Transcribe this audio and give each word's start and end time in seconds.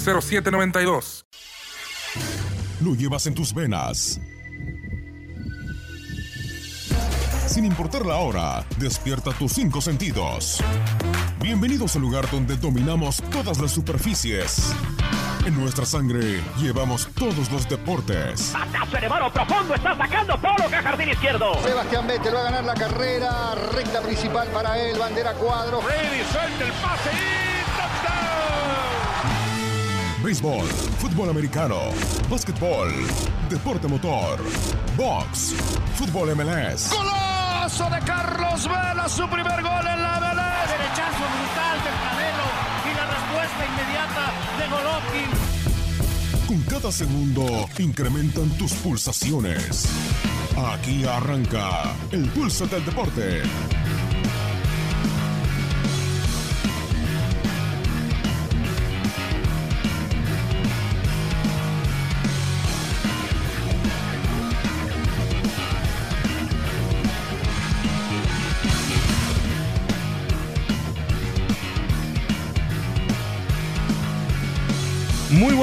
833-699-0792. 0.00 1.24
Lo 2.82 2.94
llevas 2.94 3.26
en 3.26 3.34
tus 3.34 3.52
venas. 3.52 4.20
Sin 7.46 7.64
importar 7.64 8.06
la 8.06 8.16
hora, 8.16 8.64
despierta 8.78 9.32
tus 9.32 9.52
cinco 9.52 9.80
sentidos. 9.80 10.62
Bienvenidos 11.40 11.96
al 11.96 12.02
lugar 12.02 12.30
donde 12.30 12.56
dominamos 12.56 13.22
todas 13.30 13.58
las 13.58 13.72
superficies. 13.72 14.72
En 15.44 15.58
nuestra 15.58 15.84
sangre 15.84 16.40
llevamos 16.58 17.08
todos 17.14 17.50
los 17.50 17.68
deportes. 17.68 18.52
Batazo 18.52 18.96
elevado 18.98 19.32
profundo, 19.32 19.74
está 19.74 19.96
sacando 19.96 20.40
Polo 20.40 20.68
que 20.68 20.76
jardín 20.76 21.08
izquierdo. 21.08 21.54
Sebastián 21.62 22.06
Vettel 22.06 22.34
va 22.34 22.40
a 22.40 22.44
ganar 22.44 22.64
la 22.64 22.74
carrera, 22.74 23.54
recta 23.72 24.00
principal 24.00 24.46
para 24.48 24.78
él, 24.78 24.98
bandera 24.98 25.32
cuadro. 25.34 25.80
Brady 25.82 26.22
suelta 26.30 26.64
el 26.64 26.72
pase 26.72 27.10
y. 27.56 27.59
Béisbol, 30.22 30.66
fútbol 30.98 31.30
americano, 31.30 31.78
básquetbol, 32.28 32.92
deporte 33.48 33.88
motor, 33.88 34.38
box, 34.94 35.54
fútbol 35.94 36.34
MLS. 36.36 36.90
Golazo 36.90 37.88
de 37.88 38.00
Carlos 38.00 38.64
Vela, 38.64 39.08
su 39.08 39.26
primer 39.28 39.62
gol 39.62 39.86
en 39.86 40.02
la 40.02 40.20
MLS. 40.20 40.70
Derechazo 40.72 41.24
brutal 41.24 41.78
del 41.84 41.96
Canelo 42.04 42.48
y 42.84 42.92
la 42.96 43.06
respuesta 43.16 43.66
inmediata 43.66 44.24
de 44.58 44.64
Golovkin. 44.68 45.30
Con 46.46 46.60
cada 46.64 46.92
segundo 46.92 47.68
incrementan 47.78 48.50
tus 48.58 48.74
pulsaciones. 48.74 49.88
Aquí 50.74 51.02
arranca 51.06 51.94
el 52.12 52.28
pulso 52.28 52.66
del 52.66 52.84
deporte. 52.84 53.42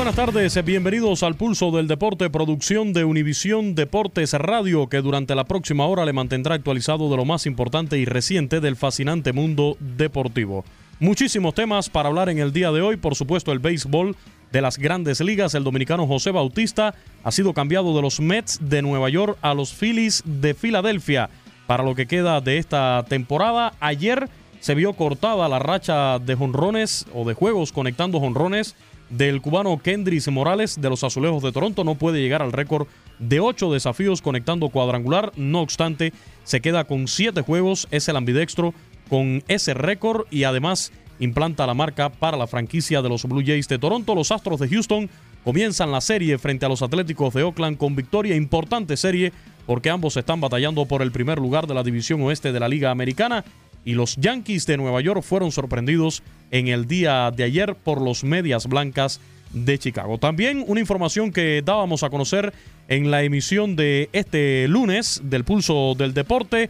Buenas 0.07 0.25
tardes, 0.25 0.63
bienvenidos 0.63 1.21
al 1.21 1.35
Pulso 1.35 1.69
del 1.71 1.89
Deporte, 1.89 2.29
producción 2.29 2.93
de 2.93 3.03
Univisión 3.03 3.75
Deportes 3.75 4.31
Radio, 4.31 4.87
que 4.87 5.01
durante 5.01 5.35
la 5.35 5.43
próxima 5.43 5.85
hora 5.85 6.05
le 6.05 6.13
mantendrá 6.13 6.55
actualizado 6.55 7.09
de 7.09 7.17
lo 7.17 7.25
más 7.25 7.45
importante 7.45 7.97
y 7.97 8.05
reciente 8.05 8.61
del 8.61 8.77
fascinante 8.77 9.33
mundo 9.33 9.75
deportivo. 9.81 10.63
Muchísimos 11.01 11.55
temas 11.55 11.89
para 11.89 12.07
hablar 12.07 12.29
en 12.29 12.39
el 12.39 12.53
día 12.53 12.71
de 12.71 12.81
hoy, 12.81 12.95
por 12.95 13.15
supuesto 13.15 13.51
el 13.51 13.59
béisbol 13.59 14.15
de 14.53 14.61
las 14.61 14.77
grandes 14.77 15.19
ligas, 15.19 15.55
el 15.55 15.65
dominicano 15.65 16.07
José 16.07 16.31
Bautista 16.31 16.95
ha 17.25 17.31
sido 17.33 17.53
cambiado 17.53 17.93
de 17.93 18.01
los 18.01 18.21
Mets 18.21 18.59
de 18.61 18.81
Nueva 18.81 19.09
York 19.09 19.37
a 19.41 19.53
los 19.53 19.73
Phillies 19.73 20.23
de 20.23 20.53
Filadelfia 20.53 21.29
para 21.65 21.83
lo 21.83 21.95
que 21.95 22.07
queda 22.07 22.39
de 22.39 22.59
esta 22.59 23.03
temporada. 23.09 23.73
Ayer 23.81 24.29
se 24.61 24.73
vio 24.73 24.93
cortada 24.93 25.49
la 25.49 25.59
racha 25.59 26.17
de 26.19 26.35
jonrones 26.35 27.05
o 27.13 27.25
de 27.25 27.33
juegos 27.33 27.73
conectando 27.73 28.21
jonrones 28.21 28.75
del 29.09 29.41
cubano 29.41 29.77
Kendris 29.77 30.27
Morales 30.29 30.79
de 30.79 30.89
los 30.89 31.03
Azulejos 31.03 31.43
de 31.43 31.51
Toronto. 31.51 31.83
No 31.83 31.95
puede 31.95 32.21
llegar 32.21 32.41
al 32.41 32.51
récord 32.51 32.87
de 33.19 33.39
ocho 33.39 33.71
desafíos 33.71 34.21
conectando 34.21 34.69
cuadrangular. 34.69 35.31
No 35.35 35.61
obstante, 35.61 36.13
se 36.43 36.61
queda 36.61 36.83
con 36.83 37.07
siete 37.07 37.41
juegos. 37.41 37.87
Es 37.91 38.07
el 38.09 38.15
ambidextro 38.15 38.73
con 39.09 39.43
ese 39.47 39.73
récord 39.73 40.25
y 40.29 40.43
además 40.43 40.91
implanta 41.19 41.65
la 41.65 41.73
marca 41.73 42.09
para 42.09 42.37
la 42.37 42.47
franquicia 42.47 43.01
de 43.01 43.09
los 43.09 43.23
Blue 43.25 43.43
Jays 43.45 43.67
de 43.67 43.79
Toronto. 43.79 44.15
Los 44.15 44.31
Astros 44.31 44.59
de 44.59 44.69
Houston 44.69 45.09
comienzan 45.43 45.91
la 45.91 46.01
serie 46.01 46.37
frente 46.37 46.65
a 46.65 46.69
los 46.69 46.81
Atléticos 46.81 47.33
de 47.33 47.43
Oakland 47.43 47.77
con 47.77 47.95
victoria. 47.95 48.35
Importante 48.35 48.97
serie 48.97 49.31
porque 49.65 49.89
ambos 49.89 50.15
están 50.17 50.39
batallando 50.39 50.85
por 50.85 51.01
el 51.01 51.11
primer 51.11 51.39
lugar 51.39 51.67
de 51.67 51.73
la 51.73 51.83
división 51.83 52.21
oeste 52.21 52.51
de 52.51 52.59
la 52.59 52.69
Liga 52.69 52.91
Americana 52.91 53.43
y 53.87 53.93
los 53.93 54.17
Yankees 54.17 54.65
de 54.65 54.75
Nueva 54.75 54.99
York 54.99 55.21
fueron 55.21 55.53
sorprendidos 55.53 56.21
en 56.51 56.67
el 56.67 56.87
día 56.87 57.31
de 57.31 57.45
ayer 57.45 57.73
por 57.73 58.01
los 58.01 58.25
Medias 58.25 58.67
Blancas 58.67 59.21
de 59.53 59.79
Chicago. 59.79 60.17
También 60.17 60.65
una 60.67 60.81
información 60.81 61.31
que 61.31 61.61
dábamos 61.63 62.03
a 62.03 62.09
conocer 62.09 62.53
en 62.89 63.11
la 63.11 63.23
emisión 63.23 63.77
de 63.77 64.09
este 64.11 64.67
lunes 64.67 65.21
del 65.23 65.45
Pulso 65.45 65.95
del 65.97 66.13
Deporte. 66.13 66.69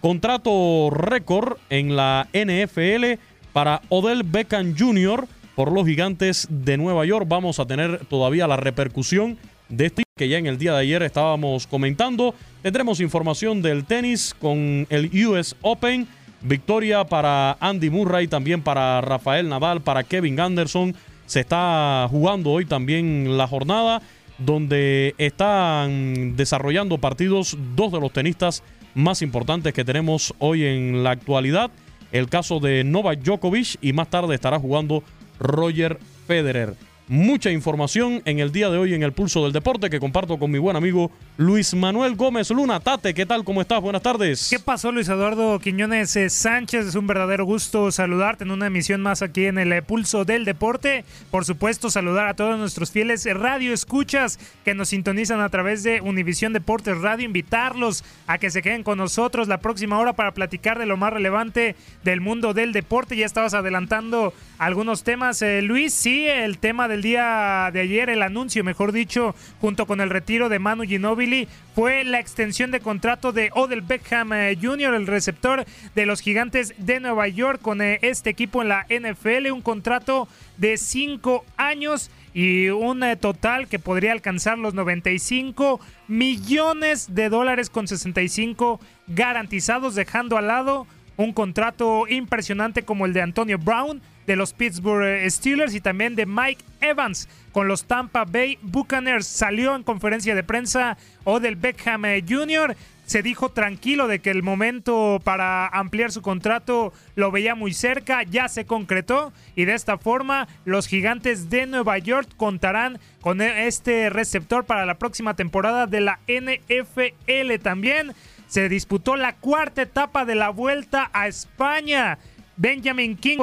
Contrato 0.00 0.88
récord 0.88 1.58
en 1.68 1.96
la 1.96 2.28
NFL 2.32 3.20
para 3.52 3.82
Odell 3.90 4.22
Beckham 4.22 4.74
Jr. 4.74 5.26
por 5.54 5.70
los 5.70 5.86
gigantes 5.86 6.48
de 6.48 6.78
Nueva 6.78 7.04
York. 7.04 7.26
Vamos 7.28 7.60
a 7.60 7.66
tener 7.66 8.06
todavía 8.06 8.46
la 8.46 8.56
repercusión 8.56 9.36
de 9.68 9.84
este 9.84 10.04
que 10.16 10.28
ya 10.28 10.38
en 10.38 10.46
el 10.46 10.56
día 10.56 10.72
de 10.72 10.78
ayer 10.78 11.02
estábamos 11.02 11.66
comentando. 11.66 12.34
Tendremos 12.62 13.00
información 13.00 13.60
del 13.60 13.84
tenis 13.84 14.34
con 14.40 14.86
el 14.88 15.10
US 15.26 15.56
Open. 15.60 16.08
Victoria 16.44 17.04
para 17.04 17.56
Andy 17.58 17.88
Murray, 17.88 18.28
también 18.28 18.62
para 18.62 19.00
Rafael 19.00 19.48
Nadal, 19.48 19.80
para 19.80 20.04
Kevin 20.04 20.38
Anderson. 20.38 20.94
Se 21.24 21.40
está 21.40 22.06
jugando 22.10 22.50
hoy 22.50 22.66
también 22.66 23.38
la 23.38 23.46
jornada 23.46 24.02
donde 24.36 25.14
están 25.16 26.36
desarrollando 26.36 26.98
partidos 26.98 27.56
dos 27.74 27.92
de 27.92 28.00
los 28.00 28.12
tenistas 28.12 28.62
más 28.94 29.22
importantes 29.22 29.72
que 29.72 29.84
tenemos 29.84 30.34
hoy 30.38 30.64
en 30.64 31.02
la 31.02 31.12
actualidad. 31.12 31.70
El 32.12 32.28
caso 32.28 32.60
de 32.60 32.84
Novak 32.84 33.20
Djokovic 33.20 33.78
y 33.80 33.94
más 33.94 34.08
tarde 34.10 34.34
estará 34.34 34.58
jugando 34.58 35.02
Roger 35.40 35.98
Federer. 36.26 36.74
Mucha 37.06 37.50
información 37.50 38.22
en 38.24 38.38
el 38.38 38.50
día 38.50 38.70
de 38.70 38.78
hoy 38.78 38.94
en 38.94 39.02
el 39.02 39.12
Pulso 39.12 39.42
del 39.42 39.52
Deporte 39.52 39.90
que 39.90 40.00
comparto 40.00 40.38
con 40.38 40.50
mi 40.50 40.58
buen 40.58 40.76
amigo 40.76 41.10
Luis 41.36 41.74
Manuel 41.74 42.16
Gómez 42.16 42.50
Luna. 42.50 42.80
Tate, 42.80 43.12
¿qué 43.12 43.26
tal? 43.26 43.44
¿Cómo 43.44 43.60
estás? 43.60 43.80
Buenas 43.80 44.02
tardes. 44.02 44.48
¿Qué 44.48 44.58
pasó, 44.58 44.90
Luis 44.90 45.08
Eduardo 45.08 45.58
Quiñones 45.58 46.16
eh, 46.16 46.30
Sánchez? 46.30 46.86
Es 46.86 46.94
un 46.94 47.06
verdadero 47.06 47.44
gusto 47.44 47.90
saludarte 47.90 48.44
en 48.44 48.50
una 48.50 48.68
emisión 48.68 49.02
más 49.02 49.20
aquí 49.20 49.46
en 49.46 49.58
el 49.58 49.82
Pulso 49.82 50.24
del 50.24 50.44
Deporte. 50.44 51.04
Por 51.30 51.44
supuesto, 51.44 51.90
saludar 51.90 52.28
a 52.28 52.34
todos 52.34 52.58
nuestros 52.58 52.90
fieles 52.90 53.24
radio 53.34 53.72
escuchas 53.72 54.38
que 54.64 54.74
nos 54.74 54.88
sintonizan 54.88 55.40
a 55.40 55.48
través 55.50 55.82
de 55.82 56.00
Univisión 56.00 56.52
Deportes 56.52 56.98
Radio. 56.98 57.26
Invitarlos 57.26 58.04
a 58.26 58.38
que 58.38 58.50
se 58.50 58.62
queden 58.62 58.82
con 58.82 58.98
nosotros 58.98 59.48
la 59.48 59.58
próxima 59.58 59.98
hora 59.98 60.14
para 60.14 60.32
platicar 60.32 60.78
de 60.78 60.86
lo 60.86 60.96
más 60.96 61.12
relevante 61.12 61.76
del 62.02 62.20
mundo 62.20 62.54
del 62.54 62.72
deporte. 62.72 63.16
Ya 63.16 63.26
estabas 63.26 63.54
adelantando 63.54 64.32
algunos 64.58 65.02
temas, 65.02 65.42
eh, 65.42 65.60
Luis. 65.62 65.92
Sí, 65.92 66.26
el 66.26 66.58
tema 66.58 66.88
del 66.94 67.02
día 67.02 67.70
de 67.72 67.80
ayer, 67.80 68.08
el 68.08 68.22
anuncio, 68.22 68.62
mejor 68.62 68.92
dicho, 68.92 69.34
junto 69.60 69.84
con 69.84 70.00
el 70.00 70.10
retiro 70.10 70.48
de 70.48 70.60
Manu 70.60 70.84
Ginobili, 70.84 71.48
fue 71.74 72.04
la 72.04 72.20
extensión 72.20 72.70
de 72.70 72.78
contrato 72.78 73.32
de 73.32 73.50
Odell 73.52 73.80
Beckham 73.80 74.32
eh, 74.32 74.56
Jr., 74.62 74.94
el 74.94 75.08
receptor 75.08 75.64
de 75.96 76.06
los 76.06 76.20
Gigantes 76.20 76.72
de 76.78 77.00
Nueva 77.00 77.26
York, 77.26 77.60
con 77.60 77.82
eh, 77.82 77.98
este 78.02 78.30
equipo 78.30 78.62
en 78.62 78.68
la 78.68 78.86
NFL. 78.88 79.50
Un 79.50 79.60
contrato 79.60 80.28
de 80.56 80.76
cinco 80.76 81.44
años 81.56 82.12
y 82.32 82.68
un 82.68 83.04
total 83.20 83.66
que 83.66 83.80
podría 83.80 84.12
alcanzar 84.12 84.56
los 84.56 84.72
95 84.74 85.80
millones 86.06 87.12
de 87.12 87.28
dólares 87.28 87.70
con 87.70 87.88
65 87.88 88.78
garantizados, 89.08 89.96
dejando 89.96 90.36
al 90.36 90.46
lado 90.46 90.86
un 91.16 91.32
contrato 91.32 92.06
impresionante 92.08 92.84
como 92.84 93.04
el 93.04 93.12
de 93.12 93.22
Antonio 93.22 93.58
Brown 93.58 94.00
de 94.26 94.36
los 94.36 94.52
Pittsburgh 94.52 95.04
eh, 95.04 95.30
Steelers 95.30 95.74
y 95.74 95.80
también 95.80 96.16
de 96.16 96.26
Mike 96.26 96.64
Evans 96.80 97.28
con 97.52 97.68
los 97.68 97.84
Tampa 97.84 98.24
Bay 98.24 98.58
Buccaneers. 98.62 99.26
Salió 99.26 99.74
en 99.76 99.82
conferencia 99.82 100.34
de 100.34 100.42
prensa 100.42 100.96
Odell 101.24 101.56
Beckham 101.56 102.04
eh, 102.04 102.24
Jr. 102.26 102.76
Se 103.06 103.22
dijo 103.22 103.50
tranquilo 103.50 104.08
de 104.08 104.20
que 104.20 104.30
el 104.30 104.42
momento 104.42 105.20
para 105.22 105.66
ampliar 105.68 106.10
su 106.10 106.22
contrato 106.22 106.92
lo 107.16 107.30
veía 107.30 107.54
muy 107.54 107.74
cerca, 107.74 108.22
ya 108.22 108.48
se 108.48 108.64
concretó 108.64 109.32
y 109.54 109.66
de 109.66 109.74
esta 109.74 109.98
forma 109.98 110.48
los 110.64 110.86
gigantes 110.86 111.50
de 111.50 111.66
Nueva 111.66 111.98
York 111.98 112.28
contarán 112.38 112.98
con 113.20 113.42
e-, 113.42 113.66
este 113.66 114.08
receptor 114.08 114.64
para 114.64 114.86
la 114.86 114.94
próxima 114.94 115.36
temporada 115.36 115.86
de 115.86 116.00
la 116.00 116.18
NFL 116.26 117.62
también. 117.62 118.14
Se 118.46 118.68
disputó 118.70 119.16
la 119.16 119.34
cuarta 119.34 119.82
etapa 119.82 120.24
de 120.24 120.36
la 120.36 120.48
vuelta 120.48 121.10
a 121.12 121.28
España. 121.28 122.18
Benjamin 122.56 123.16
King 123.16 123.38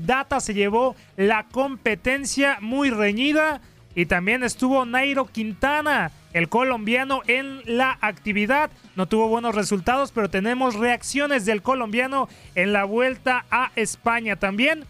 Data 0.00 0.40
se 0.40 0.54
llevó 0.54 0.96
la 1.16 1.44
competencia 1.44 2.58
muy 2.60 2.90
reñida 2.90 3.60
y 3.94 4.06
también 4.06 4.42
estuvo 4.42 4.84
Nairo 4.84 5.26
Quintana, 5.26 6.12
el 6.32 6.48
colombiano 6.48 7.22
en 7.26 7.60
la 7.66 7.98
actividad. 8.00 8.70
No 8.96 9.06
tuvo 9.06 9.28
buenos 9.28 9.54
resultados, 9.54 10.12
pero 10.12 10.30
tenemos 10.30 10.74
reacciones 10.74 11.44
del 11.44 11.62
colombiano 11.62 12.28
en 12.54 12.72
la 12.72 12.84
vuelta 12.84 13.44
a 13.50 13.70
España 13.76 14.36
también. 14.36 14.84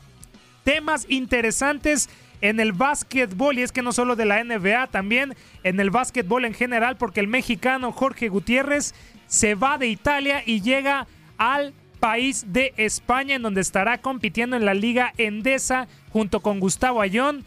Temas 0.64 1.06
interesantes 1.08 2.08
en 2.42 2.60
el 2.60 2.72
básquetbol, 2.72 3.58
y 3.58 3.62
es 3.62 3.72
que 3.72 3.82
no 3.82 3.92
solo 3.92 4.16
de 4.16 4.26
la 4.26 4.42
NBA, 4.42 4.88
también 4.88 5.34
en 5.62 5.80
el 5.80 5.90
básquetbol 5.90 6.44
en 6.44 6.54
general, 6.54 6.96
porque 6.96 7.20
el 7.20 7.28
mexicano 7.28 7.90
Jorge 7.90 8.28
Gutiérrez 8.28 8.94
se 9.26 9.54
va 9.54 9.78
de 9.78 9.88
Italia 9.88 10.42
y 10.44 10.60
llega 10.60 11.06
al 11.38 11.72
país 12.02 12.46
de 12.48 12.74
España, 12.78 13.36
en 13.36 13.42
donde 13.42 13.60
estará 13.60 13.98
compitiendo 13.98 14.56
en 14.56 14.64
la 14.64 14.74
Liga 14.74 15.12
Endesa 15.18 15.86
junto 16.10 16.40
con 16.40 16.58
Gustavo 16.58 17.00
Ayón, 17.00 17.44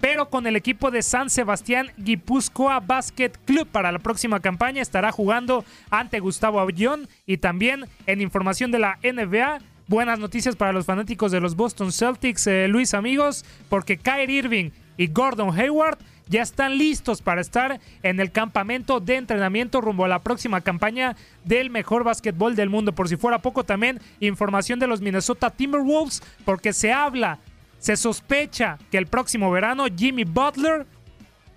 pero 0.00 0.30
con 0.30 0.46
el 0.46 0.56
equipo 0.56 0.90
de 0.90 1.02
San 1.02 1.28
Sebastián 1.28 1.90
Guipúzcoa 1.98 2.80
Basket 2.80 3.32
Club 3.44 3.68
para 3.68 3.92
la 3.92 3.98
próxima 3.98 4.40
campaña 4.40 4.80
estará 4.80 5.12
jugando 5.12 5.62
ante 5.90 6.20
Gustavo 6.20 6.58
Ayón 6.58 7.06
y 7.26 7.36
también 7.36 7.84
en 8.06 8.22
información 8.22 8.70
de 8.70 8.78
la 8.78 8.98
NBA. 9.02 9.58
Buenas 9.88 10.18
noticias 10.18 10.56
para 10.56 10.72
los 10.72 10.86
fanáticos 10.86 11.30
de 11.30 11.40
los 11.40 11.54
Boston 11.54 11.92
Celtics, 11.92 12.46
eh, 12.46 12.66
Luis 12.66 12.94
amigos, 12.94 13.44
porque 13.68 13.98
Kyrie 13.98 14.38
Irving 14.38 14.70
y 14.96 15.08
Gordon 15.08 15.54
Hayward 15.54 15.98
ya 16.28 16.42
están 16.42 16.78
listos 16.78 17.22
para 17.22 17.40
estar 17.40 17.80
en 18.02 18.20
el 18.20 18.30
campamento 18.30 19.00
de 19.00 19.16
entrenamiento 19.16 19.80
rumbo 19.80 20.04
a 20.04 20.08
la 20.08 20.20
próxima 20.20 20.60
campaña 20.60 21.16
del 21.44 21.70
mejor 21.70 22.04
básquetbol 22.04 22.54
del 22.54 22.70
mundo. 22.70 22.94
Por 22.94 23.08
si 23.08 23.16
fuera 23.16 23.40
poco, 23.40 23.64
también 23.64 24.00
información 24.20 24.78
de 24.78 24.86
los 24.86 25.00
Minnesota 25.00 25.50
Timberwolves, 25.50 26.22
porque 26.44 26.72
se 26.72 26.92
habla, 26.92 27.38
se 27.78 27.96
sospecha 27.96 28.78
que 28.90 28.98
el 28.98 29.06
próximo 29.06 29.50
verano 29.50 29.86
Jimmy 29.94 30.24
Butler 30.24 30.86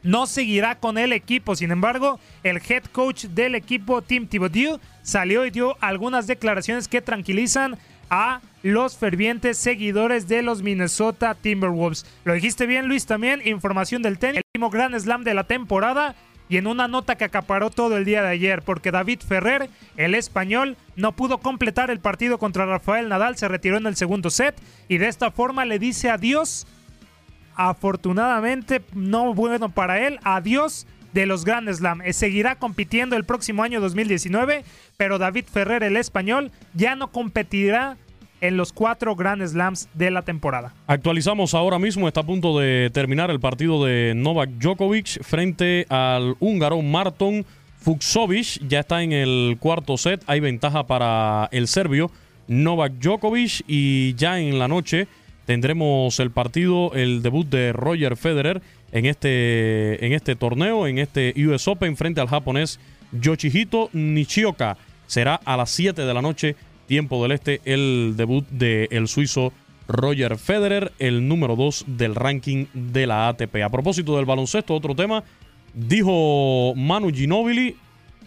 no 0.03 0.25
seguirá 0.25 0.79
con 0.79 0.97
el 0.97 1.13
equipo. 1.13 1.55
Sin 1.55 1.71
embargo, 1.71 2.19
el 2.43 2.57
head 2.57 2.85
coach 2.85 3.25
del 3.25 3.55
equipo, 3.55 4.01
Tim 4.01 4.27
Thibodeau, 4.27 4.79
salió 5.03 5.45
y 5.45 5.51
dio 5.51 5.77
algunas 5.79 6.27
declaraciones 6.27 6.87
que 6.87 7.01
tranquilizan 7.01 7.77
a 8.11 8.41
los 8.61 8.97
fervientes 8.97 9.57
seguidores 9.57 10.27
de 10.27 10.43
los 10.43 10.61
Minnesota 10.61 11.33
Timberwolves. 11.33 12.05
Lo 12.25 12.33
dijiste 12.33 12.67
bien, 12.67 12.87
Luis, 12.87 13.07
también 13.07 13.41
información 13.45 14.03
del 14.03 14.19
tenis, 14.19 14.37
el 14.37 14.43
último 14.53 14.69
Grand 14.69 14.99
Slam 14.99 15.23
de 15.23 15.33
la 15.33 15.45
temporada 15.45 16.13
y 16.49 16.57
en 16.57 16.67
una 16.67 16.89
nota 16.89 17.15
que 17.15 17.23
acaparó 17.23 17.69
todo 17.69 17.95
el 17.95 18.03
día 18.03 18.21
de 18.21 18.27
ayer, 18.27 18.61
porque 18.61 18.91
David 18.91 19.21
Ferrer, 19.25 19.69
el 19.95 20.13
español, 20.13 20.75
no 20.97 21.13
pudo 21.13 21.37
completar 21.37 21.89
el 21.89 22.01
partido 22.01 22.37
contra 22.37 22.65
Rafael 22.65 23.07
Nadal, 23.07 23.37
se 23.37 23.47
retiró 23.47 23.77
en 23.77 23.87
el 23.87 23.95
segundo 23.95 24.29
set 24.29 24.55
y 24.89 24.97
de 24.97 25.07
esta 25.07 25.31
forma 25.31 25.63
le 25.63 25.79
dice 25.79 26.09
adiós, 26.09 26.67
afortunadamente, 27.55 28.81
no 28.93 29.33
bueno 29.33 29.69
para 29.69 30.05
él, 30.05 30.19
adiós 30.23 30.85
de 31.13 31.25
los 31.25 31.45
Grand 31.45 31.71
Slam. 31.71 32.01
Eh, 32.01 32.13
seguirá 32.13 32.55
compitiendo 32.55 33.15
el 33.15 33.23
próximo 33.23 33.63
año 33.63 33.81
2019, 33.81 34.63
pero 34.97 35.17
David 35.17 35.45
Ferrer, 35.51 35.83
el 35.83 35.97
español, 35.97 36.51
ya 36.73 36.95
no 36.95 37.11
competirá 37.11 37.97
en 38.41 38.57
los 38.57 38.73
cuatro 38.73 39.15
Grand 39.15 39.45
Slams 39.45 39.87
de 39.93 40.11
la 40.11 40.23
temporada. 40.23 40.73
Actualizamos 40.87 41.53
ahora 41.53 41.79
mismo, 41.79 42.07
está 42.07 42.21
a 42.21 42.25
punto 42.25 42.57
de 42.59 42.89
terminar 42.91 43.29
el 43.29 43.39
partido 43.39 43.85
de 43.85 44.13
Novak 44.15 44.49
Djokovic 44.51 45.23
frente 45.23 45.85
al 45.89 46.35
húngaro 46.39 46.81
Marton 46.81 47.45
Fuxovic. 47.77 48.67
Ya 48.67 48.79
está 48.79 49.03
en 49.03 49.13
el 49.13 49.57
cuarto 49.59 49.97
set, 49.97 50.23
hay 50.25 50.39
ventaja 50.39 50.87
para 50.87 51.49
el 51.51 51.67
serbio 51.67 52.11
Novak 52.47 52.93
Djokovic 52.93 53.63
y 53.67 54.15
ya 54.15 54.39
en 54.39 54.59
la 54.59 54.67
noche 54.67 55.07
tendremos 55.45 56.19
el 56.19 56.31
partido, 56.31 56.93
el 56.93 57.21
debut 57.21 57.47
de 57.47 57.73
Roger 57.73 58.17
Federer 58.17 58.61
en 58.91 59.05
este, 59.05 60.05
en 60.05 60.13
este 60.13 60.35
torneo, 60.35 60.87
en 60.87 60.97
este 60.97 61.33
US 61.45 61.67
Open 61.67 61.95
frente 61.97 62.21
al 62.21 62.27
japonés 62.27 62.79
Yoshihito 63.11 63.89
Nishioka. 63.93 64.77
Será 65.07 65.35
a 65.43 65.57
las 65.57 65.69
7 65.71 66.01
de 66.01 66.13
la 66.13 66.21
noche, 66.21 66.55
tiempo 66.87 67.21
del 67.21 67.33
este, 67.33 67.61
el 67.65 68.13
debut 68.15 68.47
del 68.49 69.07
suizo 69.07 69.53
Roger 69.87 70.37
Federer, 70.37 70.91
el 70.99 71.27
número 71.27 71.55
2 71.55 71.85
del 71.87 72.15
ranking 72.15 72.65
de 72.73 73.07
la 73.07 73.27
ATP. 73.27 73.57
A 73.63 73.69
propósito 73.69 74.15
del 74.15 74.25
baloncesto, 74.25 74.73
otro 74.73 74.95
tema, 74.95 75.23
dijo 75.73 76.73
Manu 76.75 77.11
Ginobili 77.11 77.75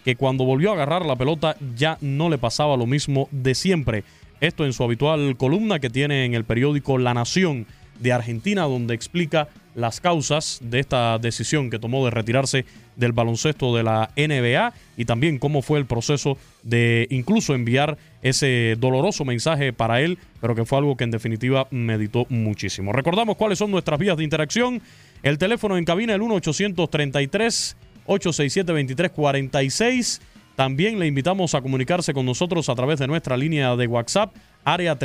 que 0.03 0.15
cuando 0.15 0.45
volvió 0.45 0.69
a 0.69 0.73
agarrar 0.73 1.03
la 1.05 1.15
pelota 1.15 1.55
ya 1.75 1.97
no 2.01 2.29
le 2.29 2.37
pasaba 2.37 2.77
lo 2.77 2.85
mismo 2.85 3.27
de 3.31 3.55
siempre. 3.55 4.03
Esto 4.39 4.65
en 4.65 4.73
su 4.73 4.83
habitual 4.83 5.35
columna 5.37 5.79
que 5.79 5.89
tiene 5.89 6.25
en 6.25 6.35
el 6.35 6.43
periódico 6.43 6.99
La 6.99 7.15
Nación 7.15 7.65
de 7.99 8.13
Argentina, 8.13 8.63
donde 8.63 8.93
explica 8.93 9.49
las 9.75 9.99
causas 9.99 10.59
de 10.61 10.79
esta 10.79 11.19
decisión 11.19 11.69
que 11.69 11.79
tomó 11.79 12.03
de 12.05 12.11
retirarse 12.11 12.65
del 12.95 13.11
baloncesto 13.11 13.75
de 13.75 13.83
la 13.83 14.09
NBA 14.15 14.73
y 14.97 15.05
también 15.05 15.37
cómo 15.37 15.61
fue 15.61 15.79
el 15.79 15.85
proceso 15.85 16.37
de 16.63 17.07
incluso 17.11 17.53
enviar 17.53 17.97
ese 18.21 18.75
doloroso 18.79 19.25
mensaje 19.25 19.73
para 19.73 20.01
él, 20.01 20.17
pero 20.41 20.55
que 20.55 20.65
fue 20.65 20.77
algo 20.77 20.95
que 20.95 21.03
en 21.03 21.11
definitiva 21.11 21.67
meditó 21.71 22.25
muchísimo. 22.29 22.93
Recordamos 22.93 23.35
cuáles 23.35 23.59
son 23.59 23.69
nuestras 23.69 23.99
vías 23.99 24.17
de 24.17 24.23
interacción. 24.23 24.81
El 25.21 25.37
teléfono 25.37 25.77
en 25.77 25.85
cabina 25.85 26.15
el 26.15 26.21
1-833 26.21 27.75
867 28.07 28.71
2346 28.71 30.21
también 30.55 30.99
le 30.99 31.07
invitamos 31.07 31.53
a 31.53 31.61
comunicarse 31.61 32.13
con 32.13 32.25
nosotros 32.25 32.69
a 32.69 32.75
través 32.75 32.99
de 32.99 33.07
nuestra 33.07 33.35
línea 33.35 33.75
de 33.75 33.87
WhatsApp, 33.87 34.33
área 34.63 34.97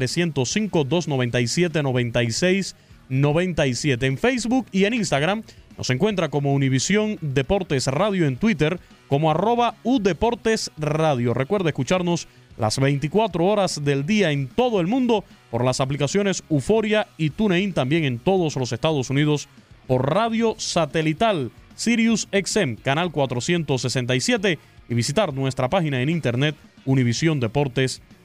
305-297-9697. 3.11 4.05
En 4.05 4.19
Facebook 4.19 4.67
y 4.73 4.85
en 4.85 4.95
Instagram 4.95 5.43
nos 5.77 5.91
encuentra 5.91 6.29
como 6.29 6.53
Univisión 6.53 7.19
Deportes 7.21 7.87
Radio 7.87 8.27
en 8.27 8.37
Twitter, 8.37 8.81
como 9.09 9.31
arroba 9.31 9.75
Udeportes 9.83 10.71
Radio. 10.79 11.35
Recuerde 11.35 11.71
escucharnos 11.71 12.29
las 12.59 12.79
24 12.79 13.45
horas 13.45 13.83
del 13.83 14.05
día 14.05 14.31
en 14.31 14.49
todo 14.49 14.81
el 14.81 14.87
mundo 14.87 15.25
por 15.51 15.65
las 15.65 15.81
aplicaciones 15.81 16.45
Euforia 16.51 17.07
y 17.17 17.31
TuneIn, 17.31 17.73
también 17.73 18.05
en 18.05 18.19
todos 18.19 18.57
los 18.57 18.73
Estados 18.73 19.09
Unidos 19.11 19.49
por 19.87 20.15
radio 20.15 20.55
satelital 20.59 21.51
Sirius 21.75 22.29
XM, 22.31 22.75
canal 22.77 23.11
467 23.11 24.59
y 24.89 24.95
visitar 24.95 25.33
nuestra 25.33 25.71
página 25.71 26.03
en 26.03 26.11
internet 26.11 26.55
univisiondeportes.com. 26.85 28.20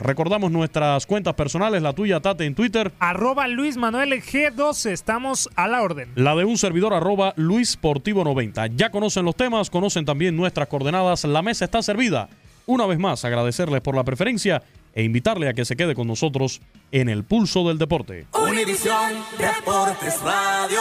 Recordamos 0.00 0.50
nuestras 0.50 1.06
cuentas 1.06 1.34
personales, 1.34 1.80
la 1.80 1.92
tuya, 1.92 2.18
Tate, 2.18 2.44
en 2.44 2.56
Twitter. 2.56 2.90
Arroba 2.98 3.46
Luis 3.46 3.76
Manuel 3.76 4.10
G12, 4.10 4.90
estamos 4.90 5.48
a 5.54 5.68
la 5.68 5.82
orden. 5.82 6.10
La 6.16 6.34
de 6.34 6.44
un 6.44 6.58
servidor, 6.58 6.92
arroba 6.92 7.34
Luis 7.36 7.70
Sportivo 7.70 8.24
90. 8.24 8.66
Ya 8.68 8.90
conocen 8.90 9.24
los 9.24 9.36
temas, 9.36 9.70
conocen 9.70 10.04
también 10.04 10.36
nuestras 10.36 10.66
coordenadas. 10.66 11.24
La 11.24 11.40
mesa 11.42 11.66
está 11.66 11.82
servida. 11.82 12.28
Una 12.66 12.86
vez 12.86 12.98
más, 12.98 13.24
agradecerles 13.24 13.80
por 13.80 13.94
la 13.94 14.02
preferencia 14.02 14.62
e 14.92 15.04
invitarle 15.04 15.48
a 15.48 15.54
que 15.54 15.64
se 15.64 15.76
quede 15.76 15.94
con 15.94 16.08
nosotros 16.08 16.60
en 16.90 17.08
el 17.08 17.22
pulso 17.22 17.68
del 17.68 17.78
deporte. 17.78 18.26
Univisión 18.32 19.12
Deportes 19.38 20.20
Radio. 20.20 20.80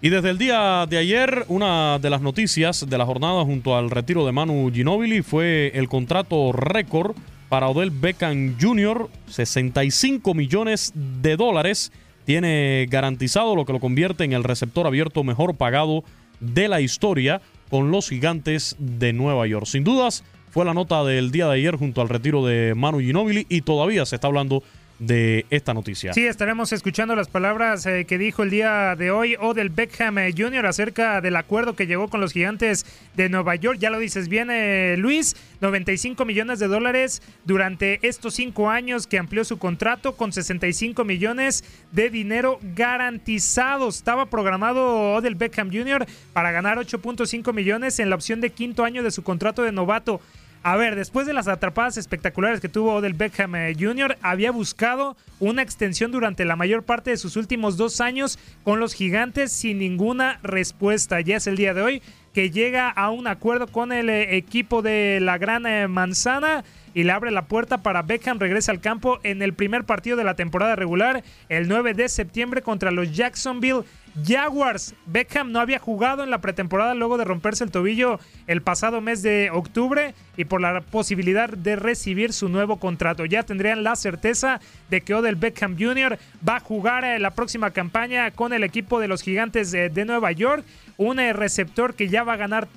Y 0.00 0.10
desde 0.10 0.30
el 0.30 0.38
día 0.38 0.86
de 0.88 0.96
ayer, 0.96 1.44
una 1.48 1.98
de 1.98 2.08
las 2.08 2.20
noticias 2.20 2.88
de 2.88 2.98
la 2.98 3.04
jornada 3.04 3.42
junto 3.44 3.76
al 3.76 3.90
retiro 3.90 4.24
de 4.24 4.30
Manu 4.30 4.70
Ginóbili 4.72 5.22
fue 5.22 5.72
el 5.74 5.88
contrato 5.88 6.52
récord 6.52 7.16
para 7.48 7.66
Odell 7.66 7.90
Beckham 7.90 8.56
Jr., 8.60 9.08
65 9.26 10.34
millones 10.34 10.92
de 10.94 11.36
dólares. 11.36 11.90
Tiene 12.24 12.86
garantizado 12.88 13.56
lo 13.56 13.64
que 13.64 13.72
lo 13.72 13.80
convierte 13.80 14.22
en 14.22 14.34
el 14.34 14.44
receptor 14.44 14.86
abierto 14.86 15.24
mejor 15.24 15.56
pagado 15.56 16.04
de 16.38 16.68
la 16.68 16.80
historia 16.80 17.40
con 17.68 17.90
los 17.90 18.08
gigantes 18.08 18.76
de 18.78 19.12
Nueva 19.12 19.48
York. 19.48 19.66
Sin 19.66 19.82
dudas, 19.82 20.22
fue 20.50 20.64
la 20.64 20.74
nota 20.74 21.02
del 21.02 21.32
día 21.32 21.46
de 21.48 21.54
ayer 21.54 21.74
junto 21.74 22.02
al 22.02 22.08
retiro 22.08 22.46
de 22.46 22.74
Manu 22.76 23.00
Ginóbili 23.00 23.46
y 23.48 23.62
todavía 23.62 24.06
se 24.06 24.14
está 24.14 24.28
hablando 24.28 24.62
esta 25.00 25.74
noticia. 25.74 26.12
Sí, 26.12 26.26
estaremos 26.26 26.72
escuchando 26.72 27.14
las 27.14 27.28
palabras 27.28 27.86
eh, 27.86 28.04
que 28.04 28.18
dijo 28.18 28.42
el 28.42 28.50
día 28.50 28.96
de 28.96 29.12
hoy 29.12 29.36
Odell 29.38 29.70
Beckham 29.70 30.18
eh, 30.18 30.34
Jr. 30.36 30.66
acerca 30.66 31.20
del 31.20 31.36
acuerdo 31.36 31.76
que 31.76 31.86
llegó 31.86 32.08
con 32.08 32.20
los 32.20 32.32
gigantes 32.32 32.84
de 33.14 33.28
Nueva 33.28 33.54
York. 33.54 33.78
Ya 33.78 33.90
lo 33.90 33.98
dices 34.00 34.28
bien, 34.28 34.48
eh, 34.50 34.96
Luis, 34.98 35.36
95 35.60 36.24
millones 36.24 36.58
de 36.58 36.66
dólares 36.66 37.22
durante 37.44 38.06
estos 38.06 38.34
cinco 38.34 38.70
años 38.70 39.06
que 39.06 39.18
amplió 39.18 39.44
su 39.44 39.58
contrato 39.58 40.16
con 40.16 40.32
65 40.32 41.04
millones 41.04 41.62
de 41.92 42.10
dinero 42.10 42.58
garantizado. 42.74 43.88
Estaba 43.88 44.26
programado 44.26 45.14
Odell 45.14 45.36
Beckham 45.36 45.70
Jr. 45.70 46.06
para 46.32 46.50
ganar 46.50 46.78
8.5 46.78 47.52
millones 47.52 48.00
en 48.00 48.10
la 48.10 48.16
opción 48.16 48.40
de 48.40 48.50
quinto 48.50 48.84
año 48.84 49.04
de 49.04 49.12
su 49.12 49.22
contrato 49.22 49.62
de 49.62 49.70
novato. 49.70 50.20
A 50.62 50.76
ver, 50.76 50.96
después 50.96 51.26
de 51.26 51.32
las 51.32 51.46
atrapadas 51.46 51.96
espectaculares 51.96 52.60
que 52.60 52.68
tuvo 52.68 52.94
Odell 52.94 53.14
Beckham 53.14 53.54
eh, 53.54 53.76
Jr., 53.78 54.18
había 54.22 54.50
buscado 54.50 55.16
una 55.38 55.62
extensión 55.62 56.10
durante 56.10 56.44
la 56.44 56.56
mayor 56.56 56.82
parte 56.82 57.10
de 57.10 57.16
sus 57.16 57.36
últimos 57.36 57.76
dos 57.76 58.00
años 58.00 58.38
con 58.64 58.80
los 58.80 58.92
gigantes 58.92 59.52
sin 59.52 59.78
ninguna 59.78 60.40
respuesta. 60.42 61.20
Ya 61.20 61.36
es 61.36 61.46
el 61.46 61.56
día 61.56 61.74
de 61.74 61.82
hoy 61.82 62.02
que 62.34 62.50
llega 62.50 62.88
a 62.88 63.10
un 63.10 63.26
acuerdo 63.26 63.68
con 63.68 63.92
el 63.92 64.10
eh, 64.10 64.36
equipo 64.36 64.82
de 64.82 65.20
la 65.20 65.38
Gran 65.38 65.64
eh, 65.66 65.88
Manzana 65.88 66.64
y 66.92 67.04
le 67.04 67.12
abre 67.12 67.30
la 67.30 67.46
puerta 67.46 67.78
para 67.78 68.02
Beckham 68.02 68.38
regrese 68.38 68.70
al 68.70 68.80
campo 68.80 69.20
en 69.22 69.42
el 69.42 69.54
primer 69.54 69.84
partido 69.84 70.16
de 70.16 70.24
la 70.24 70.34
temporada 70.34 70.74
regular 70.74 71.22
el 71.48 71.68
9 71.68 71.94
de 71.94 72.08
septiembre 72.08 72.62
contra 72.62 72.90
los 72.90 73.12
Jacksonville 73.12 73.84
Jaguars. 74.24 74.94
Beckham 75.06 75.52
no 75.52 75.60
había 75.60 75.78
jugado 75.78 76.22
en 76.22 76.30
la 76.30 76.40
pretemporada 76.40 76.94
luego 76.94 77.18
de 77.18 77.24
romperse 77.24 77.64
el 77.64 77.70
tobillo 77.70 78.18
el 78.46 78.62
pasado 78.62 79.00
mes 79.00 79.22
de 79.22 79.50
octubre 79.52 80.14
y 80.36 80.44
por 80.44 80.60
la 80.60 80.80
posibilidad 80.80 81.48
de 81.48 81.76
recibir 81.76 82.32
su 82.32 82.48
nuevo 82.48 82.78
contrato. 82.78 83.24
Ya 83.24 83.42
tendrían 83.42 83.82
la 83.82 83.96
certeza 83.96 84.60
de 84.90 85.00
que 85.00 85.14
Odell 85.14 85.36
Beckham 85.36 85.76
Jr. 85.78 86.18
va 86.46 86.56
a 86.56 86.60
jugar 86.60 87.04
en 87.04 87.22
la 87.22 87.30
próxima 87.32 87.70
campaña 87.70 88.30
con 88.30 88.52
el 88.52 88.64
equipo 88.64 89.00
de 89.00 89.08
los 89.08 89.22
Gigantes 89.22 89.70
de, 89.70 89.88
de 89.90 90.04
Nueva 90.04 90.32
York. 90.32 90.64
Un 90.96 91.20
eh, 91.20 91.32
receptor 91.32 91.94
que 91.94 92.08
ya 92.08 92.24
va 92.24 92.34
a 92.34 92.36
ganar 92.36 92.68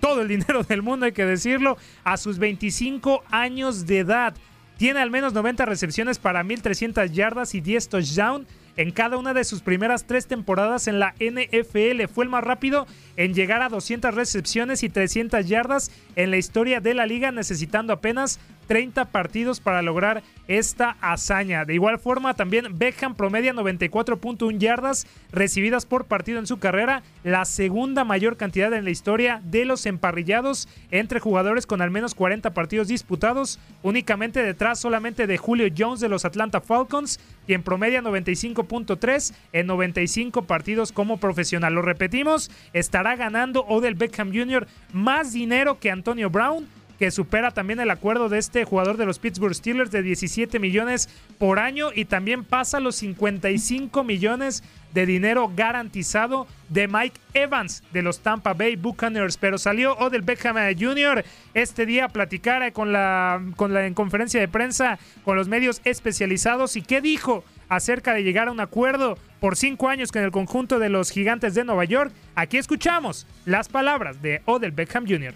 todo 0.00 0.22
el 0.22 0.28
dinero 0.36 0.62
del 0.62 0.82
mundo, 0.82 1.06
hay 1.06 1.12
que 1.12 1.26
decirlo, 1.26 1.76
a 2.04 2.16
sus 2.16 2.38
25 2.38 3.22
años 3.30 3.86
de 3.86 3.98
edad. 3.98 4.34
Tiene 4.76 5.00
al 5.00 5.10
menos 5.10 5.34
90 5.34 5.66
recepciones 5.66 6.18
para 6.18 6.42
1.300 6.42 7.10
yardas 7.10 7.54
y 7.54 7.60
10 7.60 7.88
touchdowns 7.90 8.46
en 8.80 8.92
cada 8.92 9.18
una 9.18 9.34
de 9.34 9.44
sus 9.44 9.60
primeras 9.60 10.06
tres 10.06 10.26
temporadas 10.26 10.88
en 10.88 11.00
la 11.00 11.14
NFL. 11.20 12.06
Fue 12.10 12.24
el 12.24 12.30
más 12.30 12.42
rápido 12.42 12.86
en 13.20 13.34
llegar 13.34 13.60
a 13.60 13.68
200 13.68 14.14
recepciones 14.14 14.82
y 14.82 14.88
300 14.88 15.46
yardas 15.46 15.90
en 16.16 16.30
la 16.30 16.38
historia 16.38 16.80
de 16.80 16.94
la 16.94 17.04
liga, 17.04 17.30
necesitando 17.30 17.92
apenas 17.92 18.40
30 18.66 19.06
partidos 19.06 19.60
para 19.60 19.82
lograr 19.82 20.22
esta 20.46 20.96
hazaña. 21.00 21.64
De 21.64 21.74
igual 21.74 21.98
forma, 21.98 22.34
también 22.34 22.78
Beckham 22.78 23.16
promedia 23.16 23.52
94.1 23.52 24.58
yardas 24.58 25.06
recibidas 25.32 25.86
por 25.86 26.06
partido 26.06 26.38
en 26.38 26.46
su 26.46 26.60
carrera, 26.60 27.02
la 27.24 27.44
segunda 27.44 28.04
mayor 28.04 28.36
cantidad 28.36 28.72
en 28.72 28.84
la 28.84 28.90
historia 28.90 29.42
de 29.44 29.64
los 29.64 29.86
emparrillados 29.86 30.68
entre 30.92 31.18
jugadores 31.18 31.66
con 31.66 31.82
al 31.82 31.90
menos 31.90 32.14
40 32.14 32.54
partidos 32.54 32.88
disputados, 32.88 33.58
únicamente 33.82 34.42
detrás 34.42 34.78
solamente 34.78 35.26
de 35.26 35.36
Julio 35.36 35.66
Jones 35.76 35.98
de 35.98 36.08
los 36.08 36.24
Atlanta 36.24 36.60
Falcons, 36.60 37.18
quien 37.46 37.64
promedia 37.64 38.00
95.3 38.02 39.34
en 39.52 39.66
95 39.66 40.44
partidos 40.44 40.92
como 40.92 41.18
profesional. 41.18 41.74
Lo 41.74 41.82
repetimos, 41.82 42.52
estará 42.72 43.09
ganando 43.16 43.64
Odell 43.66 43.94
Beckham 43.94 44.32
Jr. 44.32 44.66
más 44.92 45.32
dinero 45.32 45.78
que 45.78 45.90
Antonio 45.90 46.30
Brown 46.30 46.66
que 47.00 47.10
supera 47.10 47.50
también 47.50 47.80
el 47.80 47.90
acuerdo 47.90 48.28
de 48.28 48.36
este 48.36 48.66
jugador 48.66 48.98
de 48.98 49.06
los 49.06 49.18
Pittsburgh 49.18 49.54
Steelers 49.54 49.90
de 49.90 50.02
17 50.02 50.58
millones 50.58 51.08
por 51.38 51.58
año 51.58 51.88
y 51.94 52.04
también 52.04 52.44
pasa 52.44 52.78
los 52.78 52.96
55 52.96 54.04
millones 54.04 54.62
de 54.92 55.06
dinero 55.06 55.50
garantizado 55.56 56.46
de 56.68 56.88
Mike 56.88 57.18
Evans 57.32 57.82
de 57.94 58.02
los 58.02 58.20
Tampa 58.20 58.52
Bay 58.52 58.76
Buccaneers. 58.76 59.38
Pero 59.38 59.56
salió 59.56 59.94
Odell 59.94 60.20
Beckham 60.20 60.56
Jr. 60.78 61.24
este 61.54 61.86
día 61.86 62.04
a 62.04 62.08
platicar 62.10 62.70
con 62.74 62.92
la, 62.92 63.42
con 63.56 63.72
la 63.72 63.86
en 63.86 63.94
conferencia 63.94 64.38
de 64.38 64.48
prensa 64.48 64.98
con 65.24 65.38
los 65.38 65.48
medios 65.48 65.80
especializados. 65.84 66.76
¿Y 66.76 66.82
qué 66.82 67.00
dijo 67.00 67.44
acerca 67.70 68.12
de 68.12 68.22
llegar 68.22 68.48
a 68.48 68.52
un 68.52 68.60
acuerdo 68.60 69.16
por 69.40 69.56
cinco 69.56 69.88
años 69.88 70.12
con 70.12 70.22
el 70.22 70.30
conjunto 70.30 70.78
de 70.78 70.90
los 70.90 71.10
gigantes 71.10 71.54
de 71.54 71.64
Nueva 71.64 71.84
York? 71.84 72.12
Aquí 72.34 72.58
escuchamos 72.58 73.26
las 73.46 73.68
palabras 73.68 74.20
de 74.20 74.42
Odell 74.44 74.72
Beckham 74.72 75.06
Jr. 75.08 75.32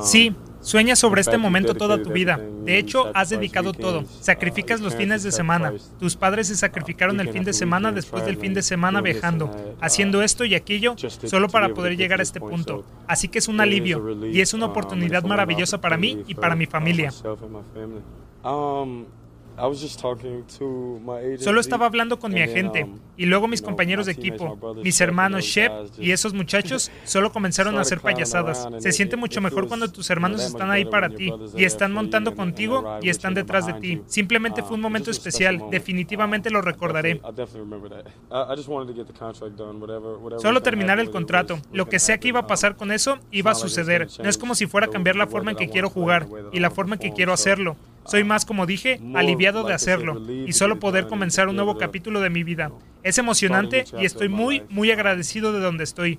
Sí, 0.00 0.34
sueñas 0.62 0.98
sobre 0.98 1.20
este 1.20 1.36
momento 1.36 1.74
toda 1.74 2.02
tu 2.02 2.10
vida. 2.10 2.40
De 2.64 2.78
hecho, 2.78 3.10
has 3.14 3.30
dedicado 3.30 3.72
todo. 3.72 4.04
Sacrificas 4.20 4.80
los 4.80 4.94
fines 4.94 5.22
de 5.22 5.32
semana. 5.32 5.72
Tus 5.98 6.16
padres 6.16 6.48
se 6.48 6.56
sacrificaron 6.56 7.20
el 7.20 7.28
fin 7.28 7.44
de 7.44 7.52
semana 7.52 7.92
después 7.92 8.24
del 8.24 8.36
fin 8.36 8.54
de 8.54 8.62
semana 8.62 9.00
viajando, 9.00 9.50
haciendo 9.80 10.22
esto 10.22 10.44
y 10.44 10.54
aquello 10.54 10.94
solo 10.96 11.48
para 11.48 11.74
poder 11.74 11.96
llegar 11.96 12.20
a 12.20 12.22
este 12.22 12.40
punto. 12.40 12.84
Así 13.06 13.28
que 13.28 13.38
es 13.38 13.48
un 13.48 13.60
alivio 13.60 14.26
y 14.26 14.40
es 14.40 14.54
una 14.54 14.66
oportunidad 14.66 15.24
maravillosa 15.24 15.80
para 15.80 15.96
mí 15.96 16.22
y 16.26 16.34
para 16.34 16.56
mi 16.56 16.66
familia. 16.66 17.12
Solo 21.38 21.60
estaba 21.60 21.86
hablando 21.86 22.18
con 22.18 22.32
mi 22.32 22.42
agente 22.42 22.84
um, 22.84 22.98
y 23.16 23.26
luego 23.26 23.48
mis 23.48 23.62
compañeros 23.62 24.06
de 24.06 24.12
equipo, 24.12 24.58
mis 24.82 25.00
hermanos 25.00 25.44
Shep 25.44 25.70
y 25.98 26.12
esos 26.12 26.32
muchachos 26.32 26.90
solo 27.04 27.32
comenzaron 27.32 27.76
a 27.78 27.82
hacer 27.82 28.00
payasadas. 28.00 28.68
Se 28.78 28.92
siente 28.92 29.16
mucho 29.16 29.40
mejor 29.40 29.68
cuando 29.68 29.90
tus 29.90 30.08
hermanos 30.10 30.42
están 30.42 30.70
ahí 30.70 30.84
para 30.84 31.10
ti 31.10 31.32
y 31.56 31.64
están 31.64 31.92
montando 31.92 32.34
contigo 32.34 32.98
y 33.02 33.08
están 33.08 33.34
detrás 33.34 33.66
de 33.66 33.74
ti. 33.74 34.00
Simplemente 34.06 34.62
fue 34.62 34.74
un 34.74 34.80
uh, 34.80 34.84
momento 34.84 35.10
especial, 35.10 35.62
definitivamente 35.70 36.50
lo 36.50 36.62
recordaré. 36.62 37.20
Solo 40.38 40.62
terminar 40.62 40.98
el 40.98 41.10
contrato. 41.10 41.58
Lo 41.72 41.88
que 41.88 41.98
sea 41.98 42.18
que 42.18 42.28
iba 42.28 42.40
a 42.40 42.46
pasar 42.46 42.76
con 42.76 42.92
eso 42.92 43.18
iba 43.30 43.50
a 43.50 43.54
suceder. 43.54 44.08
No 44.22 44.28
es 44.28 44.38
como 44.38 44.54
si 44.54 44.66
fuera 44.66 44.86
a 44.86 44.90
cambiar 44.90 45.16
la 45.16 45.26
forma 45.26 45.52
en 45.52 45.56
que 45.56 45.68
quiero 45.68 45.90
jugar 45.90 46.26
y 46.52 46.60
la 46.60 46.70
forma 46.70 46.94
en 46.94 47.00
que 47.00 47.12
quiero 47.12 47.32
hacerlo. 47.32 47.76
Soy 48.04 48.24
más, 48.24 48.44
como 48.44 48.66
dije, 48.66 49.00
aliviado 49.14 49.64
de 49.64 49.74
hacerlo 49.74 50.20
y 50.28 50.52
solo 50.52 50.78
poder 50.78 51.06
comenzar 51.06 51.48
un 51.48 51.56
nuevo 51.56 51.78
capítulo 51.78 52.20
de 52.20 52.30
mi 52.30 52.44
vida. 52.44 52.72
Es 53.02 53.18
emocionante 53.18 53.84
y 53.98 54.04
estoy 54.04 54.28
muy, 54.28 54.62
muy 54.68 54.90
agradecido 54.90 55.52
de 55.52 55.60
donde 55.60 55.84
estoy. 55.84 56.18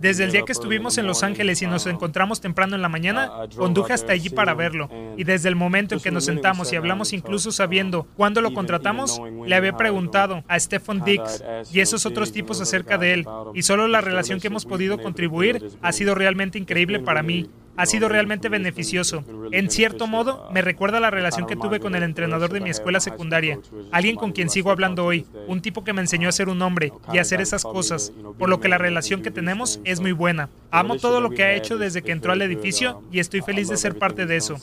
Desde 0.00 0.24
el 0.24 0.32
día 0.32 0.42
que 0.42 0.50
estuvimos 0.50 0.98
en 0.98 1.06
Los 1.06 1.22
Ángeles 1.22 1.62
y 1.62 1.66
nos 1.66 1.86
um, 1.86 1.92
encontramos 1.92 2.40
temprano 2.40 2.74
en 2.74 2.82
la 2.82 2.88
mañana, 2.88 3.30
conduje 3.56 3.92
hasta 3.92 4.12
allí 4.12 4.30
para 4.30 4.54
verlo. 4.54 4.88
Y 5.16 5.22
desde 5.22 5.48
el 5.48 5.54
momento 5.54 5.94
en 5.94 6.00
que 6.00 6.10
nos 6.10 6.24
sentamos 6.24 6.72
y 6.72 6.76
hablamos 6.76 7.12
incluso 7.12 7.52
sabiendo 7.52 8.08
cuándo 8.16 8.40
lo 8.40 8.52
contratamos, 8.52 9.20
le 9.46 9.54
había 9.54 9.76
preguntado 9.76 10.42
a 10.48 10.58
Stephen 10.58 11.04
Dix 11.04 11.44
y 11.72 11.78
esos 11.78 12.04
otros 12.04 12.32
tipos 12.32 12.60
acerca 12.60 12.98
de 12.98 13.12
él. 13.14 13.26
Y 13.54 13.62
solo 13.62 13.86
la 13.86 14.00
relación 14.00 14.40
que 14.40 14.48
hemos 14.48 14.66
podido 14.66 15.00
contribuir 15.00 15.70
ha 15.82 15.92
sido 15.92 16.16
realmente 16.16 16.58
increíble 16.58 16.98
para 16.98 17.22
mí 17.22 17.48
ha 17.76 17.86
sido 17.86 18.08
realmente 18.08 18.48
beneficioso. 18.48 19.24
En 19.52 19.70
cierto 19.70 20.06
modo, 20.06 20.48
me 20.52 20.62
recuerda 20.62 21.00
la 21.00 21.10
relación 21.10 21.46
que 21.46 21.56
tuve 21.56 21.80
con 21.80 21.94
el 21.94 22.02
entrenador 22.02 22.52
de 22.52 22.60
mi 22.60 22.70
escuela 22.70 23.00
secundaria, 23.00 23.58
alguien 23.92 24.16
con 24.16 24.32
quien 24.32 24.50
sigo 24.50 24.70
hablando 24.70 25.04
hoy, 25.04 25.26
un 25.46 25.60
tipo 25.60 25.84
que 25.84 25.92
me 25.92 26.00
enseñó 26.00 26.28
a 26.28 26.32
ser 26.32 26.48
un 26.48 26.62
hombre 26.62 26.92
y 27.12 27.18
a 27.18 27.22
hacer 27.22 27.40
esas 27.40 27.62
cosas, 27.62 28.12
por 28.38 28.48
lo 28.48 28.60
que 28.60 28.68
la 28.68 28.78
relación 28.78 29.22
que 29.22 29.30
tenemos 29.30 29.80
es 29.84 30.00
muy 30.00 30.12
buena. 30.12 30.50
Amo 30.70 30.96
todo 30.96 31.20
lo 31.20 31.30
que 31.30 31.44
ha 31.44 31.54
hecho 31.54 31.78
desde 31.78 32.02
que 32.02 32.12
entró 32.12 32.32
al 32.32 32.42
edificio 32.42 33.02
y 33.10 33.18
estoy 33.18 33.40
feliz 33.40 33.68
de 33.68 33.76
ser 33.76 33.98
parte 33.98 34.26
de 34.26 34.36
eso. 34.36 34.56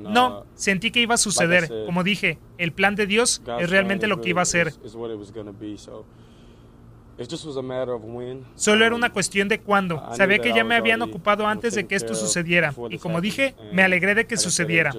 No, 0.00 0.44
sentí 0.54 0.90
que 0.90 1.00
iba 1.00 1.14
a 1.14 1.18
suceder. 1.18 1.84
Como 1.86 2.02
dije, 2.02 2.38
el 2.58 2.72
plan 2.72 2.94
de 2.96 3.06
Dios 3.06 3.42
es 3.60 3.70
realmente 3.70 4.06
lo 4.06 4.20
que 4.20 4.30
iba 4.30 4.42
a 4.42 4.46
ser. 4.46 4.72
Solo 8.56 8.84
era 8.84 8.94
una 8.94 9.12
cuestión 9.12 9.48
de 9.48 9.60
cuándo. 9.60 10.02
Sabía 10.14 10.38
que 10.38 10.52
ya 10.52 10.64
me 10.64 10.76
habían 10.76 11.02
ocupado 11.02 11.46
antes 11.46 11.74
de 11.74 11.86
que 11.86 11.94
esto 11.94 12.14
sucediera. 12.14 12.74
Y 12.90 12.98
como 12.98 13.20
dije, 13.20 13.54
me 13.72 13.82
alegré 13.82 14.14
de 14.14 14.26
que 14.26 14.36
sucediera. 14.36 14.92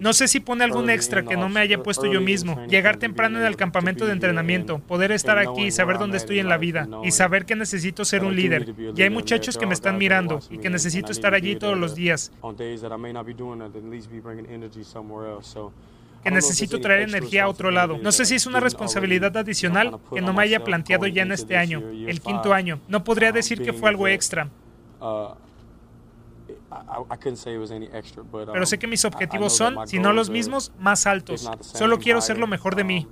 No 0.00 0.12
sé 0.12 0.28
si 0.28 0.38
pone 0.38 0.62
algún 0.62 0.90
extra 0.90 1.24
que 1.24 1.36
no 1.36 1.48
me 1.48 1.60
haya 1.60 1.82
puesto 1.82 2.06
yo 2.06 2.20
mismo. 2.20 2.64
Llegar 2.66 2.98
temprano 2.98 3.38
en 3.38 3.44
el 3.44 3.56
campamento 3.56 4.06
de 4.06 4.12
entrenamiento, 4.12 4.78
poder 4.78 5.12
estar 5.12 5.38
aquí, 5.38 5.70
saber 5.70 5.98
dónde 5.98 6.18
estoy 6.18 6.38
en 6.38 6.48
la 6.48 6.56
vida 6.56 6.88
y 7.02 7.10
saber 7.10 7.46
que 7.46 7.56
necesito 7.56 8.04
ser 8.04 8.24
un 8.24 8.36
líder. 8.36 8.74
Y 8.94 9.02
hay 9.02 9.10
muchachos 9.10 9.58
que 9.58 9.66
me 9.66 9.74
están 9.74 9.98
mirando 9.98 10.40
y 10.50 10.58
que 10.58 10.70
necesito 10.70 11.12
estar 11.12 11.34
allí 11.34 11.56
todos 11.56 11.76
los 11.76 11.94
días 11.94 12.30
que 16.22 16.30
necesito 16.30 16.80
traer 16.80 17.08
energía 17.08 17.44
a 17.44 17.48
otro 17.48 17.70
lado. 17.70 17.98
No 17.98 18.12
sé 18.12 18.24
si 18.24 18.34
es 18.34 18.46
una 18.46 18.60
responsabilidad 18.60 19.36
adicional 19.36 19.98
que 20.12 20.20
no 20.20 20.32
me 20.32 20.42
haya 20.42 20.62
planteado 20.62 21.06
ya 21.06 21.22
en 21.22 21.32
este 21.32 21.56
año, 21.56 21.82
el 22.06 22.20
quinto 22.20 22.52
año. 22.52 22.80
No 22.88 23.04
podría 23.04 23.32
decir 23.32 23.62
que 23.62 23.72
fue 23.72 23.88
algo 23.88 24.06
extra. 24.06 24.48
Pero 28.52 28.66
sé 28.66 28.78
que 28.78 28.86
mis 28.86 29.04
objetivos 29.04 29.56
son, 29.56 29.86
si 29.86 29.98
no 29.98 30.12
los 30.12 30.30
mismos, 30.30 30.72
más 30.78 31.06
altos. 31.06 31.48
Solo 31.60 31.98
quiero 31.98 32.20
ser 32.20 32.38
lo 32.38 32.46
mejor 32.46 32.74
de 32.76 32.84
mí. 32.84 33.06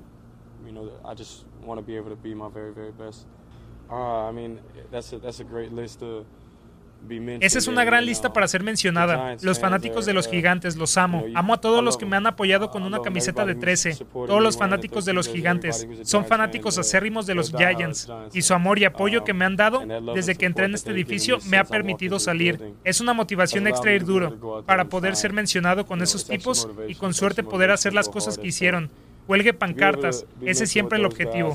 Esa 7.41 7.59
es 7.59 7.67
una 7.67 7.85
gran 7.85 8.05
lista 8.05 8.33
para 8.33 8.49
ser 8.49 8.63
mencionada. 8.63 9.37
Los 9.43 9.61
fanáticos 9.61 10.05
de 10.07 10.13
los 10.13 10.29
gigantes, 10.29 10.77
los 10.77 10.97
amo. 10.97 11.25
Amo 11.35 11.55
a 11.55 11.61
todos 11.61 11.83
los 11.83 11.97
que 11.97 12.07
me 12.07 12.17
han 12.17 12.27
apoyado 12.27 12.71
con 12.71 12.83
una 12.83 13.01
camiseta 13.01 13.47
de 13.47 13.55
13. 13.55 13.99
Todos 14.13 14.43
los 14.43 14.57
fanáticos 14.57 15.05
de 15.05 15.13
los 15.13 15.29
gigantes. 15.29 15.87
Son 16.03 16.27
fanáticos 16.27 16.79
acérrimos 16.79 17.27
de 17.27 17.35
los 17.35 17.53
Giants. 17.53 18.09
Y 18.33 18.43
su 18.43 18.55
amor 18.55 18.79
y 18.79 18.85
apoyo 18.85 19.25
que 19.25 19.33
me 19.33 19.45
han 19.45 19.57
dado 19.57 19.85
desde 20.15 20.35
que 20.35 20.47
entré 20.47 20.67
en 20.67 20.75
este 20.75 20.91
edificio 20.91 21.39
me 21.49 21.59
ha 21.59 21.65
permitido 21.65 22.19
salir. 22.19 22.75
Es 22.85 23.01
una 23.01 23.13
motivación 23.13 23.67
extra 23.67 23.93
ir 23.93 24.05
duro 24.05 24.65
para 24.67 24.87
poder 24.87 25.17
ser 25.17 25.33
mencionado 25.33 25.87
con 25.87 26.03
esos 26.03 26.27
tipos 26.27 26.69
y 26.87 26.95
con 26.95 27.15
suerte 27.15 27.43
poder 27.43 27.71
hacer 27.71 27.95
las 27.95 28.09
cosas 28.09 28.39
que 28.39 28.49
hicieron. 28.49 28.91
Huelgue 29.27 29.53
pancartas. 29.53 30.27
Ese 30.43 30.65
es 30.65 30.71
siempre 30.71 30.99
el 30.99 31.05
objetivo. 31.05 31.55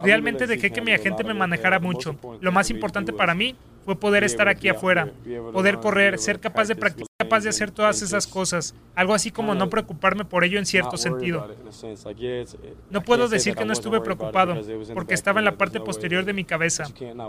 Realmente 0.00 0.46
dejé 0.46 0.70
que 0.70 0.80
mi 0.80 0.92
agente 0.92 1.24
me 1.24 1.34
manejara 1.34 1.78
mucho. 1.78 2.16
Lo 2.40 2.52
más 2.52 2.70
importante 2.70 3.12
para 3.12 3.34
mí 3.34 3.54
fue 3.88 3.96
poder 3.98 4.22
estar 4.22 4.48
aquí 4.48 4.68
afuera, 4.68 5.10
poder 5.50 5.78
correr, 5.78 6.18
ser 6.18 6.40
capaz 6.40 6.68
de 6.68 6.76
practicar, 6.76 7.08
capaz 7.18 7.40
de 7.40 7.48
hacer 7.48 7.70
todas 7.70 8.02
esas 8.02 8.26
cosas. 8.26 8.74
Algo 8.94 9.14
así 9.14 9.30
como 9.30 9.54
no 9.54 9.70
preocuparme 9.70 10.26
por 10.26 10.44
ello 10.44 10.58
en 10.58 10.66
cierto 10.66 10.98
sentido. 10.98 11.48
No 12.90 13.00
puedo 13.00 13.30
decir 13.30 13.54
que 13.54 13.64
no 13.64 13.72
estuve 13.72 14.02
preocupado, 14.02 14.60
porque 14.92 15.14
estaba 15.14 15.38
en 15.38 15.46
la 15.46 15.56
parte 15.56 15.80
posterior 15.80 16.26
de 16.26 16.34
mi 16.34 16.44
cabeza. 16.44 16.84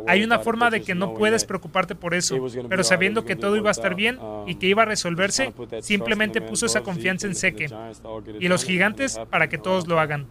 Hay 0.06 0.22
una 0.22 0.40
forma 0.40 0.70
de 0.70 0.82
que 0.82 0.96
no 0.96 1.14
puedes 1.14 1.46
preocuparte 1.46 1.96
por 1.96 2.14
eso, 2.14 2.36
pero 2.68 2.84
sabiendo 2.84 3.24
que 3.24 3.38
todo 3.38 3.56
iba 3.56 3.70
a 3.70 3.72
estar 3.72 3.96
bien 3.96 4.20
y 4.46 4.56
que 4.56 4.68
iba 4.68 4.82
a 4.82 4.86
resolverse, 4.86 5.54
simplemente 5.80 6.42
puso 6.42 6.66
esa 6.66 6.82
confianza 6.82 7.26
en 7.26 7.36
Seque. 7.36 7.68
Y 8.38 8.50
los 8.50 8.66
gigantes 8.66 9.18
para 9.30 9.48
que 9.48 9.58
todos 9.58 9.88
lo 9.88 9.98
hagan. 9.98 10.28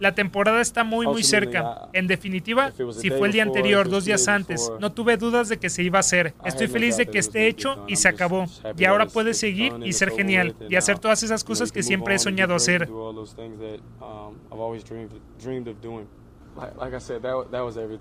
La 0.00 0.14
temporada 0.14 0.60
está 0.60 0.84
muy 0.84 1.06
muy 1.06 1.22
cerca. 1.22 1.88
En 1.92 2.06
definitiva, 2.06 2.72
si 2.92 3.10
fue 3.10 3.28
el 3.28 3.32
día 3.32 3.42
anterior, 3.42 3.88
dos 3.88 4.04
días 4.04 4.28
antes, 4.28 4.70
no 4.80 4.92
tuve 4.92 5.16
dudas 5.16 5.48
de 5.48 5.58
que 5.58 5.70
se 5.70 5.82
iba 5.82 5.98
a 5.98 6.00
hacer. 6.00 6.34
Estoy 6.44 6.68
feliz 6.68 6.96
de 6.96 7.06
que 7.06 7.18
esté 7.18 7.46
hecho 7.46 7.84
y 7.88 7.96
se 7.96 8.08
acabó. 8.08 8.46
Y 8.76 8.84
ahora 8.84 9.06
puede 9.06 9.34
seguir 9.34 9.72
y 9.84 9.92
ser 9.92 10.10
genial 10.10 10.54
y 10.68 10.76
hacer 10.76 10.98
todas 10.98 11.22
esas 11.22 11.44
cosas 11.44 11.72
que 11.72 11.82
siempre 11.82 12.14
he 12.14 12.18
soñado 12.18 12.54
hacer. 12.54 12.88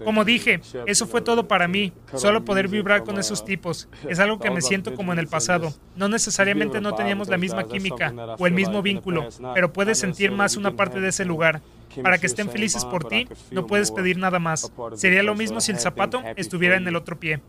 Como 0.04 0.26
dije, 0.26 0.62
eso 0.86 1.08
fue 1.08 1.22
todo 1.22 1.48
para 1.48 1.68
mí. 1.68 1.94
Solo 2.14 2.44
poder 2.44 2.68
vibrar 2.68 3.04
con 3.04 3.18
esos 3.18 3.46
tipos. 3.46 3.88
Es 4.08 4.20
algo 4.20 4.40
que 4.40 4.50
me 4.50 4.62
siento 4.62 4.96
como 4.96 5.14
en 5.14 5.20
el 5.20 5.28
pasado. 5.28 5.74
No 5.96 6.08
necesariamente 6.08 6.82
no 6.82 6.96
teníamos 6.96 7.28
la 7.28 7.38
misma 7.38 7.64
química 7.66 8.14
o 8.38 8.48
el 8.48 8.54
mismo 8.54 8.82
vínculo, 8.82 9.28
pero 9.54 9.74
puedes 9.74 10.00
sentir 10.00 10.32
más 10.32 10.56
una 10.56 10.76
parte 10.76 11.00
de 11.00 11.10
ese 11.10 11.26
lugar. 11.26 11.62
Para 12.04 12.18
que 12.20 12.28
estén 12.28 12.50
felices 12.50 12.86
por 12.86 13.06
ti, 13.06 13.28
no 13.52 13.66
puedes 13.66 13.92
pedir 13.92 14.18
nada 14.18 14.40
más. 14.40 14.72
Sería 14.94 15.24
lo 15.24 15.36
mismo 15.36 15.62
si 15.62 15.72
el 15.72 15.80
zapato 15.80 16.22
estuviera 16.36 16.78
en 16.78 16.88
el 16.88 16.96
otro 16.96 17.20
pie. 17.20 17.42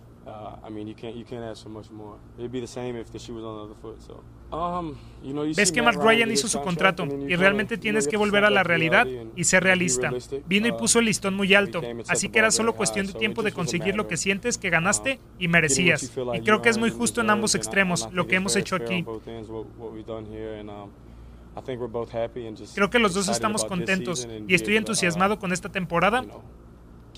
Ves 5.56 5.72
que 5.72 5.82
Mark 5.82 5.98
Ryan 6.00 6.30
hizo 6.30 6.48
su 6.48 6.60
contrato 6.60 7.06
y 7.06 7.36
realmente 7.36 7.76
tienes 7.76 8.08
que 8.08 8.16
volver 8.16 8.44
a 8.44 8.50
la 8.50 8.62
realidad 8.62 9.06
y 9.36 9.44
ser 9.44 9.62
realista. 9.62 10.10
Vino 10.46 10.66
y 10.68 10.70
uh, 10.70 10.76
puso 10.76 11.00
el 11.00 11.06
listón 11.06 11.34
muy 11.34 11.54
alto, 11.54 11.82
así 12.08 12.28
que 12.28 12.38
era 12.38 12.50
solo 12.50 12.74
cuestión 12.74 13.06
de 13.06 13.12
tiempo 13.12 13.42
de 13.42 13.52
conseguir 13.52 13.94
lo 13.94 14.08
que 14.08 14.16
sientes 14.16 14.58
que 14.58 14.70
ganaste 14.70 15.18
y 15.38 15.48
merecías. 15.48 16.12
Y 16.34 16.40
creo 16.40 16.62
que 16.62 16.68
es 16.68 16.78
muy 16.78 16.90
justo 16.90 17.20
en 17.20 17.30
ambos 17.30 17.54
extremos 17.54 18.08
lo 18.12 18.26
que 18.26 18.36
hemos 18.36 18.56
hecho 18.56 18.76
aquí. 18.76 19.04
Creo 22.74 22.90
que 22.90 22.98
los 22.98 23.14
dos 23.14 23.28
estamos 23.28 23.64
contentos 23.64 24.28
y 24.46 24.54
estoy 24.54 24.76
entusiasmado 24.76 25.38
con 25.38 25.52
esta 25.52 25.68
temporada 25.68 26.24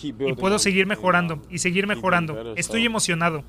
y 0.03 0.13
puedo 0.35 0.59
seguir 0.59 0.87
mejorando 0.87 1.41
y 1.51 1.59
seguir 1.59 1.87
mejorando. 1.87 2.55
Estoy 2.57 2.85
emocionado. 2.87 3.43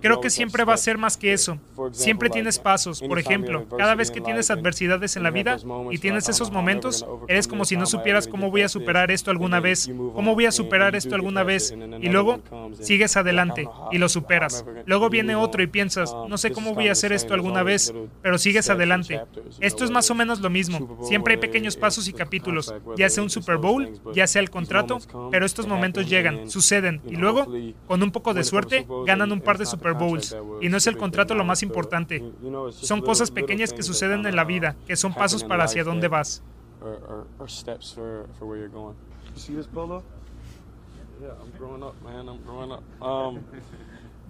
Creo 0.00 0.20
que 0.20 0.30
siempre 0.30 0.64
va 0.64 0.74
a 0.74 0.76
ser 0.76 0.98
más 0.98 1.16
que 1.16 1.32
eso. 1.32 1.58
Siempre 1.92 2.30
tienes 2.30 2.58
pasos. 2.58 3.00
Por 3.00 3.18
ejemplo, 3.18 3.66
cada 3.76 3.94
vez 3.94 4.10
que 4.10 4.20
tienes 4.20 4.50
adversidades 4.50 5.16
en 5.16 5.22
la 5.22 5.30
vida 5.30 5.58
y 5.90 5.98
tienes 5.98 6.28
esos 6.28 6.50
momentos, 6.50 7.06
eres 7.28 7.48
como 7.48 7.64
si 7.64 7.76
no 7.76 7.86
supieras 7.86 8.28
cómo 8.28 8.50
voy 8.50 8.62
a 8.62 8.68
superar 8.68 9.10
esto 9.10 9.30
alguna 9.30 9.60
vez, 9.60 9.90
cómo 10.14 10.34
voy 10.34 10.46
a 10.46 10.52
superar 10.52 10.94
esto 10.96 11.14
alguna 11.14 11.42
vez, 11.42 11.74
y 12.00 12.08
luego 12.08 12.40
sigues 12.80 13.16
adelante 13.16 13.68
y 13.90 13.98
lo 13.98 14.08
superas. 14.08 14.64
Luego 14.86 15.10
viene 15.10 15.34
otro 15.34 15.62
y 15.62 15.66
piensas, 15.66 16.14
no 16.28 16.38
sé 16.38 16.52
cómo 16.52 16.74
voy 16.74 16.88
a 16.88 16.92
hacer 16.92 17.12
esto 17.12 17.34
alguna 17.34 17.62
vez, 17.62 17.92
pero 18.22 18.38
sigues 18.38 18.70
adelante. 18.70 19.20
Esto 19.60 19.84
es 19.84 19.90
más 19.90 20.10
o 20.10 20.14
menos 20.14 20.40
lo 20.40 20.50
mismo. 20.50 20.98
Siempre 21.02 21.34
hay 21.34 21.40
pequeños 21.40 21.76
pasos 21.76 22.08
y 22.08 22.12
capítulos, 22.12 22.74
ya 22.96 23.08
sea 23.08 23.22
un 23.22 23.30
Super 23.30 23.56
Bowl, 23.56 24.00
ya 24.14 24.26
sea 24.26 24.40
el 24.42 24.50
contrato, 24.50 24.98
pero 25.30 25.46
estos 25.46 25.66
momentos 25.66 26.08
llegan, 26.08 26.50
suceden 26.50 26.89
y 27.06 27.16
luego, 27.16 27.46
con 27.86 28.02
un 28.02 28.10
poco 28.10 28.34
de 28.34 28.44
suerte, 28.44 28.86
ganan 29.06 29.32
un 29.32 29.40
par 29.40 29.58
de 29.58 29.66
Super 29.66 29.94
Bowls. 29.94 30.36
Y 30.60 30.68
no 30.68 30.76
es 30.76 30.86
el 30.86 30.96
contrato 30.96 31.34
lo 31.34 31.44
más 31.44 31.62
importante. 31.62 32.22
Son 32.70 33.02
cosas 33.02 33.30
pequeñas 33.30 33.72
que 33.72 33.82
suceden 33.82 34.26
en 34.26 34.34
la 34.34 34.44
vida, 34.44 34.76
que 34.86 34.96
son 34.96 35.14
pasos 35.14 35.44
para 35.44 35.64
hacia 35.64 35.84
dónde 35.84 36.08
vas. 36.08 36.42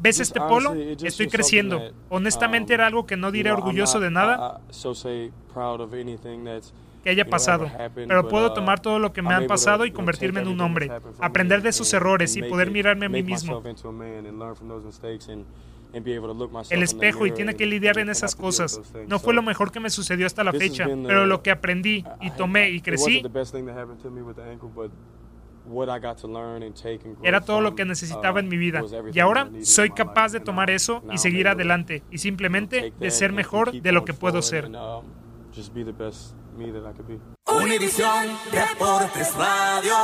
¿Ves 0.02 0.18
este 0.18 0.40
polo? 0.40 0.74
Estoy 0.74 1.28
creciendo. 1.28 1.80
Honestamente 2.08 2.74
era 2.74 2.86
algo 2.86 3.06
que 3.06 3.16
no 3.16 3.30
diré 3.30 3.52
orgulloso 3.52 4.00
de 4.00 4.10
nada 4.10 4.60
que 7.02 7.10
haya 7.10 7.24
pasado, 7.24 7.70
pero 7.94 8.28
puedo 8.28 8.50
uh, 8.50 8.54
tomar 8.54 8.80
todo 8.80 8.98
lo 8.98 9.12
que 9.12 9.22
me 9.22 9.34
han 9.34 9.46
pasado 9.46 9.84
y 9.84 9.90
convertirme 9.90 10.40
en 10.40 10.48
un 10.48 10.60
hombre, 10.60 10.90
aprender 11.20 11.62
de 11.62 11.70
esos 11.70 11.92
errores 11.92 12.36
y 12.36 12.42
poder 12.42 12.70
mirarme 12.70 13.06
a 13.06 13.08
mí 13.08 13.22
mismo. 13.22 13.62
El 16.70 16.82
espejo 16.82 17.26
y 17.26 17.32
tiene 17.32 17.54
que 17.54 17.66
lidiar 17.66 17.98
en 17.98 18.10
esas 18.10 18.36
cosas. 18.36 18.80
No 19.08 19.18
fue 19.18 19.34
lo 19.34 19.42
mejor 19.42 19.72
que 19.72 19.80
me 19.80 19.90
sucedió 19.90 20.26
hasta 20.26 20.44
la 20.44 20.52
fecha, 20.52 20.86
pero 21.06 21.26
lo 21.26 21.42
que 21.42 21.50
aprendí 21.50 22.04
y 22.20 22.30
tomé 22.30 22.70
y 22.70 22.80
crecí 22.80 23.22
era 27.22 27.40
todo 27.40 27.60
lo 27.60 27.74
que 27.74 27.84
necesitaba 27.84 28.40
en 28.40 28.48
mi 28.48 28.56
vida. 28.56 28.82
Y 29.12 29.20
ahora 29.20 29.50
soy 29.62 29.90
capaz 29.90 30.32
de 30.32 30.40
tomar 30.40 30.70
eso 30.70 31.02
y 31.12 31.18
seguir 31.18 31.48
adelante 31.48 32.02
y 32.10 32.18
simplemente 32.18 32.92
de 32.98 33.10
ser 33.10 33.32
mejor 33.32 33.72
de 33.72 33.92
lo 33.92 34.04
que 34.04 34.14
puedo 34.14 34.42
ser. 34.42 34.70
Univisión 37.46 38.26
Deportes 38.52 39.34
Radio. 39.36 39.94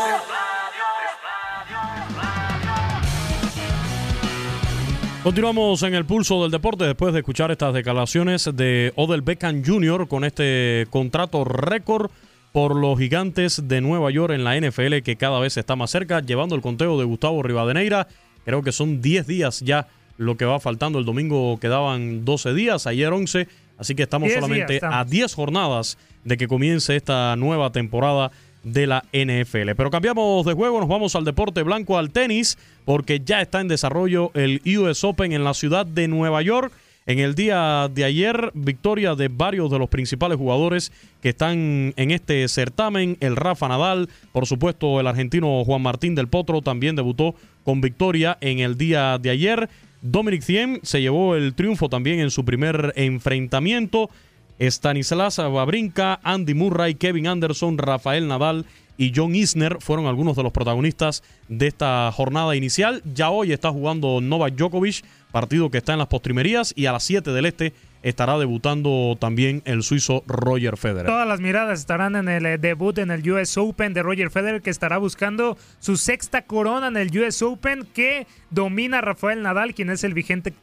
Continuamos 5.22 5.82
en 5.82 5.94
el 5.94 6.04
pulso 6.04 6.42
del 6.42 6.50
deporte 6.50 6.84
después 6.84 7.12
de 7.12 7.20
escuchar 7.20 7.50
estas 7.50 7.74
declaraciones 7.74 8.50
de 8.54 8.92
Odell 8.96 9.22
Beckham 9.22 9.64
Jr. 9.64 10.08
con 10.08 10.24
este 10.24 10.86
contrato 10.90 11.44
récord 11.44 12.10
por 12.52 12.74
los 12.74 12.98
gigantes 12.98 13.68
de 13.68 13.80
Nueva 13.80 14.10
York 14.10 14.32
en 14.34 14.44
la 14.44 14.58
NFL 14.58 14.98
que 15.04 15.16
cada 15.16 15.38
vez 15.38 15.56
está 15.56 15.76
más 15.76 15.90
cerca, 15.90 16.20
llevando 16.20 16.54
el 16.54 16.62
conteo 16.62 16.98
de 16.98 17.04
Gustavo 17.04 17.42
Rivadeneira. 17.42 18.08
Creo 18.44 18.62
que 18.62 18.72
son 18.72 19.00
10 19.00 19.26
días 19.26 19.60
ya 19.60 19.88
lo 20.16 20.36
que 20.36 20.44
va 20.44 20.60
faltando. 20.60 20.98
El 20.98 21.04
domingo 21.04 21.58
quedaban 21.58 22.24
12 22.24 22.54
días, 22.54 22.86
ayer 22.86 23.12
11, 23.12 23.48
así 23.78 23.94
que 23.94 24.04
estamos 24.04 24.32
solamente 24.32 24.80
a 24.82 25.04
10 25.04 25.34
jornadas 25.34 25.98
de 26.24 26.36
que 26.36 26.48
comience 26.48 26.96
esta 26.96 27.36
nueva 27.36 27.70
temporada 27.70 28.30
de 28.66 28.86
la 28.86 29.04
NFL. 29.12 29.70
Pero 29.76 29.90
cambiamos 29.90 30.44
de 30.44 30.52
juego, 30.52 30.80
nos 30.80 30.88
vamos 30.88 31.14
al 31.14 31.24
deporte 31.24 31.62
blanco, 31.62 31.98
al 31.98 32.10
tenis, 32.10 32.58
porque 32.84 33.20
ya 33.24 33.40
está 33.40 33.60
en 33.60 33.68
desarrollo 33.68 34.32
el 34.34 34.60
US 34.78 35.04
Open 35.04 35.32
en 35.32 35.44
la 35.44 35.54
ciudad 35.54 35.86
de 35.86 36.08
Nueva 36.08 36.42
York. 36.42 36.72
En 37.06 37.20
el 37.20 37.36
día 37.36 37.88
de 37.94 38.02
ayer, 38.02 38.50
victoria 38.54 39.14
de 39.14 39.28
varios 39.28 39.70
de 39.70 39.78
los 39.78 39.88
principales 39.88 40.36
jugadores 40.36 40.90
que 41.22 41.28
están 41.28 41.94
en 41.96 42.10
este 42.10 42.48
certamen. 42.48 43.16
El 43.20 43.36
Rafa 43.36 43.68
Nadal, 43.68 44.08
por 44.32 44.46
supuesto, 44.46 44.98
el 44.98 45.06
argentino 45.06 45.64
Juan 45.64 45.82
Martín 45.82 46.16
del 46.16 46.26
Potro 46.26 46.62
también 46.62 46.96
debutó 46.96 47.36
con 47.62 47.80
victoria 47.80 48.36
en 48.40 48.58
el 48.58 48.76
día 48.76 49.18
de 49.18 49.30
ayer. 49.30 49.68
Dominic 50.02 50.44
Thiem 50.44 50.80
se 50.82 51.00
llevó 51.00 51.34
el 51.34 51.54
triunfo 51.54 51.88
también 51.88 52.20
en 52.20 52.30
su 52.30 52.44
primer 52.44 52.92
enfrentamiento. 52.96 54.10
Stanislas 54.58 55.38
Wawrinka, 55.38 56.20
Andy 56.22 56.54
Murray, 56.54 56.94
Kevin 56.94 57.26
Anderson, 57.28 57.76
Rafael 57.78 58.26
Nadal 58.26 58.64
y 58.98 59.12
John 59.14 59.34
Isner 59.34 59.78
fueron 59.80 60.06
algunos 60.06 60.36
de 60.36 60.42
los 60.42 60.52
protagonistas 60.52 61.22
de 61.48 61.66
esta 61.66 62.10
jornada 62.12 62.56
inicial. 62.56 63.02
Ya 63.14 63.30
hoy 63.30 63.52
está 63.52 63.70
jugando 63.70 64.20
Novak 64.20 64.54
Djokovic, 64.54 65.04
partido 65.32 65.70
que 65.70 65.78
está 65.78 65.92
en 65.92 65.98
las 65.98 66.08
postrimerías, 66.08 66.72
y 66.76 66.86
a 66.86 66.92
las 66.92 67.02
7 67.04 67.32
del 67.32 67.46
este 67.46 67.74
estará 68.08 68.38
debutando 68.38 69.16
también 69.18 69.62
el 69.64 69.82
suizo 69.82 70.22
Roger 70.28 70.76
Federer. 70.76 71.06
Todas 71.06 71.26
las 71.26 71.40
miradas 71.40 71.80
estarán 71.80 72.14
en 72.14 72.28
el 72.28 72.46
eh, 72.46 72.56
debut 72.56 72.96
en 72.98 73.10
el 73.10 73.28
US 73.28 73.58
Open 73.58 73.94
de 73.94 74.02
Roger 74.02 74.30
Federer, 74.30 74.62
que 74.62 74.70
estará 74.70 74.98
buscando 74.98 75.58
su 75.80 75.96
sexta 75.96 76.42
corona 76.42 76.86
en 76.86 76.96
el 76.96 77.18
US 77.18 77.42
Open, 77.42 77.84
que 77.92 78.28
domina 78.50 79.00
Rafael 79.00 79.42
Nadal, 79.42 79.74
quien 79.74 79.90
es 79.90 80.04
el 80.04 80.14
vigente 80.14 80.54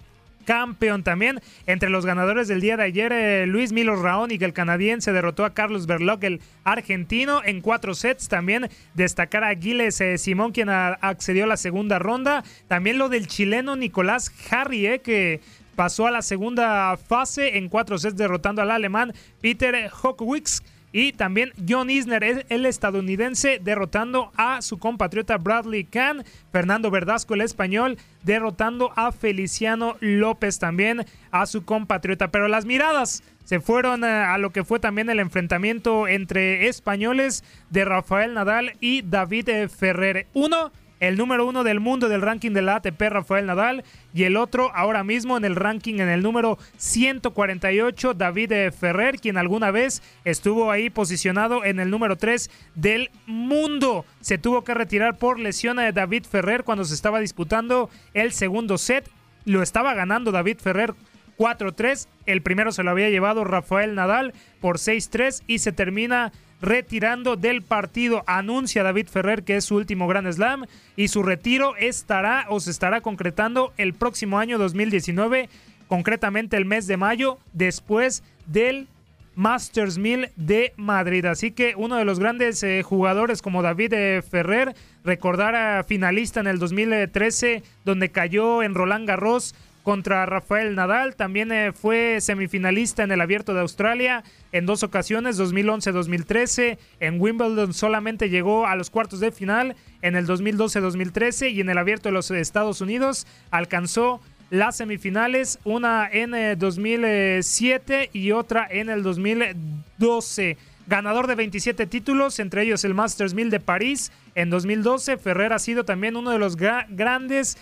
campeón 0.45 1.03
también. 1.03 1.41
Entre 1.67 1.89
los 1.89 2.05
ganadores 2.05 2.47
del 2.47 2.61
día 2.61 2.77
de 2.77 2.83
ayer, 2.83 3.11
eh, 3.11 3.45
Luis 3.45 3.73
Milos 3.73 3.99
Raonic, 3.99 4.41
el 4.41 4.53
canadiense, 4.53 5.11
derrotó 5.11 5.43
a 5.43 5.53
Carlos 5.53 5.85
Berloc, 5.85 6.23
el 6.23 6.39
argentino, 6.63 7.41
en 7.43 7.59
cuatro 7.59 7.93
sets. 7.93 8.29
También 8.29 8.69
destacar 8.93 9.43
a 9.43 9.53
Giles 9.55 9.99
eh, 9.99 10.17
Simón, 10.17 10.53
quien 10.53 10.69
accedió 10.69 11.43
a 11.43 11.47
la 11.47 11.57
segunda 11.57 11.99
ronda. 11.99 12.45
También 12.69 12.97
lo 12.97 13.09
del 13.09 13.27
chileno 13.27 13.75
Nicolás 13.75 14.31
Harry, 14.49 14.99
que 14.99 15.41
pasó 15.75 16.07
a 16.07 16.11
la 16.11 16.21
segunda 16.21 16.95
fase 16.97 17.57
en 17.57 17.69
cuatro 17.69 17.97
sets 17.97 18.15
derrotando 18.15 18.61
al 18.61 18.71
alemán 18.71 19.13
Peter 19.41 19.89
Hockwitz 19.89 20.61
y 20.95 21.11
también 21.11 21.51
John 21.67 21.89
Isner, 21.89 22.45
el 22.47 22.65
estadounidense, 22.67 23.59
derrotando 23.59 24.31
a 24.37 24.61
su 24.61 24.77
compatriota 24.77 25.39
Bradley 25.39 25.85
Kahn. 25.85 26.23
Fernando 26.51 26.91
Verdasco, 26.91 27.33
el 27.33 27.41
español, 27.41 27.97
derrotando 28.21 28.93
a 28.95 29.11
Feliciano 29.11 29.97
López 30.01 30.59
también, 30.59 31.03
a 31.31 31.47
su 31.47 31.65
compatriota. 31.65 32.29
Pero 32.29 32.47
las 32.47 32.65
miradas 32.65 33.23
se 33.43 33.59
fueron 33.59 34.03
eh, 34.03 34.07
a 34.07 34.37
lo 34.37 34.51
que 34.51 34.63
fue 34.63 34.79
también 34.79 35.09
el 35.09 35.19
enfrentamiento 35.19 36.07
entre 36.07 36.67
españoles 36.67 37.43
de 37.71 37.85
Rafael 37.85 38.35
Nadal 38.35 38.73
y 38.79 39.01
David 39.01 39.49
Ferrer. 39.69 40.27
Uno 40.33 40.71
el 41.07 41.17
número 41.17 41.45
uno 41.45 41.65
del 41.65 41.81
mundo 41.81 42.07
del 42.07 42.21
ranking 42.21 42.51
de 42.51 42.61
la 42.61 42.75
ATP, 42.75 43.01
Rafael 43.09 43.45
Nadal, 43.45 43.83
y 44.13 44.23
el 44.23 44.37
otro 44.37 44.71
ahora 44.73 45.03
mismo 45.03 45.35
en 45.35 45.43
el 45.43 45.57
ranking 45.57 45.95
en 45.95 46.07
el 46.07 46.23
número 46.23 46.57
148, 46.77 48.13
David 48.13 48.71
Ferrer, 48.71 49.19
quien 49.19 49.35
alguna 49.35 49.69
vez 49.69 50.01
estuvo 50.23 50.71
ahí 50.71 50.89
posicionado 50.89 51.65
en 51.65 51.81
el 51.81 51.89
número 51.89 52.15
3 52.15 52.49
del 52.75 53.11
mundo. 53.25 54.05
Se 54.21 54.37
tuvo 54.37 54.63
que 54.63 54.73
retirar 54.73 55.17
por 55.17 55.39
lesión 55.39 55.75
de 55.75 55.91
David 55.91 56.23
Ferrer 56.23 56.63
cuando 56.63 56.85
se 56.85 56.93
estaba 56.93 57.19
disputando 57.19 57.89
el 58.13 58.31
segundo 58.31 58.77
set. 58.77 59.09
Lo 59.43 59.61
estaba 59.61 59.93
ganando 59.95 60.31
David 60.31 60.59
Ferrer 60.59 60.93
4-3. 61.37 62.07
El 62.25 62.41
primero 62.41 62.71
se 62.71 62.83
lo 62.83 62.91
había 62.91 63.09
llevado 63.09 63.43
Rafael 63.43 63.93
Nadal 63.93 64.33
por 64.61 64.77
6-3 64.77 65.43
y 65.47 65.59
se 65.59 65.73
termina 65.73 66.31
retirando 66.63 67.35
del 67.35 67.61
partido. 67.61 68.23
Anuncia 68.25 68.81
David 68.83 69.07
Ferrer 69.07 69.43
que 69.43 69.57
es 69.57 69.65
su 69.65 69.75
último 69.75 70.07
Grand 70.07 70.31
Slam 70.31 70.65
y 70.95 71.09
su 71.09 71.21
retiro 71.21 71.75
estará 71.75 72.47
o 72.49 72.59
se 72.59 72.71
estará 72.71 73.01
concretando 73.01 73.73
el 73.77 73.93
próximo 73.93 74.39
año 74.39 74.57
2019, 74.57 75.49
concretamente 75.87 76.57
el 76.57 76.65
mes 76.65 76.87
de 76.87 76.97
mayo, 76.97 77.37
después 77.51 78.23
del 78.47 78.87
Masters 79.35 79.97
1000 79.97 80.29
de 80.35 80.73
Madrid. 80.77 81.25
Así 81.25 81.51
que 81.51 81.73
uno 81.75 81.97
de 81.97 82.05
los 82.05 82.19
grandes 82.19 82.63
eh, 82.63 82.81
jugadores 82.81 83.41
como 83.41 83.61
David 83.61 83.93
eh, 83.93 84.21
Ferrer, 84.21 84.73
recordar 85.03 85.55
a 85.55 85.83
finalista 85.83 86.39
en 86.39 86.47
el 86.47 86.59
2013 86.59 87.61
donde 87.83 88.09
cayó 88.09 88.63
en 88.63 88.73
Roland 88.73 89.07
Garros 89.07 89.53
contra 89.83 90.25
Rafael 90.25 90.73
Nadal. 90.75 91.15
También 91.15 91.51
eh, 91.51 91.71
fue 91.73 92.19
semifinalista 92.21 93.03
en 93.03 93.11
el 93.11 93.21
Abierto 93.21 93.53
de 93.53 93.61
Australia 93.61 94.23
en 94.51 94.65
dos 94.65 94.81
ocasiones, 94.81 95.37
2011-2013. 95.37 96.77
En 96.99 97.21
Wimbledon 97.21 97.73
solamente 97.73 98.29
llegó 98.29 98.65
a 98.65 98.75
los 98.75 98.89
cuartos 98.89 99.19
de 99.19 99.31
final 99.31 99.75
en 100.01 100.15
el 100.15 100.25
2012-2013 100.25 101.51
y 101.51 101.61
en 101.61 101.69
el 101.69 101.77
Abierto 101.77 102.09
de 102.09 102.13
los 102.13 102.31
Estados 102.31 102.81
Unidos 102.81 103.27
alcanzó 103.51 104.21
las 104.49 104.77
semifinales, 104.77 105.59
una 105.63 106.07
en 106.11 106.59
2007 106.59 108.03
eh, 108.03 108.09
y 108.13 108.31
otra 108.31 108.67
en 108.69 108.89
el 108.89 109.03
2012. 109.03 110.57
Ganador 110.85 111.27
de 111.27 111.35
27 111.35 111.87
títulos, 111.87 112.39
entre 112.39 112.63
ellos 112.63 112.83
el 112.83 112.93
Masters 112.93 113.33
1000 113.33 113.49
de 113.49 113.59
París 113.59 114.11
en 114.35 114.49
2012. 114.49 115.17
Ferrer 115.17 115.53
ha 115.53 115.59
sido 115.59 115.85
también 115.85 116.17
uno 116.17 116.29
de 116.29 116.39
los 116.39 116.57
grandes 116.57 117.57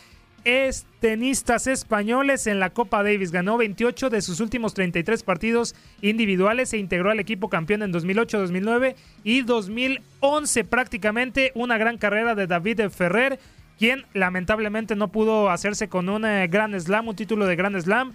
es 0.46 0.86
tenistas 1.00 1.68
españoles 1.68 2.48
en 2.48 2.60
la 2.60 2.70
Copa 2.70 3.04
Davis. 3.04 3.32
Ganó 3.32 3.58
28 3.58 4.10
de 4.10 4.22
sus 4.22 4.40
últimos 4.40 4.74
33 4.74 5.24
partidos 5.24 5.76
individuales. 6.02 6.70
Se 6.70 6.78
integró 6.78 7.12
al 7.12 7.20
equipo 7.20 7.50
campeón 7.50 7.84
en 7.84 7.92
2008, 7.92 8.40
2009 8.40 8.96
y 9.24 9.42
2011 9.42 10.64
prácticamente. 10.64 11.52
Una 11.56 11.78
gran 11.78 11.98
carrera 11.98 12.36
de 12.36 12.48
David 12.48 12.90
Ferrer, 12.90 13.40
quien 13.78 14.06
lamentablemente 14.14 14.96
no 14.96 15.10
pudo 15.10 15.50
hacerse 15.50 15.90
con 15.90 16.10
un 16.10 16.26
eh, 16.26 16.48
Gran 16.48 16.80
Slam, 16.80 17.08
un 17.08 17.16
título 17.16 17.46
de 17.46 17.56
Gran 17.56 17.80
Slam. 17.82 18.14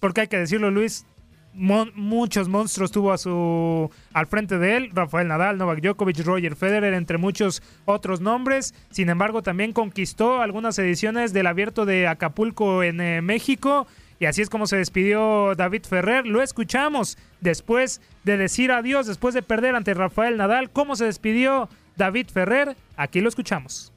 Porque 0.00 0.22
hay 0.22 0.28
que 0.28 0.38
decirlo, 0.38 0.70
Luis, 0.70 1.06
muchos 1.54 2.48
monstruos 2.48 2.90
tuvo 2.90 3.12
a 3.12 3.18
su 3.18 3.90
al 4.12 4.26
frente 4.26 4.58
de 4.58 4.76
él, 4.76 4.90
Rafael 4.92 5.28
Nadal, 5.28 5.56
Novak 5.56 5.80
Djokovic, 5.80 6.24
Roger 6.24 6.56
Federer, 6.56 6.94
entre 6.94 7.18
muchos 7.18 7.62
otros 7.84 8.20
nombres. 8.20 8.74
Sin 8.90 9.08
embargo, 9.08 9.42
también 9.42 9.72
conquistó 9.72 10.40
algunas 10.40 10.78
ediciones 10.78 11.32
del 11.32 11.46
Abierto 11.46 11.86
de 11.86 12.08
Acapulco 12.08 12.82
en 12.82 13.00
eh, 13.00 13.22
México. 13.22 13.86
Y 14.20 14.26
así 14.26 14.42
es 14.42 14.50
como 14.50 14.66
se 14.66 14.76
despidió 14.76 15.54
David 15.56 15.84
Ferrer. 15.88 16.26
Lo 16.26 16.42
escuchamos 16.42 17.18
después 17.40 18.00
de 18.22 18.36
decir 18.36 18.72
adiós, 18.72 19.06
después 19.06 19.34
de 19.34 19.42
perder 19.42 19.74
ante 19.74 19.94
Rafael 19.94 20.36
Nadal. 20.36 20.70
¿Cómo 20.70 20.96
se 20.96 21.04
despidió 21.04 21.68
David 21.96 22.28
Ferrer? 22.32 22.76
Aquí 22.96 23.20
lo 23.20 23.28
escuchamos. 23.28 23.93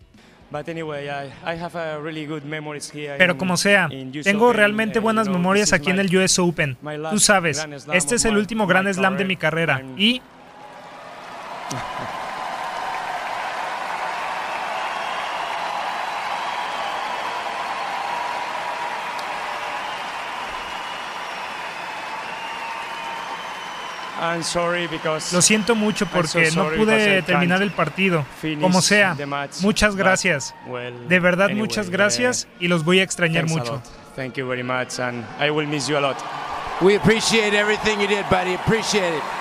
Pero 3.18 3.38
como 3.38 3.58
sea, 3.58 3.90
tengo 4.24 4.54
realmente 4.54 5.00
buenas 5.00 5.28
memorias 5.28 5.74
aquí 5.74 5.90
en 5.90 6.00
el 6.00 6.16
US 6.16 6.40
Open. 6.40 6.78
Tú 7.10 7.20
sabes, 7.20 7.66
este 7.94 8.16
es 8.16 8.26
el 8.26 8.38
último 8.38 8.68
Grand 8.68 8.92
Slam 8.92 9.18
de 9.18 9.26
mi 9.26 9.36
carrera 9.36 9.82
y 9.98 10.22
Lo 25.32 25.42
siento 25.42 25.76
mucho 25.76 26.06
porque 26.08 26.52
no 26.52 26.70
pude 26.72 27.22
terminar 27.24 27.62
el 27.62 27.72
partido. 27.72 28.26
Como 28.62 28.82
sea, 28.82 29.16
muchas 29.62 29.96
gracias. 29.96 30.54
De 31.08 31.20
verdad, 31.20 31.50
muchas 31.52 31.90
gracias 31.90 32.48
y 32.60 32.68
los 32.68 32.84
voy 32.84 33.00
a 33.00 33.04
extrañar 33.04 33.48
mucho. 33.48 33.82
Thank 34.16 34.34
you 34.36 34.48
very 34.48 34.64
much 34.64 35.00
and 35.00 35.24
I 35.40 35.52
will 35.52 35.68
miss 35.68 35.88
you 35.88 35.96
a 35.96 36.02
lot. 36.02 36.18
We 36.82 36.96
appreciate 36.96 37.54
everything 37.56 38.00
you 38.00 38.08
did, 38.08 38.28
buddy. 38.30 38.56
Appreciate 38.56 39.14
it. 39.16 39.37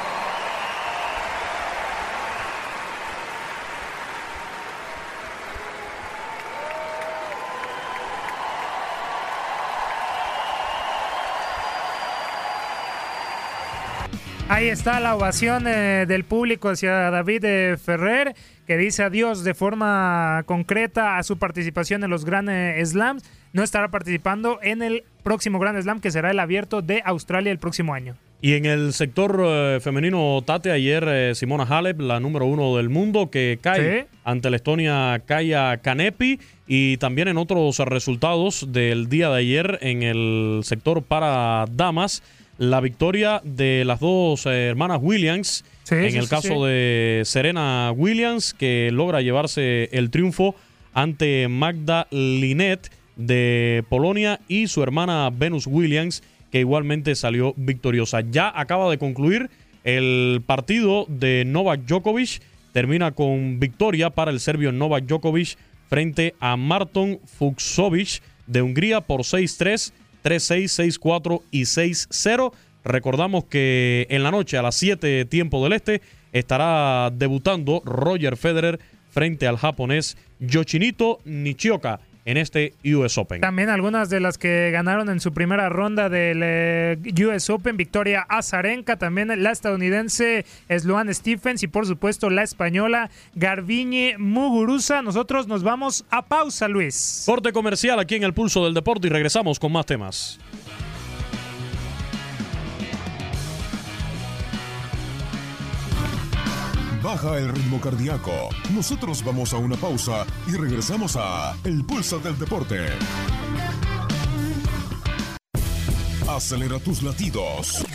Ahí 14.49 14.69
está 14.69 15.01
la 15.01 15.17
ovación 15.17 15.67
eh, 15.67 16.07
del 16.07 16.23
público 16.23 16.69
hacia 16.69 17.11
David 17.11 17.45
eh, 17.45 17.77
Ferrer, 17.77 18.37
que 18.65 18.77
dice 18.77 19.03
adiós 19.03 19.43
de 19.43 19.55
forma 19.55 20.45
concreta 20.47 21.19
a 21.19 21.25
su 21.25 21.37
participación 21.37 22.05
en 22.05 22.11
los 22.11 22.25
Grand 22.25 22.49
eh, 22.49 22.81
Slams. 22.87 23.25
No 23.53 23.65
estará 23.65 23.89
participando 23.89 24.61
en 24.63 24.83
el 24.83 25.03
próximo 25.25 25.59
Grand 25.59 25.83
Slam, 25.83 26.01
que 26.01 26.13
será 26.13 26.31
el 26.31 26.39
abierto 26.39 26.81
de 26.81 27.03
Australia 27.05 27.51
el 27.51 27.59
próximo 27.59 27.93
año. 27.93 28.17
Y 28.43 28.53
en 28.53 28.67
el 28.67 28.93
sector 28.93 29.43
eh, 29.45 29.79
femenino 29.81 30.43
Tate, 30.45 30.71
ayer 30.71 31.05
eh, 31.09 31.35
Simona 31.35 31.65
Halep, 31.65 31.99
la 32.01 32.21
número 32.21 32.45
uno 32.45 32.77
del 32.77 32.91
mundo, 32.91 33.31
que 33.31 33.59
cae 33.61 34.09
ante 34.25 34.51
la 34.51 34.57
Estonia 34.57 35.23
Kaya 35.25 35.79
Kanepi. 35.79 36.39
Y 36.67 36.99
también 36.99 37.29
en 37.29 37.39
otros 37.39 37.79
resultados 37.79 38.73
del 38.73 39.09
día 39.09 39.31
de 39.31 39.39
ayer 39.39 39.79
en 39.81 40.03
el 40.03 40.61
sector 40.65 41.03
para 41.03 41.65
damas, 41.73 42.23
la 42.59 42.81
victoria 42.81 43.41
de 43.45 43.85
las 43.85 44.01
dos 44.01 44.47
eh, 44.47 44.69
hermanas 44.69 45.01
Williams. 45.03 45.65
en 45.91 46.17
el 46.17 46.29
caso 46.29 46.65
de 46.65 47.23
Serena 47.25 47.93
Williams, 47.95 48.55
que 48.55 48.91
logra 48.93 49.23
llevarse 49.23 49.89
el 49.93 50.11
triunfo 50.11 50.55
ante 50.95 51.49
Magda 51.49 52.07
Linet 52.11 52.91
de 53.17 53.85
Polonia 53.89 54.41
y 54.49 54.69
su 54.69 54.83
hermana 54.83 55.31
Venus 55.31 55.67
Williams 55.67 56.23
que 56.51 56.61
igualmente 56.61 57.15
salió 57.15 57.55
victoriosa. 57.57 58.21
Ya 58.21 58.53
acaba 58.55 58.91
de 58.91 58.99
concluir 58.99 59.51
el 59.85 60.43
partido 60.47 61.07
de 61.09 61.45
Novak 61.47 61.83
Djokovic. 61.87 62.43
Termina 62.73 63.13
con 63.13 63.59
victoria 63.59 64.11
para 64.11 64.31
el 64.31 64.41
serbio 64.41 64.73
Novak 64.73 65.05
Djokovic 65.07 65.57
frente 65.89 66.35
a 66.41 66.57
Marton 66.57 67.21
Fuxovic 67.25 68.23
de 68.47 68.63
Hungría 68.63 69.01
por 69.01 69.21
6-3, 69.21 69.93
3-6, 70.27 70.99
6-4 70.99 71.43
y 71.53 71.63
6-0. 71.63 72.53
Recordamos 72.83 73.45
que 73.45 74.09
en 74.11 74.25
la 74.25 74.33
noche 74.33 74.59
a 74.59 74.63
las 74.63 74.75
7 74.75 75.25
tiempo 75.27 75.63
del 75.63 75.75
este 75.75 76.03
estará 76.33 77.11
debutando 77.15 77.81
Roger 77.85 78.37
Federer 78.37 78.81
frente 79.09 79.47
al 79.47 79.57
japonés 79.57 80.17
Yoshinito 80.41 81.21
Nishioka 81.25 82.01
en 82.27 82.37
este 82.37 82.75
US 82.85 83.17
Open. 83.17 83.41
También 83.41 83.71
algunas 83.71 84.11
de 84.11 84.21
las 84.21 84.37
que 84.37 84.71
ganaron 84.73 85.09
en 85.09 85.21
su 85.21 85.33
primera 85.33 85.69
ronda 85.69 86.11
del 86.11 86.41
eh, 86.43 86.99
US 87.25 87.49
Open, 87.49 87.77
Victoria 87.77 88.27
Azarenka, 88.29 88.99
también 88.99 89.43
la 89.43 89.53
estadounidense 89.53 90.45
Sloane 90.69 91.15
Stephens 91.15 91.63
y 91.63 91.69
por 91.69 91.87
supuesto 91.87 92.29
la 92.29 92.43
española 92.43 93.11
Garbiñe 93.35 94.17
Muguruza. 94.19 95.03
Nosotros 95.03 95.47
nos 95.47 95.63
vamos 95.63 96.05
a 96.11 96.23
pausa, 96.23 96.69
Luis. 96.69 97.23
Corte 97.25 97.53
comercial 97.53 97.99
aquí 98.01 98.17
en 98.17 98.25
el 98.25 98.35
Pulso 98.35 98.65
del 98.65 98.75
Deporte 98.75 99.07
y 99.07 99.11
regresamos 99.11 99.59
con 99.59 99.73
más 99.73 99.87
temas. 99.87 100.41
Baja 107.07 107.39
el 107.39 107.49
ritmo 107.51 107.81
cardíaco. 107.81 108.33
Nosotros 108.75 109.23
vamos 109.25 109.53
a 109.53 109.59
una 109.59 109.77
pausa 109.77 110.27
y 110.49 110.57
regresamos 110.57 111.15
a 111.17 111.57
El 111.63 111.85
Pulso 111.85 112.19
del 112.19 112.37
Deporte. 112.37 112.85
Acelera 116.29 116.81
tus 116.81 117.05
latidos. 117.05 117.87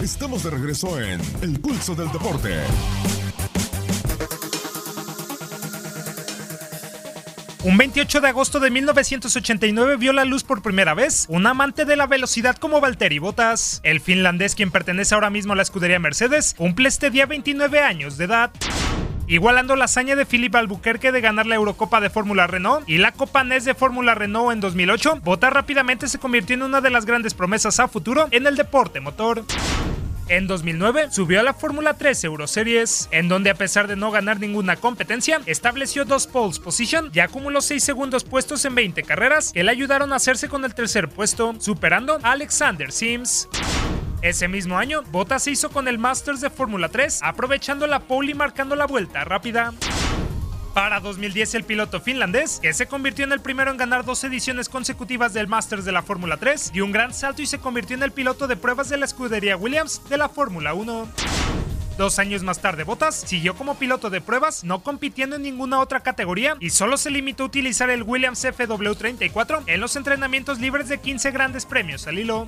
Estamos 0.00 0.44
de 0.44 0.50
regreso 0.52 0.98
en 0.98 1.20
El 1.42 1.60
Pulso 1.60 1.94
del 1.94 2.10
Deporte. 2.10 2.54
Un 7.68 7.76
28 7.76 8.22
de 8.22 8.28
agosto 8.28 8.60
de 8.60 8.70
1989 8.70 9.98
vio 9.98 10.14
la 10.14 10.24
luz 10.24 10.42
por 10.42 10.62
primera 10.62 10.94
vez 10.94 11.26
un 11.28 11.46
amante 11.46 11.84
de 11.84 11.96
la 11.96 12.06
velocidad 12.06 12.56
como 12.56 12.80
Valtteri 12.80 13.18
Bottas. 13.18 13.80
El 13.82 14.00
finlandés, 14.00 14.54
quien 14.54 14.70
pertenece 14.70 15.14
ahora 15.14 15.28
mismo 15.28 15.52
a 15.52 15.56
la 15.56 15.64
escudería 15.64 15.98
Mercedes, 15.98 16.54
cumple 16.56 16.88
este 16.88 17.10
día 17.10 17.26
29 17.26 17.80
años 17.80 18.16
de 18.16 18.24
edad. 18.24 18.50
Igualando 19.26 19.76
la 19.76 19.84
hazaña 19.84 20.16
de 20.16 20.24
Philip 20.24 20.54
Albuquerque 20.54 21.12
de 21.12 21.20
ganar 21.20 21.44
la 21.44 21.56
Eurocopa 21.56 22.00
de 22.00 22.08
Fórmula 22.08 22.46
Renault 22.46 22.88
y 22.88 22.96
la 22.96 23.12
Copa 23.12 23.44
NES 23.44 23.66
de 23.66 23.74
Fórmula 23.74 24.14
Renault 24.14 24.54
en 24.54 24.60
2008, 24.60 25.20
Bottas 25.22 25.52
rápidamente 25.52 26.08
se 26.08 26.18
convirtió 26.18 26.56
en 26.56 26.62
una 26.62 26.80
de 26.80 26.88
las 26.88 27.04
grandes 27.04 27.34
promesas 27.34 27.80
a 27.80 27.88
futuro 27.88 28.28
en 28.30 28.46
el 28.46 28.56
deporte 28.56 29.00
motor. 29.00 29.44
En 30.28 30.46
2009 30.46 31.08
subió 31.10 31.40
a 31.40 31.42
la 31.42 31.54
Fórmula 31.54 31.94
3 31.94 32.24
Euroseries, 32.24 33.08
en 33.12 33.28
donde 33.28 33.48
a 33.48 33.54
pesar 33.54 33.88
de 33.88 33.96
no 33.96 34.10
ganar 34.10 34.38
ninguna 34.38 34.76
competencia, 34.76 35.40
estableció 35.46 36.04
dos 36.04 36.26
poles 36.26 36.58
position 36.58 37.10
y 37.14 37.20
acumuló 37.20 37.62
6 37.62 37.82
segundos 37.82 38.24
puestos 38.24 38.62
en 38.66 38.74
20 38.74 39.02
carreras 39.04 39.52
que 39.52 39.64
le 39.64 39.70
ayudaron 39.70 40.12
a 40.12 40.16
hacerse 40.16 40.50
con 40.50 40.66
el 40.66 40.74
tercer 40.74 41.08
puesto, 41.08 41.54
superando 41.58 42.18
a 42.22 42.32
Alexander 42.32 42.92
Sims. 42.92 43.48
Ese 44.20 44.48
mismo 44.48 44.76
año, 44.76 45.02
Bottas 45.10 45.44
se 45.44 45.52
hizo 45.52 45.70
con 45.70 45.88
el 45.88 45.98
Masters 45.98 46.42
de 46.42 46.50
Fórmula 46.50 46.90
3, 46.90 47.20
aprovechando 47.22 47.86
la 47.86 48.00
pole 48.00 48.32
y 48.32 48.34
marcando 48.34 48.76
la 48.76 48.86
vuelta 48.86 49.24
rápida. 49.24 49.72
Para 50.78 51.00
2010 51.00 51.56
el 51.56 51.64
piloto 51.64 52.00
finlandés, 52.00 52.60
que 52.62 52.72
se 52.72 52.86
convirtió 52.86 53.24
en 53.24 53.32
el 53.32 53.40
primero 53.40 53.72
en 53.72 53.76
ganar 53.76 54.04
dos 54.04 54.22
ediciones 54.22 54.68
consecutivas 54.68 55.34
del 55.34 55.48
Masters 55.48 55.84
de 55.84 55.90
la 55.90 56.02
Fórmula 56.02 56.36
3, 56.36 56.70
dio 56.72 56.84
un 56.84 56.92
gran 56.92 57.12
salto 57.12 57.42
y 57.42 57.46
se 57.46 57.58
convirtió 57.58 57.96
en 57.96 58.04
el 58.04 58.12
piloto 58.12 58.46
de 58.46 58.54
pruebas 58.54 58.88
de 58.88 58.96
la 58.96 59.04
escudería 59.04 59.56
Williams 59.56 60.00
de 60.08 60.16
la 60.16 60.28
Fórmula 60.28 60.74
1. 60.74 61.08
Dos 61.98 62.20
años 62.20 62.44
más 62.44 62.60
tarde, 62.60 62.84
Bottas 62.84 63.16
siguió 63.16 63.56
como 63.56 63.74
piloto 63.74 64.08
de 64.08 64.20
pruebas, 64.20 64.62
no 64.62 64.84
compitiendo 64.84 65.34
en 65.34 65.42
ninguna 65.42 65.80
otra 65.80 65.98
categoría 65.98 66.56
y 66.60 66.70
solo 66.70 66.96
se 66.96 67.10
limitó 67.10 67.42
a 67.42 67.46
utilizar 67.46 67.90
el 67.90 68.04
Williams 68.04 68.44
FW34 68.44 69.64
en 69.66 69.80
los 69.80 69.96
entrenamientos 69.96 70.60
libres 70.60 70.88
de 70.88 70.98
15 70.98 71.32
grandes 71.32 71.66
premios 71.66 72.06
al 72.06 72.20
hilo. 72.20 72.46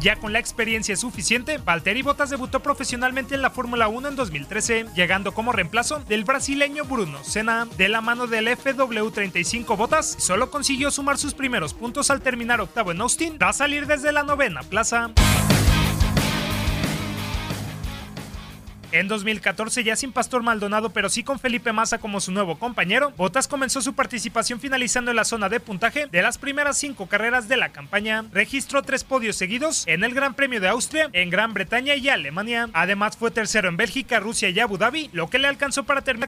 Ya 0.00 0.14
con 0.16 0.32
la 0.32 0.38
experiencia 0.38 0.96
suficiente, 0.96 1.58
Valtteri 1.58 2.02
Bottas 2.02 2.30
debutó 2.30 2.60
profesionalmente 2.60 3.34
en 3.34 3.42
la 3.42 3.50
Fórmula 3.50 3.88
1 3.88 4.08
en 4.08 4.16
2013, 4.16 4.86
llegando 4.94 5.34
como 5.34 5.50
reemplazo 5.50 5.98
del 6.08 6.24
brasileño 6.24 6.84
Bruno 6.84 7.24
Senna. 7.24 7.66
De 7.76 7.88
la 7.88 8.00
mano 8.00 8.28
del 8.28 8.46
FW35 8.46 9.76
Bottas, 9.76 10.16
solo 10.18 10.50
consiguió 10.50 10.92
sumar 10.92 11.18
sus 11.18 11.34
primeros 11.34 11.74
puntos 11.74 12.10
al 12.10 12.22
terminar 12.22 12.60
octavo 12.60 12.92
en 12.92 13.00
Austin, 13.00 13.38
tras 13.38 13.56
salir 13.56 13.86
desde 13.86 14.12
la 14.12 14.22
novena 14.22 14.62
plaza. 14.62 15.10
En 18.90 19.06
2014, 19.06 19.84
ya 19.84 19.96
sin 19.96 20.12
Pastor 20.12 20.42
Maldonado, 20.42 20.90
pero 20.90 21.10
sí 21.10 21.22
con 21.22 21.38
Felipe 21.38 21.72
Massa 21.72 21.98
como 21.98 22.20
su 22.20 22.32
nuevo 22.32 22.58
compañero, 22.58 23.12
Bottas 23.18 23.46
comenzó 23.46 23.82
su 23.82 23.94
participación 23.94 24.60
finalizando 24.60 25.10
en 25.10 25.16
la 25.16 25.24
zona 25.24 25.50
de 25.50 25.60
puntaje 25.60 26.06
de 26.06 26.22
las 26.22 26.38
primeras 26.38 26.78
cinco 26.78 27.06
carreras 27.06 27.48
de 27.48 27.58
la 27.58 27.68
campaña. 27.68 28.24
Registró 28.32 28.82
tres 28.82 29.04
podios 29.04 29.36
seguidos 29.36 29.84
en 29.86 30.04
el 30.04 30.14
Gran 30.14 30.32
Premio 30.32 30.60
de 30.60 30.68
Austria, 30.68 31.10
en 31.12 31.28
Gran 31.28 31.52
Bretaña 31.52 31.96
y 31.96 32.08
Alemania. 32.08 32.70
Además, 32.72 33.16
fue 33.18 33.30
tercero 33.30 33.68
en 33.68 33.76
Bélgica, 33.76 34.20
Rusia 34.20 34.48
y 34.48 34.58
Abu 34.58 34.78
Dhabi, 34.78 35.10
lo 35.12 35.28
que 35.28 35.38
le 35.38 35.48
alcanzó 35.48 35.84
para 35.84 36.00
terminar 36.00 36.27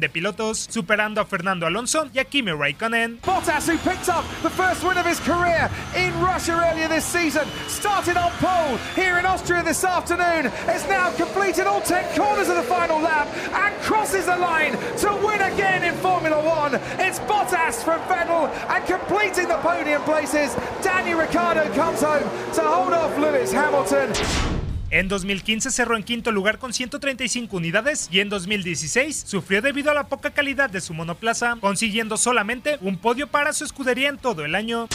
de 0.00 0.08
pilotos, 0.08 0.66
superando 0.70 1.20
a 1.20 1.26
Fernando 1.26 1.66
Alonso 1.66 2.08
y 2.12 2.18
a 2.18 2.24
Kimi 2.24 2.50
Raikkonen. 2.52 3.20
Bottas, 3.20 3.68
who 3.68 3.76
picked 3.78 4.08
up 4.08 4.24
the 4.42 4.48
first 4.48 4.82
win 4.82 4.96
of 4.96 5.06
his 5.06 5.20
career 5.20 5.70
in 5.94 6.12
Russia 6.20 6.52
earlier 6.72 6.88
this 6.88 7.04
season, 7.04 7.46
started 7.68 8.16
on 8.16 8.32
pole 8.40 8.78
here 8.96 9.18
in 9.18 9.26
Austria 9.26 9.62
this 9.62 9.84
afternoon, 9.84 10.50
has 10.66 10.88
now 10.88 11.12
completed 11.16 11.66
all 11.66 11.82
10 11.82 12.16
corners 12.16 12.48
of 12.48 12.56
the 12.56 12.62
final 12.62 12.98
lap 12.98 13.28
and 13.52 13.82
crosses 13.82 14.24
the 14.24 14.36
line 14.36 14.72
to 14.96 15.08
win 15.24 15.40
again 15.42 15.84
in 15.84 15.94
Formula 16.00 16.42
One. 16.42 16.74
It's 16.98 17.20
Bottas 17.20 17.84
from 17.84 18.00
Vettel 18.08 18.48
and 18.70 18.84
completing 18.86 19.48
the 19.48 19.58
podium 19.58 20.02
places. 20.02 20.56
Danny 20.82 21.14
Ricciardo 21.14 21.72
comes 21.74 22.00
home 22.00 22.24
to 22.54 22.62
hold 22.62 22.94
off 22.94 23.16
Lewis 23.18 23.52
Hamilton. 23.52 24.61
En 24.92 25.08
2015 25.08 25.70
cerró 25.70 25.96
en 25.96 26.02
quinto 26.02 26.32
lugar 26.32 26.58
con 26.58 26.74
135 26.74 27.56
unidades 27.56 28.10
y 28.12 28.20
en 28.20 28.28
2016 28.28 29.24
sufrió 29.26 29.62
debido 29.62 29.90
a 29.90 29.94
la 29.94 30.06
poca 30.06 30.32
calidad 30.32 30.68
de 30.68 30.82
su 30.82 30.92
monoplaza, 30.92 31.56
consiguiendo 31.62 32.18
solamente 32.18 32.76
un 32.82 32.98
podio 32.98 33.26
para 33.26 33.54
su 33.54 33.64
escudería 33.64 34.10
en 34.10 34.18
todo 34.18 34.44
el 34.44 34.54
año. 34.54 34.88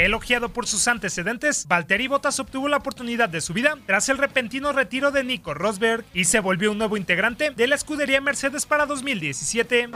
Elogiado 0.00 0.48
por 0.48 0.66
sus 0.66 0.88
antecedentes, 0.88 1.68
Valtteri 1.68 2.08
Bottas 2.08 2.40
obtuvo 2.40 2.68
la 2.68 2.78
oportunidad 2.78 3.28
de 3.28 3.42
su 3.42 3.52
vida 3.52 3.76
tras 3.84 4.08
el 4.08 4.16
repentino 4.16 4.72
retiro 4.72 5.10
de 5.10 5.24
Nico 5.24 5.52
Rosberg 5.52 6.06
y 6.14 6.24
se 6.24 6.40
volvió 6.40 6.72
un 6.72 6.78
nuevo 6.78 6.96
integrante 6.96 7.50
de 7.50 7.66
la 7.66 7.74
escudería 7.74 8.18
Mercedes 8.22 8.64
para 8.64 8.86
2017. 8.86 9.90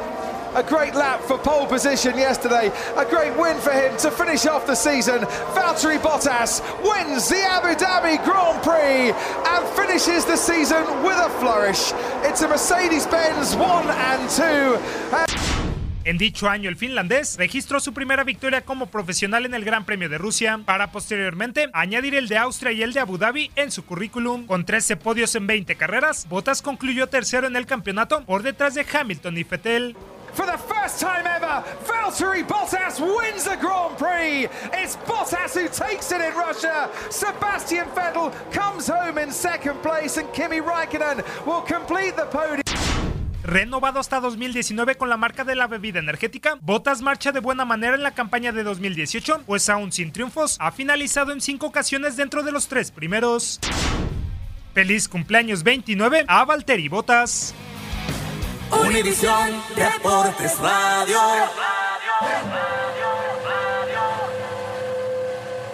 A 0.55 0.63
great 0.63 0.95
lap 0.95 1.23
for 1.23 1.41
pole 1.41 1.67
position 1.67 2.19
yesterday. 2.19 2.71
A 2.99 3.05
great 3.07 3.35
win 3.39 3.57
for 3.57 3.73
him 3.73 3.97
to 3.97 4.11
finish 4.11 4.47
off 4.47 4.67
the 4.67 4.77
season. 4.77 5.27
Valtteri 5.55 5.99
Bottas 5.99 6.61
wins 6.83 7.27
the 7.31 7.43
Abu 7.43 7.75
Dhabi 7.75 8.23
Grand 8.25 8.63
Prix 8.63 9.11
and 9.49 9.67
finishes 9.75 10.27
the 10.27 10.37
season 10.37 10.85
with 11.03 11.17
a 11.17 11.31
flourish. 11.41 11.95
It's 12.23 12.43
a 12.43 12.49
Mercedes-Benz 12.49 13.57
1 13.57 13.89
and 13.89 14.29
2. 15.59 15.64
En 16.05 16.19
dicho 16.19 16.51
año, 16.51 16.69
el 16.69 16.77
finlandés 16.77 17.39
registró 17.39 17.81
su 17.81 17.95
primera 17.95 18.25
victoria 18.25 18.61
como 18.61 18.91
profesional 18.91 19.47
en 19.47 19.55
el 19.55 19.65
Gran 19.65 19.87
Premio 19.87 20.11
de 20.11 20.19
Rusia, 20.19 20.61
para 20.67 20.93
posteriormente 20.93 21.71
añadir 21.73 22.15
el 22.15 22.29
de 22.29 22.37
Austria 22.37 22.73
y 22.73 22.83
el 22.83 22.93
de 22.93 23.01
Abu 23.01 23.17
Dhabi 23.17 23.51
en 23.57 23.71
su 23.71 23.87
currículum. 23.87 24.47
Con 24.47 24.67
13 24.67 24.99
podios 24.99 25.35
en 25.35 25.47
20 25.47 25.77
carreras, 25.77 26.29
Bottas 26.29 26.61
concluyó 26.61 27.07
tercero 27.07 27.47
en 27.47 27.57
el 27.57 27.65
campeonato 27.65 28.23
por 28.27 28.43
detrás 28.43 28.75
de 28.75 28.85
Hamilton 28.93 29.39
y 29.39 29.45
Vettel. 29.45 29.97
For 30.35 30.45
the 30.45 30.59
first 30.59 31.01
time 31.01 31.27
ever, 31.27 31.63
Valtteri 31.87 32.43
Bottas 32.45 33.01
wins 33.01 33.45
the 33.45 33.57
Grand 33.57 33.97
Prix. 33.97 34.49
It's 34.75 34.97
Bottas 35.07 35.55
who 35.55 35.69
takes 35.69 36.13
it 36.13 36.21
in 36.21 36.35
Russia. 36.35 36.91
Sebastian 37.09 37.87
Vettel 37.95 38.33
comes 38.53 38.89
home 38.89 39.17
in 39.17 39.31
second 39.31 39.81
place, 39.81 40.19
and 40.19 40.31
Kimi 40.35 40.61
Raikkonen 40.61 41.25
will 41.47 41.63
complete 41.63 42.17
the 42.17 42.27
podium. 42.27 42.64
Renovado 43.45 44.01
hasta 44.01 44.21
2019 44.21 44.97
con 44.97 45.09
la 45.09 45.17
marca 45.17 45.45
de 45.45 45.55
la 45.55 45.69
bebida 45.69 46.01
energética. 46.01 46.59
Botas 46.63 47.03
marcha 47.03 47.31
de 47.31 47.41
buena 47.41 47.65
manera 47.65 47.95
en 47.95 48.03
la 48.03 48.15
campaña 48.15 48.51
de 48.51 48.65
2018, 48.65 49.43
pues 49.47 49.69
aún 49.69 49.93
sin 49.93 50.11
triunfos, 50.13 50.57
ha 50.59 50.73
finalizado 50.73 51.31
en 51.33 51.41
cinco 51.41 51.67
ocasiones 51.67 52.17
dentro 52.17 52.43
de 52.43 52.53
los 52.53 52.67
tres 52.67 52.91
primeros. 52.91 53.61
Feliz 54.73 55.07
cumpleaños 55.07 55.63
29 55.63 56.25
a 56.27 56.45
Valtteri 56.45 56.89
Botas. 56.89 57.55
Univisión 58.73 59.63
Deportes 59.77 60.59
Radio. 60.59 61.21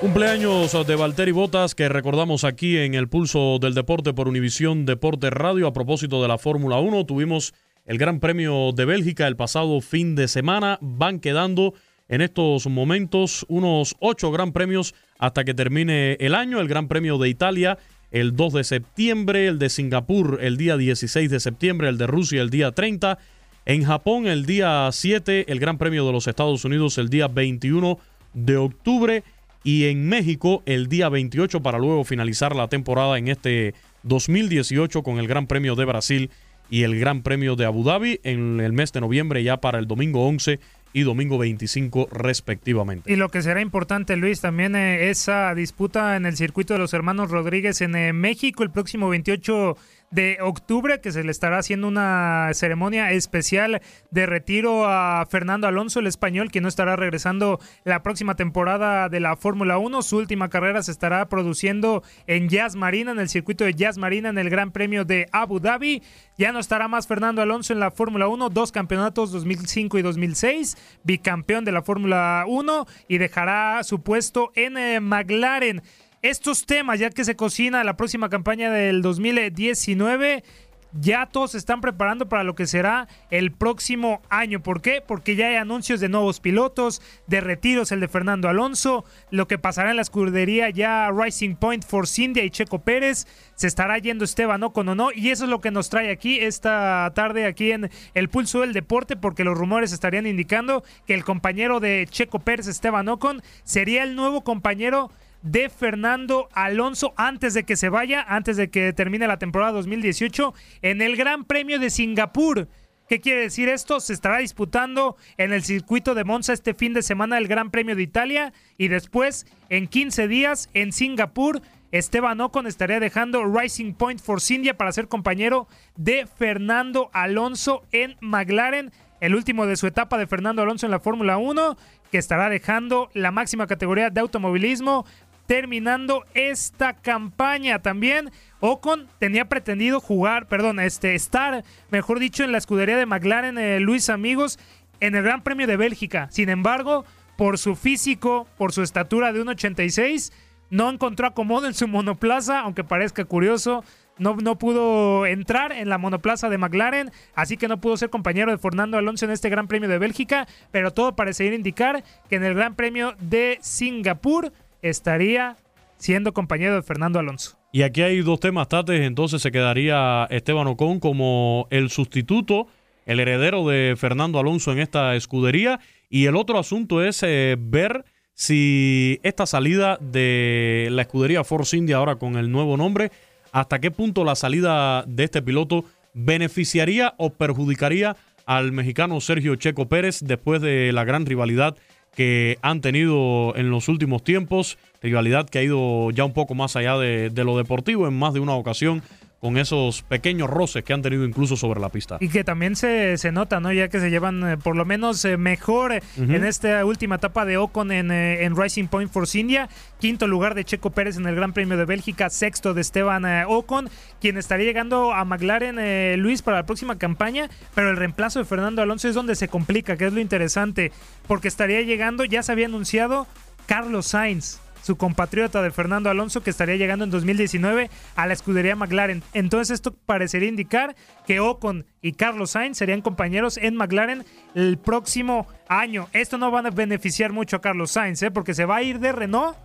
Cumpleaños 0.01 0.87
de 0.87 0.97
Valtteri 0.97 1.31
Botas 1.31 1.75
que 1.75 1.87
recordamos 1.91 2.45
aquí 2.45 2.79
en 2.79 2.95
el 2.95 3.11
pulso 3.11 3.59
del 3.61 3.75
deporte 3.75 4.15
por 4.15 4.29
Univisión 4.29 4.87
Deportes 4.87 5.31
Radio 5.31 5.67
a 5.67 5.75
propósito 5.75 6.23
de 6.23 6.29
la 6.29 6.39
Fórmula 6.39 6.79
1. 6.79 7.05
Tuvimos 7.05 7.53
el 7.85 7.99
Gran 7.99 8.19
Premio 8.19 8.73
de 8.73 8.87
Bélgica 8.87 9.27
el 9.27 9.37
pasado 9.37 9.79
fin 9.83 10.15
de 10.15 10.27
semana. 10.27 10.79
Van 10.81 11.21
quedando 11.21 11.75
en 12.09 12.23
estos 12.23 12.67
momentos 12.67 13.45
unos 13.51 13.95
ocho 14.01 14.31
Gran 14.31 14.53
Premios 14.53 14.95
hasta 15.19 15.45
que 15.45 15.53
termine 15.53 16.15
el 16.15 16.35
año. 16.35 16.61
El 16.61 16.69
Gran 16.69 16.89
Premio 16.89 17.19
de 17.19 17.29
Italia 17.29 17.77
el 18.11 18.35
2 18.35 18.55
de 18.55 18.65
septiembre, 18.65 19.49
el 19.49 19.59
de 19.59 19.69
Singapur 19.69 20.39
el 20.41 20.57
día 20.57 20.79
16 20.79 21.31
de 21.31 21.41
septiembre, 21.41 21.91
el 21.91 21.99
de 21.99 22.07
Rusia 22.07 22.41
el 22.41 22.49
día 22.49 22.73
30. 22.73 23.19
En 23.67 23.85
Japón 23.85 24.27
el 24.27 24.47
día 24.47 24.89
7, 24.91 25.53
el 25.53 25.61
Gran 25.61 25.77
Premio 25.77 26.07
de 26.07 26.13
los 26.13 26.27
Estados 26.27 26.65
Unidos 26.65 26.97
el 26.97 27.11
día 27.11 27.29
21 27.29 27.99
de 28.33 28.57
octubre 28.57 29.25
y 29.63 29.85
en 29.85 30.09
México 30.09 30.63
el 30.67 30.89
día 30.89 31.09
28 31.09 31.63
para 31.63 31.79
luego 31.79 32.05
finalizar 32.05 32.55
la 32.57 32.69
temporada 32.69 33.19
en 33.19 33.29
este 33.29 33.75
2018 34.03 35.03
con 35.03 35.19
el 35.19 35.29
Gran 35.29 35.47
Premio 35.47 35.75
de 35.75 35.85
Brasil 35.85 36.31
y 36.71 36.85
el 36.85 36.99
Gran 36.99 37.23
Premio 37.23 37.57
de 37.57 37.67
Abu 37.67 37.85
Dhabi 37.85 38.21
en 38.23 38.61
el 38.61 38.73
mes 38.73 38.93
de 38.93 39.01
noviembre 39.01 39.43
ya 39.43 39.59
para 39.59 39.79
el 39.79 39.87
domingo 39.87 40.27
11 40.27 40.61
y 40.93 41.03
domingo 41.03 41.39
25 41.39 42.09
respectivamente. 42.11 43.13
Y 43.13 43.17
lo 43.17 43.29
que 43.29 43.43
será 43.43 43.61
importante, 43.61 44.17
Luis, 44.17 44.41
también 44.41 44.75
eh, 44.75 45.11
esa 45.11 45.55
disputa 45.55 46.17
en 46.17 46.27
el 46.27 46.37
circuito 46.37 46.75
de 46.75 46.81
los 46.81 46.95
hermanos 46.95 47.31
Rodríguez 47.31 47.81
en 47.81 47.95
eh, 47.95 48.13
México 48.13 48.63
el 48.63 48.71
próximo 48.71 49.09
28 49.09 49.77
de 50.11 50.39
octubre, 50.41 51.01
que 51.01 51.13
se 51.13 51.23
le 51.23 51.31
estará 51.31 51.59
haciendo 51.59 51.87
una 51.87 52.51
ceremonia 52.53 53.13
especial 53.13 53.81
de 54.11 54.27
retiro 54.27 54.87
a 54.87 55.25
Fernando 55.27 55.69
Alonso, 55.69 56.01
el 56.01 56.09
español, 56.09 56.51
que 56.51 56.61
no 56.61 56.69
estará 56.69 56.97
regresando 56.97 57.61
la 57.85 58.03
próxima 58.03 58.35
temporada 58.35 59.09
de 59.09 59.21
la 59.21 59.37
Fórmula 59.37 59.79
1. 59.79 60.03
Su 60.03 60.17
última 60.17 60.49
carrera 60.49 60.83
se 60.83 60.91
estará 60.91 61.29
produciendo 61.29 62.03
en 62.27 62.49
Jazz 62.49 62.75
Marina, 62.75 63.13
en 63.13 63.21
el 63.21 63.29
circuito 63.29 63.65
de 63.65 63.75
Jazz 63.75 63.99
Marina, 63.99 64.31
en 64.31 64.39
el 64.39 64.51
Gran 64.51 64.73
Premio 64.73 65.05
de 65.05 65.29
Abu 65.31 65.61
Dhabi. 65.61 66.03
Ya 66.37 66.51
no 66.51 66.59
estará 66.59 66.89
más 66.89 67.07
Fernando 67.07 67.41
Alonso 67.43 67.73
en 67.73 67.81
la 67.81 67.93
Fórmula 67.93 68.27
1, 68.27 68.49
dos 68.51 68.73
campeonatos 68.73 69.31
2005 69.31 69.99
y 69.99 70.03
2006, 70.03 70.77
bicampeón 71.05 71.65
de 71.65 71.73
la 71.73 71.83
Fórmula 71.83 72.45
1 72.49 72.87
y 73.07 73.19
dejará 73.19 73.85
su 73.85 74.03
puesto 74.03 74.51
en 74.57 74.77
eh, 74.77 75.01
McLaren 75.01 75.83
estos 76.23 76.67
temas, 76.67 77.01
ya 77.01 77.11
que 77.11 77.25
se 77.25 77.37
cocina 77.37 77.85
la 77.85 77.97
próxima 77.97 78.29
campaña 78.29 78.71
del 78.71 79.03
2019, 79.03 80.45
ya 80.93 81.27
todos 81.27 81.53
se 81.53 81.59
están 81.59 81.81
preparando 81.81 82.29
para 82.29 82.43
lo 82.43 82.55
que 82.55 82.67
será 82.67 83.07
el 83.31 83.53
próximo 83.53 84.21
año. 84.29 84.61
¿Por 84.61 84.83
qué? 84.83 85.03
Porque 85.07 85.37
ya 85.37 85.47
hay 85.47 85.55
anuncios 85.55 86.01
de 86.01 86.09
nuevos 86.09 86.41
pilotos, 86.41 87.01
de 87.27 87.41
retiros, 87.41 87.93
el 87.93 88.01
de 88.01 88.09
Fernando 88.09 88.49
Alonso, 88.49 89.05
lo 89.31 89.47
que 89.47 89.57
pasará 89.57 89.91
en 89.91 89.97
la 89.97 90.03
escudería 90.03 90.69
ya 90.71 91.11
Rising 91.11 91.55
Point, 91.55 91.85
Force 91.85 92.21
India 92.21 92.45
y 92.45 92.51
Checo 92.51 92.81
Pérez, 92.81 93.27
se 93.55 93.67
estará 93.67 93.99
yendo 93.99 94.25
Esteban 94.25 94.63
Ocon 94.63 94.89
o 94.89 94.95
no, 94.95 95.11
y 95.15 95.31
eso 95.31 95.45
es 95.45 95.51
lo 95.51 95.61
que 95.61 95.71
nos 95.71 95.91
trae 95.91 96.11
aquí 96.11 96.41
esta 96.41 97.13
tarde 97.15 97.47
aquí 97.47 97.73
en 97.73 97.91
el 98.15 98.29
pulso 98.29 98.61
del 98.61 98.73
deporte, 98.73 99.17
porque 99.17 99.45
los 99.45 99.57
rumores 99.57 99.93
estarían 99.93 100.27
indicando 100.27 100.83
que 101.07 101.15
el 101.15 101.25
compañero 101.25 101.81
de 101.81 102.07
Checo 102.11 102.41
Pérez, 102.41 102.67
Esteban 102.67 103.09
Ocon, 103.09 103.43
sería 103.63 104.03
el 104.03 104.17
nuevo 104.17 104.43
compañero 104.43 105.11
de 105.43 105.69
Fernando 105.69 106.49
Alonso 106.53 107.13
antes 107.17 107.55
de 107.55 107.65
que 107.65 107.77
se 107.77 107.89
vaya, 107.89 108.25
antes 108.29 108.57
de 108.57 108.71
que 108.71 108.93
termine 108.93 109.27
la 109.27 109.39
temporada 109.39 109.73
2018 109.73 110.55
en 110.83 111.03
el 111.03 111.17
Gran 111.17 111.45
Premio 111.45 111.79
de 111.79 111.91
Singapur. 111.91 112.69
¿Qué 113.09 113.21
quiere 113.21 113.41
decir 113.41 113.69
esto? 113.69 113.99
Se 113.99 114.13
estará 114.13 114.39
disputando 114.39 115.17
en 115.37 115.53
el 115.53 115.65
circuito 115.65 116.15
de 116.15 116.25
Monza 116.25 116.53
este 116.53 116.75
fin 116.75 116.95
de 116.95 117.03
semana 117.03 117.39
el 117.39 117.49
Gran 117.49 117.71
Premio 117.71 117.97
de 117.97 118.03
Italia 118.03 118.53
y 118.79 118.89
después 118.89 119.47
en 119.69 119.89
15 119.89 120.29
días 120.29 120.71
en 120.75 120.93
Singapur 120.93 121.61
Esteban 121.93 122.41
Ocon 122.41 122.67
estaría 122.67 123.01
dejando 123.01 123.45
Rising 123.45 123.95
Point 123.95 124.21
Force 124.21 124.55
India 124.55 124.77
para 124.77 124.93
ser 124.93 125.09
compañero 125.09 125.67
de 125.97 126.27
Fernando 126.27 127.11
Alonso 127.13 127.83
en 127.91 128.17
McLaren, 128.21 128.93
el 129.21 129.35
último 129.35 129.67
de 129.67 129.77
su 129.77 129.87
etapa 129.87 130.17
de 130.17 130.29
Fernando 130.29 130.63
Alonso 130.63 130.87
en 130.87 130.93
la 130.93 131.01
Fórmula 131.01 131.37
1, 131.37 131.77
que 132.13 132.19
estará 132.19 132.49
dejando 132.49 133.11
la 133.13 133.33
máxima 133.33 133.67
categoría 133.67 134.11
de 134.11 134.21
automovilismo 134.21 135.05
terminando 135.51 136.25
esta 136.35 136.93
campaña. 136.93 137.81
También 137.81 138.31
Ocon 138.61 139.09
tenía 139.19 139.49
pretendido 139.49 139.99
jugar, 139.99 140.47
perdón, 140.47 140.79
este, 140.79 141.17
estar, 141.17 141.65
mejor 141.91 142.21
dicho, 142.21 142.45
en 142.45 142.53
la 142.53 142.59
escudería 142.59 142.97
de 142.97 143.05
McLaren, 143.05 143.59
eh, 143.59 143.81
Luis 143.81 144.11
Amigos, 144.11 144.61
en 145.01 145.17
el 145.17 145.25
Gran 145.25 145.43
Premio 145.43 145.67
de 145.67 145.77
Bélgica. 145.77 146.29
Sin 146.31 146.51
embargo, 146.51 147.05
por 147.37 147.59
su 147.59 147.75
físico, 147.75 148.47
por 148.59 148.71
su 148.71 148.83
estatura 148.83 149.33
de 149.33 149.43
1,86, 149.43 150.33
no 150.71 150.89
encontró 150.89 151.27
acomodo 151.27 151.67
en 151.67 151.75
su 151.75 151.89
monoplaza, 151.89 152.61
aunque 152.61 152.85
parezca 152.85 153.25
curioso. 153.25 153.83
No, 154.19 154.37
no, 154.37 154.57
pudo 154.57 155.27
entrar 155.27 155.73
en 155.73 155.89
la 155.89 155.99
monoplaza 155.99 156.49
de 156.49 156.59
McLaren, 156.59 157.11
así 157.35 157.57
que 157.57 157.67
no 157.67 157.81
pudo 157.81 157.97
ser 157.97 158.09
compañero 158.09 158.53
de 158.53 158.59
Fernando 158.59 158.99
Alonso 158.99 159.25
en 159.25 159.33
este 159.33 159.49
Gran 159.49 159.67
Premio 159.67 159.89
de 159.89 159.99
Bélgica, 159.99 160.47
pero 160.71 160.93
todo 160.93 161.17
parecería 161.17 161.57
indicar 161.57 162.05
que 162.29 162.37
en 162.37 162.45
el 162.45 162.55
Gran 162.55 162.77
Premio 162.77 163.17
de 163.19 163.59
Singapur 163.63 164.53
estaría 164.83 165.57
siendo 165.97 166.33
compañero 166.33 166.75
de 166.75 166.83
Fernando 166.83 167.19
Alonso. 167.19 167.59
Y 167.73 167.83
aquí 167.83 168.03
hay 168.03 168.21
dos 168.23 168.41
temas, 168.41 168.69
Tates. 168.69 169.01
Entonces 169.03 169.43
se 169.43 169.53
quedaría 169.53 170.27
Esteban 170.31 170.67
Ocon 170.67 170.99
como 170.99 171.67
el 171.71 171.91
sustituto, 171.91 172.67
el 173.07 173.21
heredero 173.21 173.67
de 173.69 173.95
Fernando 173.97 174.39
Alonso 174.39 174.73
en 174.73 174.81
esta 174.81 175.15
escudería. 175.15 175.81
Y 176.09 176.27
el 176.27 176.37
otro 176.37 176.59
asunto 176.59 177.05
es 177.05 177.23
eh, 177.23 177.57
ver 177.59 178.05
si 178.35 179.21
esta 179.23 179.47
salida 179.47 179.99
de 180.01 180.89
la 180.91 181.03
escudería 181.03 181.45
Force 181.45 181.77
India 181.77 181.99
ahora 181.99 182.17
con 182.17 182.37
el 182.37 182.51
nuevo 182.51 182.77
nombre, 182.77 183.13
hasta 183.53 183.81
qué 183.81 183.91
punto 183.91 184.25
la 184.25 184.35
salida 184.35 185.05
de 185.07 185.25
este 185.25 185.43
piloto 185.43 185.85
beneficiaría 186.15 187.15
o 187.19 187.31
perjudicaría 187.31 188.17
al 188.47 188.73
mexicano 188.73 189.21
Sergio 189.21 189.55
Checo 189.57 189.89
Pérez 189.89 190.21
después 190.23 190.61
de 190.63 190.91
la 190.93 191.05
gran 191.05 191.27
rivalidad 191.27 191.77
que 192.15 192.59
han 192.63 192.81
tenido 192.81 193.55
en 193.57 193.71
los 193.71 193.89
últimos 193.89 194.23
tiempos, 194.23 194.79
rivalidad 195.03 195.49
que 195.49 195.59
ha 195.59 195.63
ido 195.63 196.11
ya 196.11 196.25
un 196.25 196.33
poco 196.33 196.55
más 196.55 196.77
allá 196.77 196.99
de, 196.99 197.31
de 197.31 197.45
lo 197.45 197.57
deportivo 197.57 198.07
en 198.09 198.19
más 198.19 198.35
de 198.35 198.41
una 198.41 198.55
ocasión 198.55 199.03
con 199.41 199.57
esos 199.57 200.03
pequeños 200.03 200.51
roces 200.51 200.85
que 200.85 200.93
han 200.93 201.01
tenido 201.01 201.25
incluso 201.25 201.57
sobre 201.57 201.81
la 201.81 201.89
pista. 201.89 202.19
Y 202.21 202.29
que 202.29 202.45
también 202.45 202.77
se, 202.77 203.17
se 203.17 203.33
nota, 203.33 203.59
¿no? 203.59 203.73
Ya 203.73 203.89
que 203.89 203.99
se 203.99 204.11
llevan 204.11 204.47
eh, 204.47 204.57
por 204.59 204.77
lo 204.77 204.85
menos 204.85 205.25
eh, 205.25 205.39
mejor 205.39 205.93
eh, 205.93 206.03
en 206.19 206.45
esta 206.45 206.85
última 206.85 207.17
etapa 207.17 207.47
de 207.47 207.57
Ocon 207.57 207.91
en, 207.91 208.11
en, 208.11 208.55
Rising 208.55 208.89
Point 208.89 209.11
Force 209.11 209.39
India. 209.39 209.71
Quinto 209.99 210.27
lugar 210.27 210.55
de 210.55 210.65
Checo 210.65 210.91
Pérez 210.91 211.17
en 211.17 211.27
el 211.27 211.35
Gran 211.35 211.55
Premio 211.55 211.79
de 211.79 211.87
Bélgica. 211.87 212.29
Sexto 212.29 212.75
de 212.75 212.83
Esteban 212.83 213.25
Ocon, 213.49 213.89
quien 214.21 214.37
estaría 214.37 214.67
llegando 214.67 215.15
a 215.15 215.25
McLaren 215.25 216.21
Luis 216.21 216.43
para 216.43 216.59
la 216.59 216.67
próxima 216.67 216.99
campaña. 216.99 217.49
Pero 217.75 217.91
el 217.91 217.97
reemplazo 217.97 218.41
de 218.41 218.45
Fernando 218.45 218.83
Alonso 218.83 219.09
es 219.09 219.15
donde 219.15 219.37
se 219.37 219.49
complica, 219.49 219.97
que 219.97 220.07
es 220.07 220.13
lo 220.13 220.21
interesante. 220.21 220.93
Porque 221.27 221.49
estaría 221.49 221.81
llegando, 221.81 222.25
ya 222.25 222.43
se 222.43 222.53
había 222.53 222.67
anunciado, 222.67 223.27
Carlos 223.67 224.09
Sainz 224.09 224.61
su 224.83 224.97
compatriota 224.97 225.63
de 225.63 225.71
Fernando 225.71 226.11
Alonso, 226.11 226.43
que 226.43 226.51
estaría 226.51 226.77
llegando 226.77 227.05
en 227.05 227.11
2019 227.11 227.91
a 228.17 228.27
la 228.27 228.33
escudería 228.33 228.77
McLaren. 228.77 229.23
Entonces 229.33 229.75
esto 229.75 229.95
parecería 230.07 230.49
indicar 230.49 230.95
que 231.27 231.41
Ocon 231.41 231.87
y 232.03 232.13
Carlos 232.13 232.53
Sainz 232.53 232.79
serían 232.79 233.03
compañeros 233.03 233.57
en 233.57 233.77
McLaren 233.77 234.25
el 234.55 234.79
próximo 234.79 235.47
año. 235.69 236.09
Esto 236.13 236.39
no 236.39 236.51
va 236.51 236.61
a 236.61 236.71
beneficiar 236.71 237.33
mucho 237.33 237.57
a 237.57 237.61
Carlos 237.61 237.91
Sainz, 237.91 238.23
¿eh? 238.23 238.31
porque 238.31 238.55
se 238.55 238.65
va 238.65 238.77
a 238.77 238.83
ir 238.83 238.99
de 238.99 239.13
Renault 239.13 239.57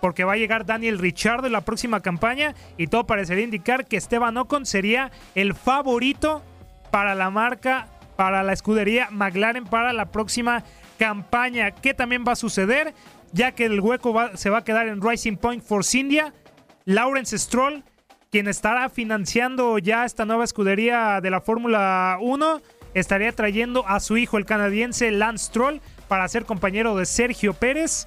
porque 0.00 0.24
va 0.24 0.32
a 0.32 0.36
llegar 0.36 0.66
Daniel 0.66 0.98
Ricciardo 0.98 1.46
en 1.46 1.52
la 1.52 1.60
próxima 1.60 2.00
campaña 2.00 2.56
y 2.76 2.88
todo 2.88 3.06
parecería 3.06 3.44
indicar 3.44 3.86
que 3.86 3.96
Esteban 3.96 4.36
Ocon 4.36 4.66
sería 4.66 5.12
el 5.36 5.54
favorito 5.54 6.42
para 6.90 7.14
la 7.14 7.30
marca, 7.30 7.86
para 8.16 8.42
la 8.42 8.52
escudería 8.52 9.08
McLaren 9.12 9.64
para 9.64 9.92
la 9.92 10.06
próxima 10.06 10.64
campaña. 10.98 11.70
¿Qué 11.70 11.94
también 11.94 12.24
va 12.26 12.32
a 12.32 12.36
suceder? 12.36 12.94
Ya 13.32 13.52
que 13.52 13.66
el 13.66 13.80
hueco 13.80 14.14
se 14.34 14.50
va 14.50 14.58
a 14.58 14.64
quedar 14.64 14.88
en 14.88 15.02
Rising 15.02 15.36
Point 15.36 15.62
Force 15.62 15.98
India. 15.98 16.32
Lawrence 16.84 17.36
Stroll, 17.38 17.84
quien 18.30 18.48
estará 18.48 18.88
financiando 18.88 19.78
ya 19.78 20.04
esta 20.04 20.24
nueva 20.24 20.44
escudería 20.44 21.20
de 21.20 21.30
la 21.30 21.40
Fórmula 21.40 22.18
1, 22.20 22.60
estaría 22.94 23.32
trayendo 23.32 23.86
a 23.86 24.00
su 24.00 24.16
hijo, 24.16 24.38
el 24.38 24.44
canadiense 24.44 25.10
Lance 25.10 25.46
Stroll, 25.46 25.80
para 26.08 26.28
ser 26.28 26.44
compañero 26.44 26.96
de 26.96 27.06
Sergio 27.06 27.54
Pérez 27.54 28.06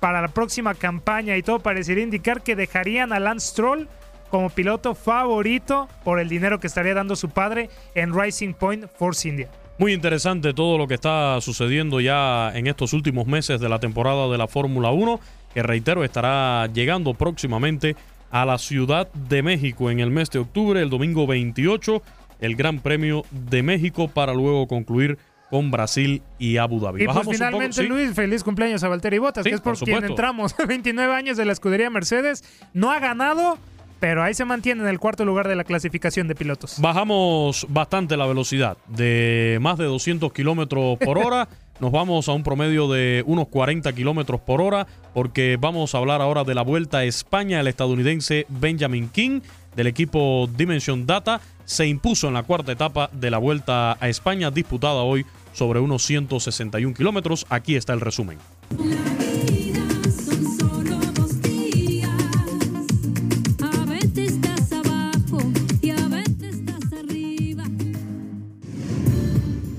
para 0.00 0.20
la 0.20 0.28
próxima 0.28 0.74
campaña 0.74 1.36
y 1.36 1.42
todo 1.42 1.60
parecería 1.60 2.04
indicar 2.04 2.42
que 2.42 2.56
dejarían 2.56 3.12
a 3.12 3.20
Lance 3.20 3.48
Stroll 3.48 3.88
como 4.30 4.50
piloto 4.50 4.94
favorito 4.94 5.88
por 6.04 6.20
el 6.20 6.28
dinero 6.28 6.60
que 6.60 6.66
estaría 6.66 6.94
dando 6.94 7.16
su 7.16 7.30
padre 7.30 7.70
en 7.94 8.18
Rising 8.18 8.54
Point 8.54 8.86
Force 8.96 9.28
India. 9.28 9.48
Muy 9.78 9.92
interesante 9.92 10.54
todo 10.54 10.76
lo 10.76 10.88
que 10.88 10.94
está 10.94 11.40
sucediendo 11.40 12.00
ya 12.00 12.50
en 12.52 12.66
estos 12.66 12.92
últimos 12.92 13.28
meses 13.28 13.60
de 13.60 13.68
la 13.68 13.78
temporada 13.78 14.28
de 14.28 14.36
la 14.36 14.48
Fórmula 14.48 14.90
1, 14.90 15.20
que 15.54 15.62
reitero 15.62 16.02
estará 16.02 16.66
llegando 16.66 17.14
próximamente 17.14 17.94
a 18.32 18.44
la 18.44 18.58
Ciudad 18.58 19.08
de 19.12 19.42
México 19.44 19.90
en 19.90 20.00
el 20.00 20.10
mes 20.10 20.30
de 20.30 20.40
octubre, 20.40 20.82
el 20.82 20.90
domingo 20.90 21.28
28, 21.28 22.02
el 22.40 22.56
Gran 22.56 22.80
Premio 22.80 23.24
de 23.30 23.62
México 23.62 24.08
para 24.08 24.34
luego 24.34 24.66
concluir 24.66 25.16
con 25.48 25.70
Brasil 25.70 26.22
y 26.40 26.56
Abu 26.56 26.80
Dhabi. 26.80 27.04
Y 27.04 27.06
pues 27.06 27.28
finalmente, 27.30 27.82
Luis, 27.84 28.12
feliz 28.14 28.42
cumpleaños 28.42 28.82
a 28.82 28.88
Valtteri 28.88 29.18
Bottas, 29.18 29.44
que 29.44 29.54
es 29.54 29.60
por, 29.60 29.78
quien 29.78 30.04
entramos. 30.04 30.54
29 30.66 31.14
años 31.14 31.36
de 31.36 31.44
la 31.44 31.52
escudería 31.52 31.88
Mercedes, 31.88 32.44
no 32.74 32.90
ha 32.90 32.98
ganado, 32.98 33.58
pero 34.00 34.22
ahí 34.22 34.34
se 34.34 34.44
mantiene 34.44 34.82
en 34.82 34.88
el 34.88 34.98
cuarto 34.98 35.24
lugar 35.24 35.48
de 35.48 35.56
la 35.56 35.64
clasificación 35.64 36.28
de 36.28 36.34
pilotos. 36.34 36.76
Bajamos 36.80 37.66
bastante 37.68 38.16
la 38.16 38.26
velocidad, 38.26 38.76
de 38.86 39.58
más 39.60 39.78
de 39.78 39.84
200 39.84 40.32
kilómetros 40.32 40.98
por 40.98 41.18
hora. 41.24 41.48
Nos 41.80 41.92
vamos 41.92 42.28
a 42.28 42.32
un 42.32 42.42
promedio 42.42 42.88
de 42.88 43.22
unos 43.26 43.48
40 43.48 43.92
kilómetros 43.92 44.40
por 44.40 44.60
hora, 44.60 44.86
porque 45.14 45.56
vamos 45.60 45.94
a 45.94 45.98
hablar 45.98 46.20
ahora 46.20 46.42
de 46.42 46.54
la 46.54 46.62
vuelta 46.62 46.98
a 46.98 47.04
España. 47.04 47.60
El 47.60 47.68
estadounidense 47.68 48.46
Benjamin 48.48 49.08
King 49.08 49.40
del 49.76 49.86
equipo 49.86 50.48
Dimension 50.56 51.06
Data 51.06 51.40
se 51.64 51.86
impuso 51.86 52.26
en 52.26 52.34
la 52.34 52.42
cuarta 52.42 52.72
etapa 52.72 53.10
de 53.12 53.30
la 53.30 53.38
vuelta 53.38 53.96
a 54.00 54.08
España, 54.08 54.50
disputada 54.50 55.02
hoy 55.02 55.24
sobre 55.52 55.78
unos 55.78 56.02
161 56.02 56.94
kilómetros. 56.94 57.46
Aquí 57.48 57.76
está 57.76 57.92
el 57.92 58.00
resumen. 58.00 58.38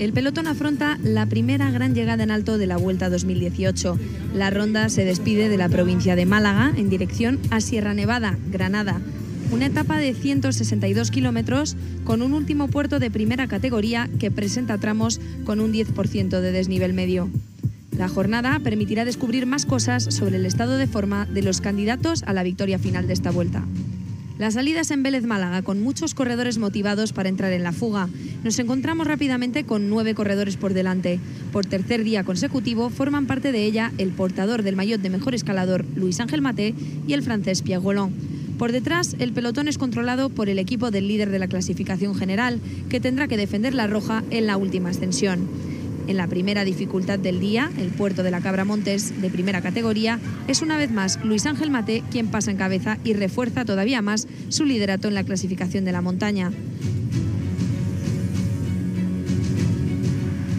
El 0.00 0.14
pelotón 0.14 0.46
afronta 0.46 0.98
la 1.02 1.26
primera 1.26 1.70
gran 1.70 1.94
llegada 1.94 2.22
en 2.22 2.30
alto 2.30 2.56
de 2.56 2.66
la 2.66 2.78
Vuelta 2.78 3.10
2018. 3.10 3.98
La 4.34 4.48
ronda 4.48 4.88
se 4.88 5.04
despide 5.04 5.50
de 5.50 5.58
la 5.58 5.68
provincia 5.68 6.16
de 6.16 6.24
Málaga 6.24 6.72
en 6.74 6.88
dirección 6.88 7.38
a 7.50 7.60
Sierra 7.60 7.92
Nevada, 7.92 8.38
Granada. 8.50 8.98
Una 9.52 9.66
etapa 9.66 9.98
de 9.98 10.14
162 10.14 11.10
kilómetros 11.10 11.76
con 12.04 12.22
un 12.22 12.32
último 12.32 12.68
puerto 12.68 12.98
de 12.98 13.10
primera 13.10 13.46
categoría 13.46 14.08
que 14.18 14.30
presenta 14.30 14.78
tramos 14.78 15.20
con 15.44 15.60
un 15.60 15.70
10% 15.70 16.40
de 16.40 16.50
desnivel 16.50 16.94
medio. 16.94 17.28
La 17.94 18.08
jornada 18.08 18.58
permitirá 18.60 19.04
descubrir 19.04 19.44
más 19.44 19.66
cosas 19.66 20.04
sobre 20.04 20.36
el 20.36 20.46
estado 20.46 20.78
de 20.78 20.86
forma 20.86 21.26
de 21.26 21.42
los 21.42 21.60
candidatos 21.60 22.22
a 22.22 22.32
la 22.32 22.42
victoria 22.42 22.78
final 22.78 23.06
de 23.06 23.12
esta 23.12 23.30
vuelta. 23.30 23.66
Las 24.40 24.54
salidas 24.54 24.90
en 24.90 25.02
Vélez 25.02 25.24
Málaga 25.24 25.60
con 25.60 25.82
muchos 25.82 26.14
corredores 26.14 26.56
motivados 26.56 27.12
para 27.12 27.28
entrar 27.28 27.52
en 27.52 27.62
la 27.62 27.72
fuga. 27.72 28.08
Nos 28.42 28.58
encontramos 28.58 29.06
rápidamente 29.06 29.64
con 29.64 29.90
nueve 29.90 30.14
corredores 30.14 30.56
por 30.56 30.72
delante. 30.72 31.20
Por 31.52 31.66
tercer 31.66 32.04
día 32.04 32.24
consecutivo 32.24 32.88
forman 32.88 33.26
parte 33.26 33.52
de 33.52 33.66
ella 33.66 33.92
el 33.98 34.12
portador 34.12 34.62
del 34.62 34.76
maillot 34.76 35.02
de 35.02 35.10
mejor 35.10 35.34
escalador 35.34 35.84
Luis 35.94 36.20
Ángel 36.20 36.40
Maté 36.40 36.74
y 37.06 37.12
el 37.12 37.22
francés 37.22 37.60
Pierre 37.60 37.82
Golon. 37.82 38.14
Por 38.56 38.72
detrás, 38.72 39.14
el 39.18 39.34
pelotón 39.34 39.68
es 39.68 39.76
controlado 39.76 40.30
por 40.30 40.48
el 40.48 40.58
equipo 40.58 40.90
del 40.90 41.06
líder 41.06 41.28
de 41.28 41.38
la 41.38 41.48
clasificación 41.48 42.14
general, 42.14 42.60
que 42.88 42.98
tendrá 42.98 43.28
que 43.28 43.36
defender 43.36 43.74
la 43.74 43.88
roja 43.88 44.24
en 44.30 44.46
la 44.46 44.56
última 44.56 44.88
ascensión. 44.88 45.48
En 46.06 46.16
la 46.16 46.26
primera 46.26 46.64
dificultad 46.64 47.18
del 47.18 47.40
día, 47.40 47.70
el 47.78 47.88
puerto 47.88 48.22
de 48.22 48.30
la 48.30 48.40
Cabra 48.40 48.64
Montes, 48.64 49.20
de 49.20 49.30
primera 49.30 49.60
categoría, 49.60 50.18
es 50.48 50.62
una 50.62 50.76
vez 50.76 50.90
más 50.90 51.22
Luis 51.24 51.46
Ángel 51.46 51.70
Mate 51.70 52.02
quien 52.10 52.28
pasa 52.28 52.50
en 52.50 52.56
cabeza 52.56 52.98
y 53.04 53.12
refuerza 53.12 53.64
todavía 53.64 54.02
más 54.02 54.26
su 54.48 54.64
liderato 54.64 55.08
en 55.08 55.14
la 55.14 55.24
clasificación 55.24 55.84
de 55.84 55.92
la 55.92 56.00
montaña. 56.00 56.50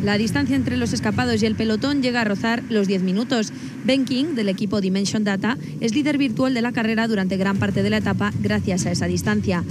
La 0.03 0.17
distancia 0.17 0.55
entre 0.55 0.77
los 0.77 0.93
escapados 0.93 1.43
y 1.43 1.45
el 1.45 1.55
pelotón 1.55 2.01
llega 2.01 2.21
a 2.21 2.23
rozar 2.23 2.63
los 2.69 2.87
10 2.87 3.03
minutos. 3.03 3.53
Ben 3.83 4.05
King, 4.05 4.33
del 4.33 4.49
equipo 4.49 4.81
Dimension 4.81 5.23
Data, 5.23 5.57
es 5.79 5.93
líder 5.93 6.17
virtual 6.17 6.55
de 6.55 6.63
la 6.63 6.71
carrera 6.71 7.07
durante 7.07 7.37
gran 7.37 7.57
parte 7.57 7.83
de 7.83 7.91
la 7.91 7.97
etapa 7.97 8.33
gracias 8.41 8.87
a 8.87 8.91
esa 8.91 9.05
distancia. 9.05 9.63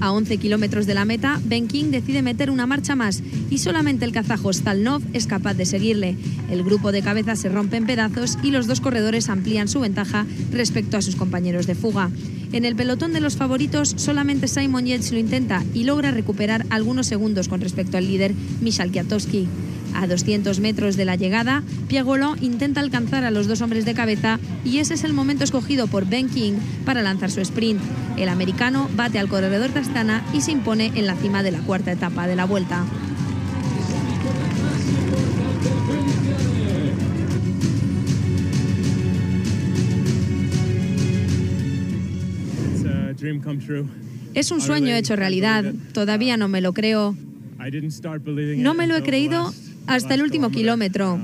A 0.00 0.12
11 0.12 0.36
kilómetros 0.36 0.86
de 0.86 0.94
la 0.94 1.04
meta, 1.04 1.40
Ben 1.44 1.68
King 1.68 1.86
decide 1.90 2.20
meter 2.20 2.50
una 2.50 2.66
marcha 2.66 2.94
más 2.94 3.22
y 3.50 3.58
solamente 3.58 4.04
el 4.04 4.12
kazajo 4.12 4.52
Stalnov 4.52 5.02
es 5.14 5.26
capaz 5.26 5.54
de 5.54 5.64
seguirle. 5.64 6.16
El 6.50 6.64
grupo 6.64 6.92
de 6.92 7.02
cabeza 7.02 7.34
se 7.34 7.48
rompe 7.48 7.76
en 7.76 7.86
pedazos 7.86 8.38
y 8.42 8.50
los 8.50 8.66
dos 8.66 8.80
corredores 8.80 9.28
amplían 9.30 9.68
su 9.68 9.80
ventaja 9.80 10.26
respecto 10.52 10.96
a 10.96 11.02
sus 11.02 11.16
compañeros 11.16 11.66
de 11.66 11.74
fuga. 11.74 12.10
En 12.52 12.64
el 12.64 12.76
pelotón 12.76 13.12
de 13.12 13.20
los 13.20 13.36
favoritos, 13.36 13.94
solamente 13.96 14.48
Simon 14.48 14.86
Yates 14.86 15.12
lo 15.12 15.18
intenta 15.18 15.64
y 15.74 15.84
logra 15.84 16.10
recuperar 16.10 16.66
algunos 16.70 17.06
segundos 17.06 17.48
con 17.48 17.60
respecto 17.60 17.96
al 17.96 18.06
líder 18.06 18.34
Michal 18.60 18.90
Kwiatkowski. 18.90 19.48
A 19.94 20.06
200 20.06 20.60
metros 20.60 20.96
de 20.96 21.04
la 21.04 21.16
llegada, 21.16 21.62
Piagolo 21.88 22.36
intenta 22.40 22.80
alcanzar 22.80 23.24
a 23.24 23.30
los 23.30 23.46
dos 23.46 23.60
hombres 23.60 23.84
de 23.84 23.94
cabeza 23.94 24.38
y 24.64 24.78
ese 24.78 24.94
es 24.94 25.04
el 25.04 25.12
momento 25.12 25.44
escogido 25.44 25.86
por 25.86 26.06
Ben 26.06 26.28
King 26.28 26.54
para 26.84 27.02
lanzar 27.02 27.30
su 27.30 27.40
sprint. 27.40 27.80
El 28.16 28.28
americano 28.28 28.88
bate 28.94 29.18
al 29.18 29.28
corredor 29.28 29.72
de 29.72 29.80
Astana 29.80 30.24
y 30.32 30.40
se 30.40 30.52
impone 30.52 30.92
en 30.94 31.06
la 31.06 31.16
cima 31.16 31.42
de 31.42 31.52
la 31.52 31.60
cuarta 31.60 31.92
etapa 31.92 32.26
de 32.26 32.36
la 32.36 32.44
vuelta. 32.44 32.84
Es 44.34 44.50
un 44.50 44.60
sueño 44.60 44.94
hecho 44.94 45.16
realidad. 45.16 45.72
Todavía 45.92 46.36
no 46.36 46.48
me 46.48 46.60
lo 46.60 46.72
creo. 46.72 47.16
No 48.58 48.74
me 48.74 48.86
lo 48.86 48.96
he 48.96 49.02
creído 49.02 49.52
hasta 49.86 50.14
el 50.14 50.22
último 50.22 50.50
kilómetro. 50.50 51.18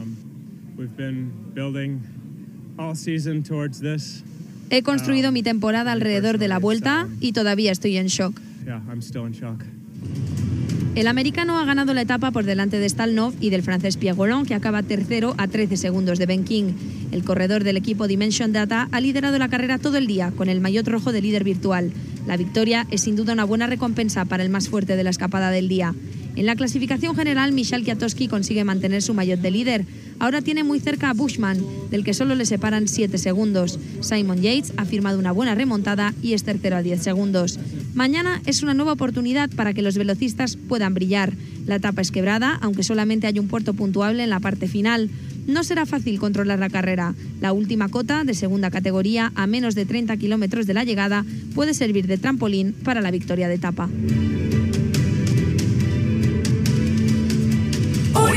He 4.71 4.83
construido 4.83 5.33
mi 5.33 5.43
temporada 5.43 5.93
alrededor 5.93 6.39
de 6.39 6.49
la 6.49 6.59
vuelta 6.59 7.09
y 7.21 7.33
todavía 7.33 7.73
estoy 7.73 7.97
en 7.99 8.07
shock. 8.07 8.41
El 10.95 11.07
americano 11.07 11.59
ha 11.59 11.65
ganado 11.65 11.95
la 11.95 12.03
etapa 12.03 12.31
por 12.33 12.45
delante 12.45 12.79
de 12.79 12.87
Stalnov 12.87 13.33
y 13.41 13.49
del 13.49 13.63
francés 13.63 13.97
Pierre 13.97 14.45
que 14.47 14.55
acaba 14.55 14.83
tercero 14.83 15.35
a 15.39 15.49
13 15.49 15.79
segundos 15.79 16.19
de 16.19 16.27
Ben 16.27 16.45
King. 16.45 16.75
El 17.13 17.25
corredor 17.25 17.65
del 17.65 17.79
equipo 17.79 18.07
Dimension 18.07 18.53
Data 18.53 18.89
ha 18.93 19.01
liderado 19.01 19.39
la 19.39 19.49
carrera 19.49 19.79
todo 19.79 19.97
el 19.97 20.07
día 20.07 20.33
con 20.37 20.51
el 20.51 20.61
maillot 20.61 20.87
rojo 20.87 21.13
de 21.13 21.23
líder 21.23 21.45
virtual. 21.45 21.93
La 22.27 22.37
victoria 22.37 22.87
es 22.91 23.03
sin 23.03 23.17
duda 23.17 23.33
una 23.33 23.45
buena 23.45 23.67
recompensa 23.67 24.27
para 24.27 24.43
el 24.43 24.51
más 24.51 24.69
fuerte 24.69 24.97
de 24.97 25.05
la 25.05 25.11
escapada 25.11 25.51
del 25.51 25.69
día. 25.69 25.95
En 26.35 26.47
la 26.47 26.57
clasificación 26.57 27.15
general, 27.15 27.53
Michal 27.53 27.85
Kwiatkowski 27.85 28.27
consigue 28.27 28.65
mantener 28.65 29.03
su 29.03 29.13
maillot 29.13 29.41
de 29.41 29.51
líder. 29.51 29.85
Ahora 30.19 30.41
tiene 30.41 30.65
muy 30.65 30.81
cerca 30.81 31.11
a 31.11 31.15
Bushman, 31.15 31.59
del 31.91 32.05
que 32.05 32.15
solo 32.15 32.35
le 32.35 32.47
separan 32.47 32.89
7 32.89 33.19
segundos. 33.19 33.79
Simon 34.01 34.41
Yates 34.41 34.73
ha 34.77 34.85
firmado 34.85 35.19
una 35.19 35.33
buena 35.33 35.55
remontada 35.55 36.15
y 36.23 36.33
es 36.33 36.45
tercero 36.45 36.77
a 36.77 36.83
10 36.83 37.03
segundos. 37.03 37.59
Mañana 37.95 38.41
es 38.47 38.63
una 38.63 38.73
nueva 38.73 38.93
oportunidad 38.93 39.51
para 39.51 39.75
que 39.75 39.83
los 39.83 39.99
velocistas 39.99 40.57
puedan 40.57 40.95
brillar. 40.95 41.35
La 41.67 41.77
etapa 41.77 42.01
es 42.01 42.11
quebrada, 42.11 42.59
aunque 42.63 42.83
solamente 42.83 43.27
hay 43.27 43.39
un 43.39 43.49
puerto 43.49 43.75
puntuable 43.75 44.25
en 44.25 44.31
la 44.31 44.41
parte 44.41 44.69
final. 44.69 45.11
No 45.47 45.65
será 45.65 45.85
fácil 45.87 46.19
controlar 46.19 46.59
la 46.59 46.71
carrera. 46.71 47.15
La 47.41 47.53
última 47.53 47.89
cota, 47.89 48.25
de 48.25 48.35
segunda 48.35 48.71
categoría, 48.71 49.33
a 49.35 49.47
menos 49.47 49.75
de 49.75 49.85
30 49.85 50.17
kilómetros 50.17 50.67
de 50.67 50.75
la 50.75 50.85
llegada, 50.85 51.27
puede 51.55 51.75
servir 51.75 52.07
de 52.07 52.17
trampolín 52.17 52.73
para 52.73 53.03
la 53.03 53.11
victoria 53.11 53.49
de 53.49 53.55
etapa. 53.55 53.91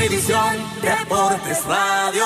Univisión 0.06 0.58
Deportes 0.84 1.66
Radio. 1.66 2.24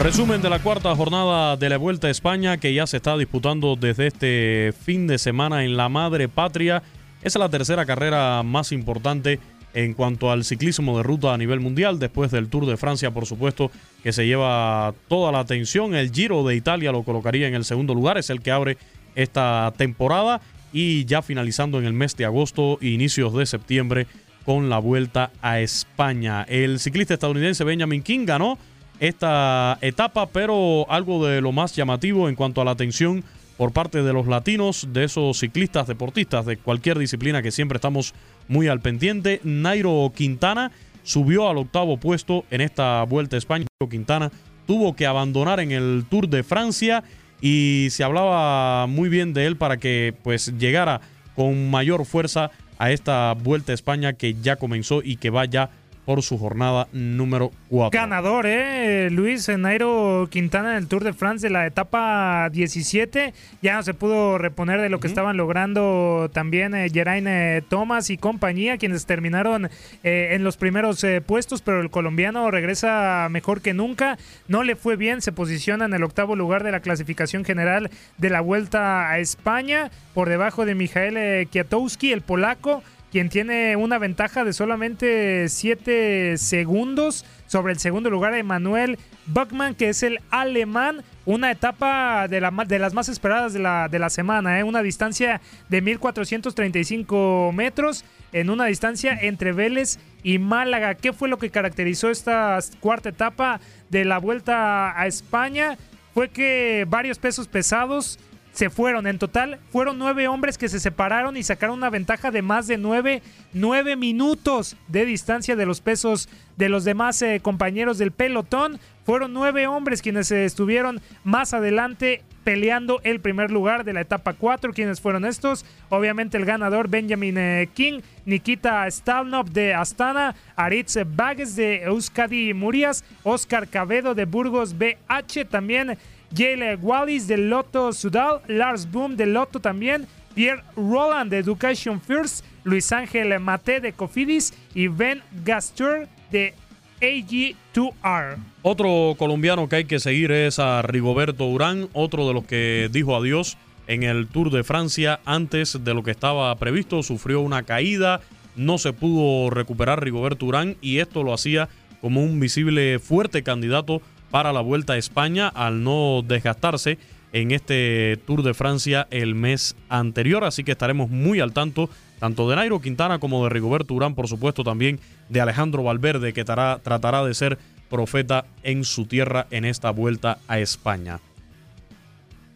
Resumen 0.00 0.40
de 0.40 0.48
la 0.48 0.60
cuarta 0.60 0.96
jornada 0.96 1.58
de 1.58 1.68
la 1.68 1.76
Vuelta 1.76 2.06
a 2.06 2.10
España 2.10 2.56
que 2.56 2.72
ya 2.72 2.86
se 2.86 2.96
está 2.96 3.18
disputando 3.18 3.76
desde 3.76 4.06
este 4.06 4.72
fin 4.82 5.06
de 5.06 5.18
semana 5.18 5.64
en 5.64 5.76
la 5.76 5.90
madre 5.90 6.26
patria. 6.26 6.82
Es 7.22 7.36
la 7.36 7.50
tercera 7.50 7.84
carrera 7.84 8.42
más 8.42 8.72
importante 8.72 9.38
en 9.74 9.92
cuanto 9.92 10.30
al 10.30 10.44
ciclismo 10.44 10.96
de 10.96 11.02
ruta 11.02 11.34
a 11.34 11.38
nivel 11.38 11.60
mundial, 11.60 11.98
después 11.98 12.30
del 12.30 12.48
Tour 12.48 12.64
de 12.64 12.78
Francia, 12.78 13.10
por 13.10 13.26
supuesto, 13.26 13.70
que 14.02 14.14
se 14.14 14.26
lleva 14.26 14.94
toda 15.06 15.30
la 15.30 15.40
atención. 15.40 15.94
El 15.94 16.12
Giro 16.12 16.44
de 16.44 16.56
Italia 16.56 16.92
lo 16.92 17.02
colocaría 17.02 17.46
en 17.46 17.54
el 17.54 17.66
segundo 17.66 17.94
lugar, 17.94 18.16
es 18.16 18.30
el 18.30 18.40
que 18.40 18.52
abre 18.52 18.78
esta 19.14 19.74
temporada 19.76 20.40
y 20.72 21.04
ya 21.04 21.22
finalizando 21.22 21.78
en 21.78 21.84
el 21.84 21.92
mes 21.92 22.16
de 22.16 22.24
agosto 22.24 22.78
inicios 22.80 23.34
de 23.34 23.46
septiembre 23.46 24.06
con 24.44 24.70
la 24.70 24.78
vuelta 24.78 25.30
a 25.40 25.60
España. 25.60 26.42
El 26.48 26.78
ciclista 26.78 27.14
estadounidense 27.14 27.64
Benjamin 27.64 28.02
King 28.02 28.24
ganó 28.26 28.58
esta 28.98 29.78
etapa, 29.80 30.26
pero 30.26 30.86
algo 30.88 31.26
de 31.26 31.40
lo 31.40 31.52
más 31.52 31.74
llamativo 31.74 32.28
en 32.28 32.34
cuanto 32.34 32.60
a 32.60 32.64
la 32.64 32.72
atención 32.72 33.24
por 33.56 33.72
parte 33.72 34.02
de 34.02 34.12
los 34.12 34.26
latinos, 34.26 34.88
de 34.92 35.04
esos 35.04 35.38
ciclistas 35.38 35.86
deportistas 35.86 36.46
de 36.46 36.56
cualquier 36.56 36.98
disciplina 36.98 37.42
que 37.42 37.50
siempre 37.50 37.76
estamos 37.76 38.14
muy 38.48 38.68
al 38.68 38.80
pendiente. 38.80 39.40
Nairo 39.44 40.12
Quintana 40.14 40.72
subió 41.02 41.48
al 41.48 41.58
octavo 41.58 41.96
puesto 41.96 42.44
en 42.50 42.60
esta 42.60 43.02
vuelta 43.04 43.36
a 43.36 43.38
España. 43.38 43.66
Quintana 43.90 44.30
tuvo 44.66 44.94
que 44.94 45.06
abandonar 45.06 45.60
en 45.60 45.72
el 45.72 46.04
Tour 46.08 46.28
de 46.28 46.42
Francia 46.42 47.02
y 47.42 47.88
se 47.90 48.04
hablaba 48.04 48.86
muy 48.86 49.08
bien 49.10 49.34
de 49.34 49.46
él 49.46 49.56
para 49.56 49.76
que 49.76 50.14
pues 50.22 50.56
llegara 50.58 51.00
con 51.34 51.70
mayor 51.70 52.06
fuerza 52.06 52.52
a 52.78 52.92
esta 52.92 53.34
Vuelta 53.34 53.72
a 53.72 53.74
España 53.74 54.12
que 54.12 54.34
ya 54.40 54.56
comenzó 54.56 55.02
y 55.02 55.16
que 55.16 55.30
va 55.30 55.44
ya 55.44 55.70
por 56.12 56.22
su 56.22 56.36
jornada 56.36 56.88
número 56.92 57.52
4. 57.70 57.98
Ganador, 57.98 58.44
¿eh? 58.46 59.08
Luis 59.10 59.48
Nairo 59.48 60.28
Quintana 60.30 60.72
en 60.72 60.76
el 60.76 60.86
Tour 60.86 61.04
de 61.04 61.14
France 61.14 61.46
de 61.46 61.50
la 61.50 61.66
etapa 61.66 62.50
17. 62.50 63.32
Ya 63.62 63.76
no 63.76 63.82
se 63.82 63.94
pudo 63.94 64.36
reponer 64.36 64.82
de 64.82 64.90
lo 64.90 65.00
que 65.00 65.06
estaban 65.06 65.38
logrando 65.38 66.30
también 66.30 66.74
eh, 66.74 66.90
Geraint 66.90 67.66
Thomas 67.70 68.10
y 68.10 68.18
compañía, 68.18 68.76
quienes 68.76 69.06
terminaron 69.06 69.70
eh, 70.02 70.32
en 70.32 70.44
los 70.44 70.58
primeros 70.58 71.02
eh, 71.02 71.22
puestos, 71.22 71.62
pero 71.62 71.80
el 71.80 71.88
colombiano 71.88 72.50
regresa 72.50 73.28
mejor 73.30 73.62
que 73.62 73.72
nunca. 73.72 74.18
No 74.48 74.64
le 74.64 74.76
fue 74.76 74.96
bien, 74.96 75.22
se 75.22 75.32
posiciona 75.32 75.86
en 75.86 75.94
el 75.94 76.02
octavo 76.02 76.36
lugar 76.36 76.62
de 76.62 76.72
la 76.72 76.80
clasificación 76.80 77.42
general 77.42 77.90
de 78.18 78.28
la 78.28 78.42
Vuelta 78.42 79.08
a 79.08 79.18
España, 79.18 79.90
por 80.12 80.28
debajo 80.28 80.66
de 80.66 80.74
Mijael 80.74 81.48
Kwiatkowski, 81.48 82.12
el 82.12 82.20
polaco 82.20 82.82
quien 83.12 83.28
tiene 83.28 83.76
una 83.76 83.98
ventaja 83.98 84.42
de 84.42 84.54
solamente 84.54 85.46
7 85.50 86.38
segundos 86.38 87.26
sobre 87.46 87.74
el 87.74 87.78
segundo 87.78 88.08
lugar 88.08 88.32
de 88.32 88.42
Manuel 88.42 88.98
Buckman, 89.26 89.74
que 89.74 89.90
es 89.90 90.02
el 90.02 90.20
alemán. 90.30 91.04
Una 91.26 91.50
etapa 91.50 92.26
de, 92.26 92.40
de 92.66 92.78
las 92.78 92.94
más 92.94 93.10
esperadas 93.10 93.52
de 93.52 93.60
la, 93.60 93.88
de 93.88 93.98
la 93.98 94.08
semana, 94.08 94.58
¿eh? 94.58 94.64
una 94.64 94.82
distancia 94.82 95.42
de 95.68 95.82
1435 95.82 97.52
metros 97.54 98.04
en 98.32 98.48
una 98.48 98.64
distancia 98.64 99.16
entre 99.20 99.52
Vélez 99.52 99.98
y 100.24 100.38
Málaga. 100.38 100.94
¿Qué 100.94 101.12
fue 101.12 101.28
lo 101.28 101.38
que 101.38 101.50
caracterizó 101.50 102.10
esta 102.10 102.58
cuarta 102.80 103.10
etapa 103.10 103.60
de 103.90 104.06
la 104.06 104.18
vuelta 104.18 104.98
a 104.98 105.06
España? 105.06 105.76
Fue 106.14 106.30
que 106.30 106.86
varios 106.88 107.18
pesos 107.18 107.46
pesados 107.46 108.18
se 108.52 108.70
fueron. 108.70 109.06
En 109.06 109.18
total, 109.18 109.58
fueron 109.70 109.98
nueve 109.98 110.28
hombres 110.28 110.58
que 110.58 110.68
se 110.68 110.80
separaron 110.80 111.36
y 111.36 111.42
sacaron 111.42 111.78
una 111.78 111.90
ventaja 111.90 112.30
de 112.30 112.42
más 112.42 112.66
de 112.66 112.78
nueve, 112.78 113.22
nueve 113.52 113.96
minutos 113.96 114.76
de 114.88 115.04
distancia 115.04 115.56
de 115.56 115.66
los 115.66 115.80
pesos 115.80 116.28
de 116.56 116.68
los 116.68 116.84
demás 116.84 117.20
eh, 117.22 117.40
compañeros 117.42 117.98
del 117.98 118.12
pelotón. 118.12 118.78
Fueron 119.04 119.32
nueve 119.32 119.66
hombres 119.66 120.02
quienes 120.02 120.30
eh, 120.30 120.44
estuvieron 120.44 121.00
más 121.24 121.54
adelante 121.54 122.22
peleando 122.44 123.00
el 123.04 123.20
primer 123.20 123.50
lugar 123.50 123.84
de 123.84 123.92
la 123.92 124.00
etapa 124.00 124.34
4. 124.34 124.72
¿Quiénes 124.72 125.00
fueron 125.00 125.24
estos? 125.24 125.64
Obviamente 125.88 126.36
el 126.36 126.44
ganador 126.44 126.88
Benjamin 126.88 127.38
eh, 127.38 127.68
King, 127.72 128.00
Nikita 128.26 128.86
Stalnov 128.90 129.50
de 129.50 129.74
Astana, 129.74 130.34
Aritz 130.56 130.98
Bagues 131.06 131.56
de 131.56 131.84
Euskadi 131.84 132.52
Murias, 132.54 133.04
Oscar 133.22 133.68
Cabedo 133.68 134.14
de 134.14 134.24
Burgos 134.24 134.76
BH 134.76 135.46
también. 135.48 135.96
Yale 136.34 136.76
Wallis 136.76 137.26
del 137.26 137.50
Lotto 137.50 137.92
Sudal, 137.92 138.40
Lars 138.48 138.90
Boom 138.90 139.16
del 139.16 139.34
Lotto 139.34 139.60
también, 139.60 140.06
Pierre 140.34 140.62
Roland 140.76 141.30
de 141.30 141.38
Education 141.38 142.00
First, 142.00 142.44
Luis 142.64 142.90
Ángel 142.92 143.38
Mate 143.38 143.80
de 143.80 143.92
Cofidis 143.92 144.54
y 144.74 144.88
Ben 144.88 145.22
Gastur 145.44 146.08
de 146.30 146.54
AG2R. 147.00 148.36
Otro 148.62 149.14
colombiano 149.18 149.68
que 149.68 149.76
hay 149.76 149.84
que 149.84 150.00
seguir 150.00 150.32
es 150.32 150.58
a 150.58 150.82
Rigoberto 150.82 151.46
Urán, 151.46 151.88
otro 151.92 152.26
de 152.26 152.34
los 152.34 152.44
que 152.44 152.88
dijo 152.90 153.16
adiós 153.16 153.58
en 153.86 154.04
el 154.04 154.28
Tour 154.28 154.50
de 154.50 154.64
Francia 154.64 155.20
antes 155.24 155.84
de 155.84 155.94
lo 155.94 156.02
que 156.02 156.12
estaba 156.12 156.54
previsto. 156.56 157.02
Sufrió 157.02 157.40
una 157.40 157.64
caída, 157.64 158.20
no 158.56 158.78
se 158.78 158.92
pudo 158.92 159.50
recuperar 159.50 160.02
Rigoberto 160.02 160.46
Urán 160.46 160.76
y 160.80 160.98
esto 160.98 161.22
lo 161.24 161.34
hacía 161.34 161.68
como 162.00 162.22
un 162.22 162.40
visible 162.40 162.98
fuerte 162.98 163.42
candidato 163.42 164.00
para 164.32 164.52
la 164.52 164.62
Vuelta 164.62 164.94
a 164.94 164.96
España 164.96 165.46
al 165.46 165.84
no 165.84 166.22
desgastarse 166.26 166.98
en 167.32 167.52
este 167.52 168.18
Tour 168.26 168.42
de 168.42 168.54
Francia 168.54 169.06
el 169.10 169.36
mes 169.36 169.76
anterior. 169.88 170.42
Así 170.42 170.64
que 170.64 170.72
estaremos 170.72 171.08
muy 171.10 171.38
al 171.38 171.52
tanto 171.52 171.88
tanto 172.18 172.48
de 172.48 172.54
Nairo 172.54 172.80
Quintana 172.80 173.18
como 173.18 173.42
de 173.42 173.50
Rigoberto 173.50 173.94
Urán, 173.94 174.14
por 174.14 174.28
supuesto 174.28 174.62
también 174.62 175.00
de 175.28 175.40
Alejandro 175.40 175.82
Valverde, 175.82 176.32
que 176.32 176.44
tratará 176.44 177.24
de 177.24 177.34
ser 177.34 177.58
profeta 177.90 178.44
en 178.62 178.84
su 178.84 179.06
tierra 179.06 179.48
en 179.50 179.64
esta 179.64 179.90
Vuelta 179.90 180.38
a 180.46 180.60
España. 180.60 181.18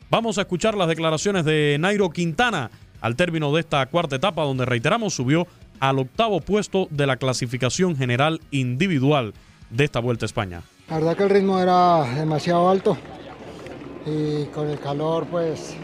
Vamos 0.09 0.39
a 0.39 0.43
escuchar 0.43 0.77
las 0.77 0.87
declaraciones 0.87 1.45
de 1.45 1.77
Nairo 1.81 2.11
Quintana 2.11 2.71
al 3.01 3.17
término 3.17 3.53
de 3.53 3.61
esta 3.61 3.85
cuarta 3.87 4.17
etapa, 4.17 4.45
donde 4.45 4.67
reiteramos 4.67 5.15
subió 5.15 5.49
al 5.81 5.99
octavo 5.99 6.41
puesto 6.41 6.87
de 6.91 7.07
la 7.09 7.17
clasificación 7.17 7.97
general 7.97 8.41
individual 8.53 9.35
de 9.71 9.85
esta 9.85 9.99
Vuelta 9.99 10.25
a 10.25 10.29
España. 10.29 10.63
La 10.89 10.99
verdad 10.99 11.17
que 11.17 11.25
el 11.25 11.31
ritmo 11.31 11.59
era 11.59 12.05
demasiado 12.15 12.69
alto 12.69 12.97
y 14.07 14.45
con 14.47 14.69
el 14.69 14.79
calor 14.79 15.27
pues 15.27 15.77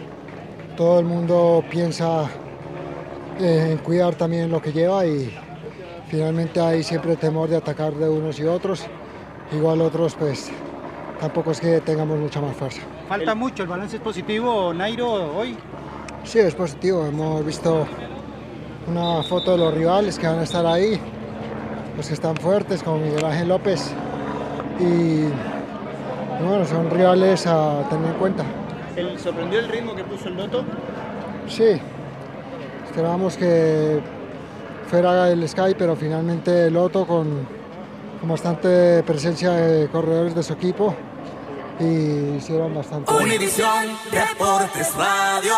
todo 0.76 1.00
el 1.00 1.06
mundo 1.06 1.64
piensa 1.68 2.30
en 3.40 3.78
cuidar 3.78 4.14
también 4.14 4.48
lo 4.48 4.62
que 4.62 4.72
lleva 4.72 5.04
y 5.04 5.36
finalmente 6.06 6.60
hay 6.60 6.84
siempre 6.84 7.16
temor 7.16 7.48
de 7.48 7.56
atacar 7.56 7.92
de 7.94 8.08
unos 8.08 8.38
y 8.38 8.44
otros. 8.44 8.86
Igual 9.50 9.80
otros 9.80 10.14
pues 10.14 10.52
tampoco 11.18 11.50
es 11.50 11.60
que 11.60 11.80
tengamos 11.80 12.20
mucha 12.20 12.40
más 12.40 12.54
fuerza. 12.54 12.82
¿Falta 13.08 13.34
mucho? 13.34 13.64
¿El 13.64 13.70
balance 13.70 13.96
es 13.96 14.02
positivo, 14.02 14.72
Nairo, 14.72 15.36
hoy? 15.36 15.56
Sí, 16.22 16.38
es 16.38 16.54
positivo. 16.54 17.04
Hemos 17.06 17.44
visto 17.44 17.88
una 18.86 19.20
foto 19.24 19.50
de 19.50 19.58
los 19.58 19.74
rivales 19.74 20.16
que 20.16 20.28
van 20.28 20.38
a 20.38 20.42
estar 20.44 20.64
ahí, 20.64 21.00
los 21.96 22.06
que 22.06 22.14
están 22.14 22.36
fuertes, 22.36 22.84
como 22.84 22.98
Miguel 22.98 23.24
Ángel 23.24 23.48
López, 23.48 23.92
y, 24.82 25.28
bueno, 26.44 26.64
son 26.64 26.90
rivales 26.90 27.46
a 27.46 27.86
tener 27.88 28.10
en 28.10 28.18
cuenta. 28.18 28.44
¿El, 28.96 29.18
¿Sorprendió 29.18 29.60
el 29.60 29.68
ritmo 29.68 29.94
que 29.94 30.04
puso 30.04 30.28
el 30.28 30.36
Loto? 30.36 30.64
Sí, 31.48 31.80
esperábamos 32.86 33.36
que 33.36 34.00
fuera 34.88 35.30
el 35.30 35.48
Sky, 35.48 35.74
pero 35.78 35.96
finalmente 35.96 36.66
el 36.66 36.74
Loto 36.74 37.06
con, 37.06 37.46
con 38.20 38.28
bastante 38.28 39.02
presencia 39.04 39.52
de 39.52 39.88
corredores 39.88 40.34
de 40.34 40.42
su 40.42 40.52
equipo 40.52 40.94
y 41.80 42.36
hicieron 42.36 42.74
bastante. 42.74 43.12
Univisión 43.12 43.96
Deportes 44.10 44.94
Radio. 44.94 45.54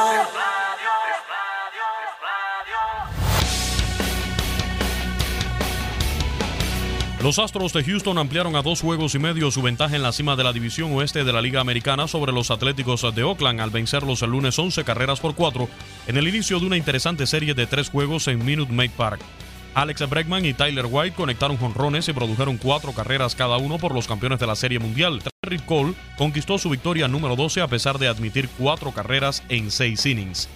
Los 7.25 7.39
Astros 7.39 7.73
de 7.73 7.83
Houston 7.83 8.19
ampliaron 8.19 8.55
a 8.55 8.61
dos 8.61 8.83
juegos 8.83 9.15
y 9.15 9.19
medio 9.19 9.51
su 9.51 9.63
ventaja 9.63 9.97
en 9.97 10.03
la 10.03 10.13
cima 10.13 10.37
de 10.37 10.45
la 10.45 10.53
división 10.53 10.93
oeste 10.93 11.25
de 11.25 11.33
la 11.33 11.41
Liga 11.41 11.59
Americana 11.59 12.07
sobre 12.07 12.33
los 12.33 12.51
Atléticos 12.51 13.01
de 13.15 13.23
Oakland 13.23 13.63
al 13.63 13.71
vencerlos 13.71 14.21
el 14.21 14.29
lunes 14.29 14.59
11 14.59 14.85
carreras 14.85 15.21
por 15.21 15.35
4 15.35 15.67
en 16.07 16.19
el 16.19 16.29
inicio 16.29 16.61
de 16.61 16.67
una 16.67 16.77
interesante 16.77 17.27
serie 17.27 17.55
de 17.55 17.67
tres 17.67 17.89
juegos 17.89 18.29
en 18.29 18.45
Minute 18.45 18.71
Maid 18.71 18.91
Park. 18.91 19.23
Alex 19.73 20.07
Bregman 20.07 20.45
y 20.45 20.53
Tyler 20.53 20.85
White 20.87 21.17
conectaron 21.17 21.57
jonrones 21.57 22.07
y 22.11 22.13
produjeron 22.13 22.59
cuatro 22.59 22.93
carreras 22.93 23.35
cada 23.35 23.57
uno 23.57 23.79
por 23.79 23.95
los 23.95 24.07
campeones 24.07 24.39
de 24.39 24.47
la 24.47 24.55
Serie 24.55 24.79
Mundial. 24.79 25.23
Terry 25.41 25.61
Cole 25.61 25.95
conquistó 26.19 26.59
su 26.59 26.69
victoria 26.69 27.09
número 27.09 27.37
12 27.37 27.63
a 27.63 27.69
pesar 27.69 27.99
de 27.99 28.09
admitir 28.09 28.51
cuatro 28.59 28.93
carreras 28.93 29.43
en 29.49 29.71
seis 29.71 30.05
innings. 30.05 30.47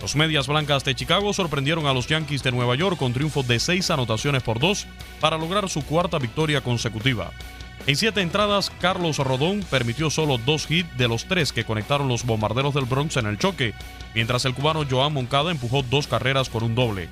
Los 0.00 0.14
Medias 0.14 0.46
Blancas 0.46 0.84
de 0.84 0.94
Chicago 0.94 1.32
sorprendieron 1.32 1.86
a 1.86 1.94
los 1.94 2.06
Yankees 2.06 2.42
de 2.42 2.52
Nueva 2.52 2.74
York 2.74 2.98
con 2.98 3.12
triunfo 3.12 3.42
de 3.42 3.58
seis 3.58 3.90
anotaciones 3.90 4.42
por 4.42 4.60
dos 4.60 4.86
para 5.20 5.38
lograr 5.38 5.68
su 5.68 5.82
cuarta 5.82 6.18
victoria 6.18 6.60
consecutiva. 6.60 7.30
En 7.86 7.96
siete 7.96 8.20
entradas, 8.20 8.72
Carlos 8.80 9.18
Rodón 9.18 9.64
permitió 9.70 10.10
solo 10.10 10.38
dos 10.38 10.70
hits 10.70 10.96
de 10.96 11.08
los 11.08 11.26
tres 11.26 11.52
que 11.52 11.64
conectaron 11.64 12.08
los 12.08 12.24
bombarderos 12.24 12.74
del 12.74 12.84
Bronx 12.84 13.16
en 13.16 13.26
el 13.26 13.38
choque, 13.38 13.74
mientras 14.14 14.44
el 14.44 14.54
cubano 14.54 14.84
Joan 14.88 15.12
Moncada 15.12 15.50
empujó 15.50 15.82
dos 15.82 16.06
carreras 16.08 16.48
con 16.48 16.64
un 16.64 16.74
doble. 16.74 17.08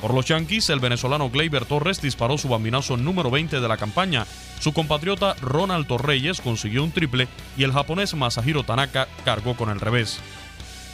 Por 0.00 0.12
los 0.12 0.26
Yankees, 0.26 0.70
el 0.70 0.80
venezolano 0.80 1.30
Gleyber 1.30 1.64
Torres 1.66 2.00
disparó 2.02 2.36
su 2.36 2.48
bambinazo 2.48 2.96
número 2.96 3.30
20 3.30 3.60
de 3.60 3.68
la 3.68 3.76
campaña. 3.76 4.26
Su 4.60 4.72
compatriota 4.72 5.34
Ronald 5.40 5.86
Torreyes 5.86 6.40
consiguió 6.40 6.84
un 6.84 6.90
triple 6.90 7.28
y 7.56 7.64
el 7.64 7.72
japonés 7.72 8.14
Masahiro 8.14 8.64
Tanaka 8.64 9.08
cargó 9.24 9.56
con 9.56 9.70
el 9.70 9.80
revés. 9.80 10.20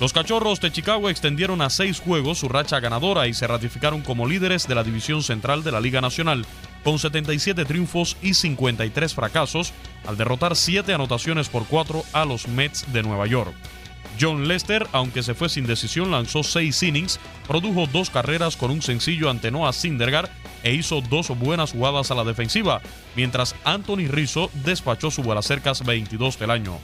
Los 0.01 0.14
Cachorros 0.14 0.62
de 0.62 0.72
Chicago 0.72 1.11
extendieron 1.11 1.61
a 1.61 1.68
seis 1.68 2.01
juegos 2.01 2.38
su 2.38 2.48
racha 2.48 2.80
ganadora 2.80 3.28
y 3.28 3.34
se 3.34 3.46
ratificaron 3.46 4.01
como 4.01 4.26
líderes 4.26 4.66
de 4.66 4.74
la 4.74 4.82
división 4.82 5.22
central 5.22 5.62
de 5.62 5.72
la 5.72 5.80
Liga 5.80 6.01
Nacional, 6.01 6.46
con 6.82 6.98
77 6.98 7.66
triunfos 7.66 8.16
y 8.22 8.32
53 8.32 9.14
fracasos, 9.14 9.74
al 10.07 10.16
derrotar 10.16 10.57
7 10.57 10.94
anotaciones 10.94 11.51
por 11.51 11.66
4 11.66 12.03
a 12.14 12.24
los 12.24 12.48
Mets 12.48 12.90
de 12.94 13.03
Nueva 13.03 13.26
York. 13.26 13.53
John 14.18 14.48
Lester, 14.48 14.86
aunque 14.92 15.22
se 15.22 15.34
fue 15.34 15.51
sin 15.51 15.66
decisión, 15.66 16.11
lanzó 16.11 16.42
6 16.42 16.82
innings, 16.82 17.20
produjo 17.46 17.86
dos 17.86 18.09
carreras 18.09 18.57
con 18.57 18.70
un 18.70 18.80
sencillo 18.80 19.28
ante 19.28 19.51
Noah 19.51 19.74
Syndergaard 19.74 20.30
e 20.62 20.72
hizo 20.72 21.03
dos 21.03 21.28
buenas 21.38 21.72
jugadas 21.72 22.11
a 22.11 22.14
la 22.14 22.24
defensiva, 22.24 22.80
mientras 23.16 23.55
Anthony 23.64 24.09
Rizzo 24.09 24.51
despachó 24.64 25.11
su 25.11 25.22
cercas 25.42 25.84
22 25.84 26.38
del 26.38 26.51
año. 26.53 26.78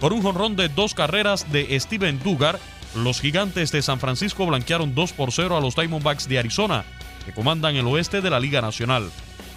Por 0.00 0.12
un 0.12 0.22
jonrón 0.22 0.56
de 0.56 0.68
dos 0.68 0.94
carreras 0.94 1.50
de 1.50 1.78
Steven 1.80 2.22
Dugar, 2.22 2.58
los 2.94 3.20
gigantes 3.20 3.72
de 3.72 3.82
San 3.82 3.98
Francisco 3.98 4.46
blanquearon 4.46 4.94
2 4.94 5.12
por 5.12 5.32
0 5.32 5.56
a 5.56 5.60
los 5.60 5.74
Diamondbacks 5.74 6.28
de 6.28 6.38
Arizona, 6.38 6.84
que 7.24 7.32
comandan 7.32 7.76
el 7.76 7.86
oeste 7.86 8.20
de 8.20 8.30
la 8.30 8.40
Liga 8.40 8.60
Nacional. 8.60 9.10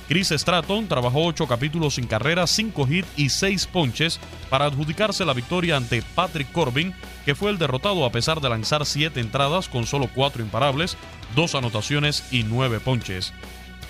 Chris 0.08 0.30
Stratton 0.32 0.88
trabajó 0.88 1.24
ocho 1.26 1.46
capítulos 1.46 1.96
sin 1.96 2.08
carrera, 2.08 2.48
cinco 2.48 2.88
hits 2.90 3.08
y 3.16 3.30
seis 3.30 3.68
ponches 3.68 4.20
para 4.50 4.66
adjudicarse 4.66 5.24
la 5.24 5.34
victoria 5.36 5.78
ante 5.78 6.02
Patrick 6.02 6.52
Corbin, 6.52 6.96
que 7.26 7.36
fue 7.36 7.52
el 7.52 7.60
derrotado 7.60 8.04
a 8.06 8.12
pesar 8.12 8.42
de 8.42 8.50
lanzar 8.50 8.88
siete 8.88 9.20
entradas 9.20 9.70
con 9.70 9.86
solo 9.86 10.10
cuatro 10.16 10.42
imparables, 10.42 10.98
dos 11.36 11.54
anotaciones 11.54 12.24
y 12.32 12.42
nueve 12.42 12.80
ponches. 12.80 13.34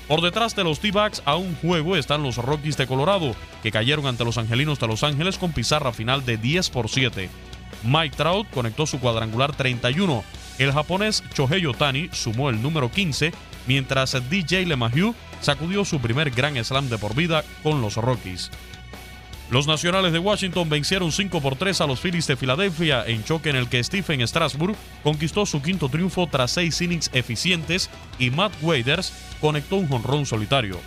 Por 0.10 0.22
detrás 0.22 0.56
de 0.56 0.64
los 0.64 0.80
T-Backs 0.80 1.22
a 1.24 1.36
un 1.36 1.56
juego 1.58 1.96
están 1.96 2.24
los 2.24 2.38
Rockies 2.38 2.78
de 2.78 2.88
Colorado, 2.88 3.36
que 3.62 3.72
cayeron 3.72 4.08
ante 4.08 4.26
los 4.26 4.40
Angelinos 4.40 4.80
de 4.80 4.88
Los 4.88 5.04
Ángeles 5.04 5.38
con 5.38 5.52
pizarra 5.52 5.94
final 5.94 6.26
de 6.26 6.38
10 6.38 6.72
por 6.72 6.90
7. 6.90 7.30
Mike 7.84 8.16
Trout 8.18 8.50
conectó 8.50 8.88
su 8.88 9.00
cuadrangular 9.00 9.56
31. 9.56 10.24
El 10.58 10.72
japonés 10.72 11.24
Shohei 11.36 11.64
Otani 11.68 12.10
sumó 12.12 12.50
el 12.50 12.60
número 12.60 12.90
15, 12.90 13.32
mientras 13.68 14.18
DJ 14.32 14.66
LeMahieu 14.66 15.14
sacudió 15.42 15.86
su 15.86 16.00
primer 16.02 16.32
Grand 16.32 16.58
Slam 16.64 16.90
de 16.90 16.98
por 16.98 17.14
vida 17.14 17.44
con 17.62 17.80
los 17.80 17.96
Rockies. 17.96 18.50
Los 19.52 19.66
Nacionales 19.66 20.14
de 20.14 20.20
Washington 20.20 20.70
vencieron 20.70 21.12
5 21.12 21.42
por 21.42 21.56
3 21.56 21.82
a 21.82 21.88
los 21.88 22.00
Phillies 22.00 22.28
de 22.28 22.36
Filadelfia 22.36 23.04
en 23.08 23.24
choque 23.24 23.50
en 23.50 23.56
el 23.56 23.68
que 23.68 23.84
Stephen 23.84 24.26
Strasburg 24.28 24.76
conquistó 25.02 25.48
su 25.48 25.60
quinto 25.64 25.90
triunfo 25.90 26.28
tras 26.28 26.52
seis 26.52 26.80
innings 26.82 27.10
eficientes 27.14 27.90
y 28.20 28.30
Matt 28.30 28.54
Waders 28.62 29.12
conectó 29.42 29.78
un 29.78 29.88
jonrón 29.88 30.28
solitario. 30.28 30.78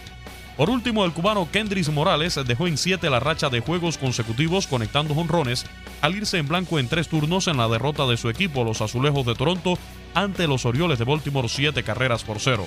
Por 0.56 0.70
último, 0.70 1.04
el 1.04 1.12
cubano 1.12 1.48
Kendris 1.50 1.88
Morales 1.88 2.38
dejó 2.46 2.68
en 2.68 2.78
7 2.78 3.10
la 3.10 3.18
racha 3.18 3.48
de 3.48 3.60
juegos 3.60 3.98
consecutivos 3.98 4.68
conectando 4.68 5.14
jonrones 5.14 5.66
al 6.00 6.14
irse 6.14 6.38
en 6.38 6.46
blanco 6.46 6.78
en 6.78 6.88
tres 6.88 7.08
turnos 7.08 7.48
en 7.48 7.56
la 7.56 7.68
derrota 7.68 8.06
de 8.06 8.16
su 8.16 8.28
equipo, 8.28 8.62
los 8.62 8.80
Azulejos 8.80 9.26
de 9.26 9.34
Toronto, 9.34 9.76
ante 10.14 10.46
los 10.46 10.66
Orioles 10.66 11.00
de 11.00 11.04
Baltimore 11.04 11.48
7 11.48 11.82
carreras 11.82 12.22
por 12.22 12.38
cero. 12.38 12.66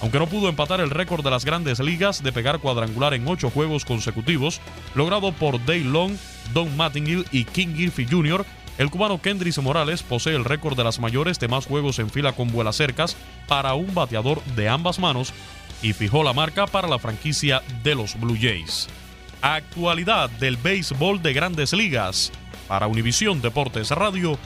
Aunque 0.00 0.18
no 0.18 0.26
pudo 0.26 0.48
empatar 0.48 0.80
el 0.80 0.90
récord 0.90 1.24
de 1.24 1.30
las 1.30 1.44
grandes 1.44 1.78
ligas 1.80 2.22
de 2.22 2.32
pegar 2.32 2.58
cuadrangular 2.58 3.14
en 3.14 3.26
ocho 3.26 3.50
juegos 3.50 3.84
consecutivos, 3.84 4.60
logrado 4.94 5.32
por 5.32 5.64
Dale 5.64 5.84
Long, 5.84 6.16
Don 6.52 6.76
Mattingly 6.76 7.24
y 7.30 7.44
King 7.44 7.74
Griffey 7.74 8.06
Jr., 8.10 8.44
el 8.76 8.90
cubano 8.90 9.22
Kendris 9.22 9.58
Morales 9.58 10.02
posee 10.02 10.34
el 10.34 10.44
récord 10.44 10.76
de 10.76 10.82
las 10.82 10.98
mayores 10.98 11.38
de 11.38 11.46
más 11.46 11.66
juegos 11.66 12.00
en 12.00 12.10
fila 12.10 12.32
con 12.32 12.50
vuelas 12.50 12.76
cercas 12.76 13.16
para 13.46 13.74
un 13.74 13.94
bateador 13.94 14.42
de 14.56 14.68
ambas 14.68 14.98
manos 14.98 15.32
y 15.80 15.92
fijó 15.92 16.24
la 16.24 16.32
marca 16.32 16.66
para 16.66 16.88
la 16.88 16.98
franquicia 16.98 17.62
de 17.84 17.94
los 17.94 18.18
Blue 18.18 18.36
Jays. 18.40 18.88
Actualidad 19.42 20.28
del 20.30 20.56
béisbol 20.56 21.22
de 21.22 21.34
grandes 21.34 21.72
ligas. 21.72 22.32
Para 22.66 22.86
Univisión 22.86 23.42
Deportes 23.42 23.90
Radio, 23.90 24.38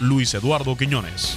Luis 0.00 0.34
Eduardo 0.34 0.76
Quiñones. 0.76 1.36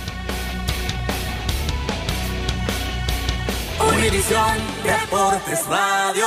Univisión 3.88 4.58
Deportes 4.84 5.66
Radio. 5.68 6.26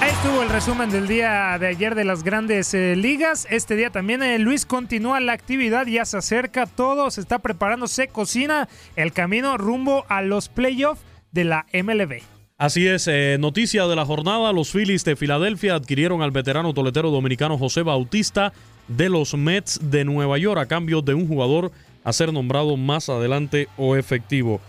Ahí 0.00 0.10
estuvo 0.10 0.42
el 0.42 0.50
resumen 0.50 0.90
del 0.90 1.08
día 1.08 1.56
de 1.58 1.68
ayer 1.68 1.94
de 1.94 2.04
las 2.04 2.22
grandes 2.22 2.74
eh, 2.74 2.94
ligas. 2.96 3.46
Este 3.50 3.76
día 3.76 3.90
también 3.90 4.22
eh, 4.22 4.38
Luis 4.38 4.66
continúa 4.66 5.20
la 5.20 5.32
actividad, 5.32 5.86
ya 5.86 6.04
se 6.04 6.18
acerca 6.18 6.66
todo, 6.66 7.10
se 7.10 7.20
está 7.20 7.38
preparando, 7.38 7.88
se 7.88 8.08
cocina 8.08 8.68
el 8.96 9.12
camino 9.12 9.56
rumbo 9.56 10.04
a 10.08 10.20
los 10.22 10.48
playoffs 10.48 11.00
de 11.32 11.44
la 11.44 11.66
MLB. 11.72 12.22
Así 12.58 12.86
es, 12.88 13.06
eh, 13.08 13.36
noticia 13.38 13.86
de 13.86 13.96
la 13.96 14.04
jornada, 14.04 14.52
los 14.52 14.72
Phillies 14.72 15.04
de 15.04 15.16
Filadelfia 15.16 15.76
adquirieron 15.76 16.22
al 16.22 16.32
veterano 16.32 16.74
toletero 16.74 17.10
dominicano 17.10 17.56
José 17.56 17.82
Bautista 17.82 18.52
de 18.88 19.08
los 19.08 19.34
Mets 19.34 19.78
de 19.80 20.04
Nueva 20.04 20.38
York 20.38 20.60
a 20.60 20.66
cambio 20.66 21.00
de 21.02 21.14
un 21.14 21.28
jugador 21.28 21.70
a 22.04 22.12
ser 22.12 22.32
nombrado 22.32 22.76
más 22.76 23.08
adelante 23.08 23.68
o 23.76 23.96
efectivo. 23.96 24.60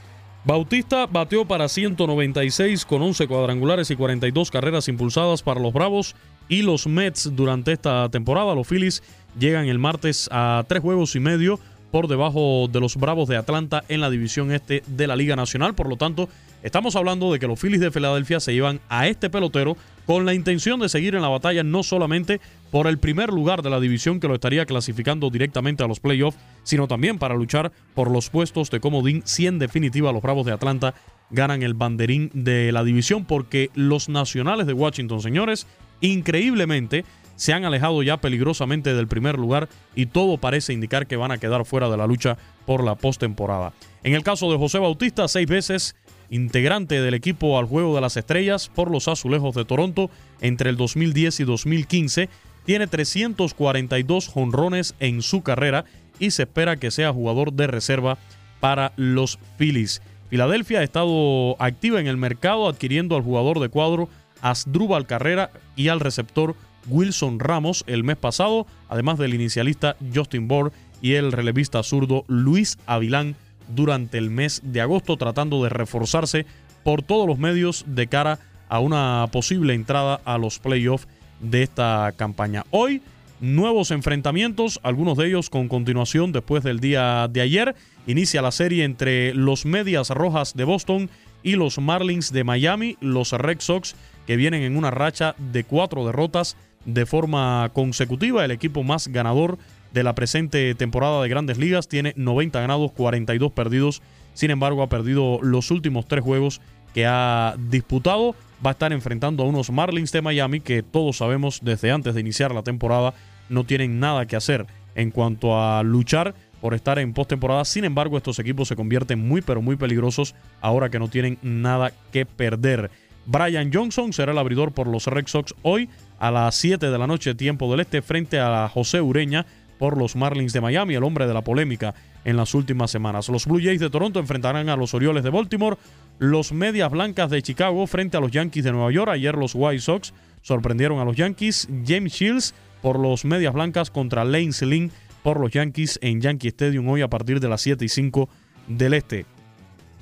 Bautista 0.46 1.06
bateó 1.06 1.46
para 1.46 1.68
196 1.68 2.86
con 2.86 3.02
11 3.02 3.28
cuadrangulares 3.28 3.92
y 3.92 3.96
42 3.96 4.50
carreras 4.50 4.88
impulsadas 4.88 5.44
para 5.44 5.60
los 5.60 5.74
Bravos 5.74 6.16
y 6.48 6.62
los 6.62 6.88
Mets 6.88 7.36
durante 7.36 7.74
esta 7.74 8.10
temporada. 8.10 8.56
Los 8.56 8.68
Phillies 8.68 9.04
llegan 9.38 9.68
el 9.68 9.80
martes 9.80 10.30
a 10.32 10.64
tres 10.68 10.82
juegos 10.82 11.16
y 11.16 11.20
medio 11.20 11.60
por 11.92 12.08
debajo 12.08 12.68
de 12.72 12.80
los 12.80 12.96
Bravos 12.96 13.28
de 13.28 13.38
Atlanta 13.38 13.84
en 13.90 14.02
la 14.02 14.10
división 14.10 14.52
este 14.52 14.84
de 14.88 15.08
la 15.08 15.16
Liga 15.16 15.36
Nacional. 15.36 15.76
Por 15.76 15.90
lo 15.90 15.98
tanto, 15.98 16.30
estamos 16.64 16.96
hablando 16.96 17.32
de 17.32 17.40
que 17.40 17.48
los 17.48 17.60
Phillies 17.60 17.82
de 17.82 17.92
Filadelfia 17.92 18.40
se 18.40 18.54
llevan 18.54 18.80
a 18.90 19.08
este 19.08 19.30
pelotero 19.30 19.76
con 20.10 20.26
la 20.26 20.34
intención 20.34 20.80
de 20.80 20.90
seguir 20.90 21.14
en 21.14 21.22
la 21.22 21.28
batalla 21.28 21.62
no 21.62 21.84
solamente 21.84 22.42
por 22.72 22.88
el 22.88 22.98
primer 22.98 23.30
lugar 23.30 23.62
de 23.62 23.70
la 23.70 23.80
división 23.80 24.20
que 24.20 24.28
lo 24.28 24.34
estaría 24.34 24.66
clasificando 24.66 25.30
directamente 25.30 25.84
a 25.84 25.88
los 25.88 26.00
playoffs, 26.00 26.40
sino 26.64 26.88
también 26.88 27.20
para 27.20 27.36
luchar 27.36 27.72
por 27.94 28.10
los 28.10 28.32
puestos 28.32 28.72
de 28.72 28.80
comodín 28.80 29.22
si 29.26 29.46
en 29.46 29.60
definitiva 29.60 30.12
los 30.12 30.24
Bravos 30.24 30.48
de 30.48 30.52
Atlanta 30.52 30.96
ganan 31.30 31.62
el 31.62 31.76
banderín 31.76 32.32
de 32.34 32.72
la 32.72 32.84
división 32.84 33.24
porque 33.24 33.70
los 33.76 34.10
nacionales 34.10 34.66
de 34.66 34.74
Washington, 34.74 35.22
señores, 35.22 35.68
increíblemente 36.02 37.06
se 37.36 37.54
han 37.54 37.64
alejado 37.64 38.02
ya 38.02 38.18
peligrosamente 38.18 38.96
del 38.96 39.08
primer 39.08 39.38
lugar 39.38 39.70
y 39.94 40.08
todo 40.08 40.40
parece 40.40 40.74
indicar 40.74 41.06
que 41.06 41.18
van 41.18 41.32
a 41.32 41.38
quedar 41.38 41.66
fuera 41.66 41.88
de 41.88 41.98
la 41.98 42.08
lucha 42.08 42.36
por 42.66 42.84
la 42.84 42.96
postemporada. 42.96 43.74
En 44.04 44.16
el 44.16 44.24
caso 44.24 44.52
de 44.52 44.58
José 44.58 44.80
Bautista, 44.80 45.28
seis 45.28 45.48
veces 45.48 45.96
integrante 46.30 47.02
del 47.02 47.14
equipo 47.14 47.58
al 47.58 47.66
Juego 47.66 47.96
de 47.96 48.02
las 48.02 48.18
Estrellas 48.18 48.70
por 48.74 48.92
los 48.92 49.08
Azulejos 49.08 49.56
de 49.56 49.66
Toronto 49.66 50.10
entre 50.42 50.70
el 50.70 50.78
2010 50.78 51.40
y 51.40 51.44
2015, 51.44 52.30
tiene 52.66 52.88
342 52.88 54.28
jonrones 54.28 54.96
en 55.00 55.22
su 55.22 55.42
carrera 55.42 55.86
y 56.20 56.32
se 56.32 56.44
espera 56.44 56.78
que 56.78 56.92
sea 56.92 57.14
jugador 57.14 57.54
de 57.54 57.68
reserva 57.68 58.18
para 58.60 58.92
los 58.96 59.40
Phillies. 59.58 60.02
Filadelfia 60.30 60.80
ha 60.80 60.84
estado 60.84 61.56
activa 61.60 62.00
en 62.00 62.08
el 62.08 62.18
mercado 62.18 62.68
adquiriendo 62.68 63.16
al 63.16 63.24
jugador 63.24 63.60
de 63.60 63.70
cuadro 63.70 64.10
Asdrúbal 64.42 65.08
Carrera 65.08 65.52
y 65.76 65.88
al 65.88 66.00
receptor 66.00 66.56
Wilson 66.88 67.40
Ramos 67.40 67.84
el 67.88 68.04
mes 68.04 68.18
pasado, 68.18 68.68
además 68.88 69.18
del 69.18 69.34
inicialista 69.34 69.96
Justin 70.14 70.48
Bohr 70.48 70.72
y 71.02 71.14
el 71.14 71.32
relevista 71.32 71.82
zurdo 71.84 72.26
Luis 72.28 72.78
Avilán 72.86 73.36
durante 73.70 74.18
el 74.18 74.30
mes 74.30 74.62
de 74.64 74.82
agosto, 74.82 75.18
tratando 75.18 75.64
de 75.64 75.70
reforzarse 75.70 76.46
por 76.84 77.02
todos 77.02 77.28
los 77.28 77.38
medios 77.38 77.86
de 77.88 78.08
cara 78.08 78.40
a 78.68 78.80
una 78.80 79.28
posible 79.32 79.74
entrada 79.74 80.20
a 80.26 80.38
los 80.38 80.60
playoffs 80.60 81.08
de 81.40 81.64
esta 81.64 82.14
campaña. 82.16 82.66
Hoy, 82.72 83.02
nuevos 83.40 83.92
enfrentamientos, 83.92 84.80
algunos 84.84 85.18
de 85.18 85.28
ellos 85.28 85.50
con 85.50 85.68
continuación 85.68 86.32
después 86.32 86.64
del 86.64 86.80
día 86.80 87.28
de 87.30 87.42
ayer. 87.42 87.76
Inicia 88.08 88.42
la 88.42 88.52
serie 88.52 88.84
entre 88.84 89.34
los 89.34 89.66
Medias 89.66 90.10
Rojas 90.10 90.54
de 90.56 90.64
Boston 90.64 91.10
y 91.44 91.56
los 91.56 91.80
Marlins 91.80 92.32
de 92.32 92.44
Miami, 92.44 92.98
los 93.00 93.32
Red 93.32 93.60
Sox 93.62 93.96
que 94.28 94.36
vienen 94.36 94.62
en 94.62 94.78
una 94.78 94.92
racha 94.92 95.36
de 95.38 95.64
cuatro 95.64 96.06
derrotas 96.06 96.56
de 96.86 97.06
forma 97.06 97.70
consecutiva. 97.74 98.46
El 98.46 98.52
equipo 98.52 98.84
más 98.84 99.08
ganador 99.08 99.58
de 99.94 100.04
la 100.04 100.16
presente 100.16 100.74
temporada 100.76 101.22
de 101.22 101.30
grandes 101.30 101.58
ligas 101.58 101.88
tiene 101.88 102.14
90 102.16 102.60
ganados, 102.60 102.92
42 102.92 103.52
perdidos. 103.52 104.02
Sin 104.34 104.52
embargo, 104.52 104.84
ha 104.84 104.90
perdido 104.90 105.40
los 105.42 105.72
últimos 105.72 106.08
tres 106.08 106.24
juegos 106.24 106.62
que 106.94 107.06
ha 107.06 107.56
disputado. 107.58 108.36
Va 108.66 108.72
a 108.72 108.74
estar 108.74 108.94
enfrentando 108.94 109.44
a 109.44 109.48
unos 109.48 109.72
Marlins 109.72 110.12
de 110.12 110.22
Miami 110.22 110.60
que 110.60 110.84
todos 110.84 111.18
sabemos 111.18 111.60
desde 111.64 111.92
antes 111.92 112.14
de 112.14 112.22
iniciar 112.22 112.54
la 112.54 112.64
temporada 112.64 113.14
no 113.50 113.64
tienen 113.64 114.00
nada 114.00 114.26
que 114.26 114.36
hacer 114.36 114.68
en 114.96 115.12
cuanto 115.12 115.60
a 115.60 115.84
luchar 115.84 116.36
por 116.62 116.74
estar 116.74 117.00
en 117.00 117.14
postemporada. 117.14 117.66
Sin 117.66 117.86
embargo, 117.86 118.18
estos 118.18 118.40
equipos 118.40 118.68
se 118.68 118.76
convierten 118.76 119.28
muy 119.28 119.42
pero 119.42 119.62
muy 119.62 119.76
peligrosos 119.76 120.36
ahora 120.62 120.90
que 120.90 121.00
no 121.00 121.08
tienen 121.08 121.38
nada 121.42 121.92
que 122.12 122.26
perder. 122.26 122.92
Brian 123.26 123.72
Johnson 123.72 124.12
será 124.14 124.32
el 124.32 124.38
abridor 124.38 124.72
por 124.72 124.88
los 124.88 125.06
Red 125.08 125.28
Sox 125.28 125.54
hoy 125.62 125.90
a 126.20 126.32
las 126.32 126.56
7 126.56 126.90
de 126.90 126.98
la 126.98 127.08
noche 127.08 127.36
tiempo 127.36 127.70
del 127.70 127.82
este 127.82 128.02
frente 128.02 128.40
a 128.40 128.68
José 128.70 129.02
Ureña 129.02 129.46
por 129.80 129.98
los 129.98 130.16
Marlins 130.16 130.54
de 130.54 130.62
Miami, 130.62 130.94
el 130.94 131.04
hombre 131.04 131.26
de 131.26 131.34
la 131.34 131.42
polémica 131.42 131.96
en 132.26 132.38
las 132.38 132.54
últimas 132.54 132.92
semanas. 132.92 133.30
Los 133.30 133.48
Blue 133.48 133.62
Jays 133.64 133.80
de 133.80 133.90
Toronto 133.90 134.20
enfrentarán 134.20 134.70
a 134.70 134.76
los 134.76 134.94
Orioles 134.94 135.24
de 135.24 135.32
Baltimore, 135.32 135.78
los 136.20 136.52
Medias 136.52 136.92
Blancas 136.92 137.32
de 137.32 137.42
Chicago 137.42 137.88
frente 137.88 138.18
a 138.18 138.20
los 138.20 138.30
Yankees 138.30 138.66
de 138.66 138.74
Nueva 138.74 138.92
York. 138.92 139.10
Ayer 139.10 139.36
los 139.36 139.56
White 139.56 139.82
Sox 139.82 140.14
sorprendieron 140.42 141.00
a 141.00 141.06
los 141.06 141.16
Yankees. 141.16 141.70
James 141.88 142.14
Shields 142.14 142.54
por 142.82 143.00
los 143.00 143.26
Medias 143.26 143.54
Blancas 143.54 143.90
contra 143.90 144.26
Lane 144.26 144.52
Lynn 144.62 144.92
por 145.24 145.40
los 145.40 145.52
Yankees 145.52 145.98
en 146.02 146.22
Yankee 146.22 146.50
Stadium 146.50 146.88
hoy 146.90 147.02
a 147.02 147.10
partir 147.10 147.40
de 147.40 147.50
las 147.50 147.62
7 147.62 147.84
y 147.86 147.90
5 147.90 148.30
del 148.68 148.94
este. 148.94 149.26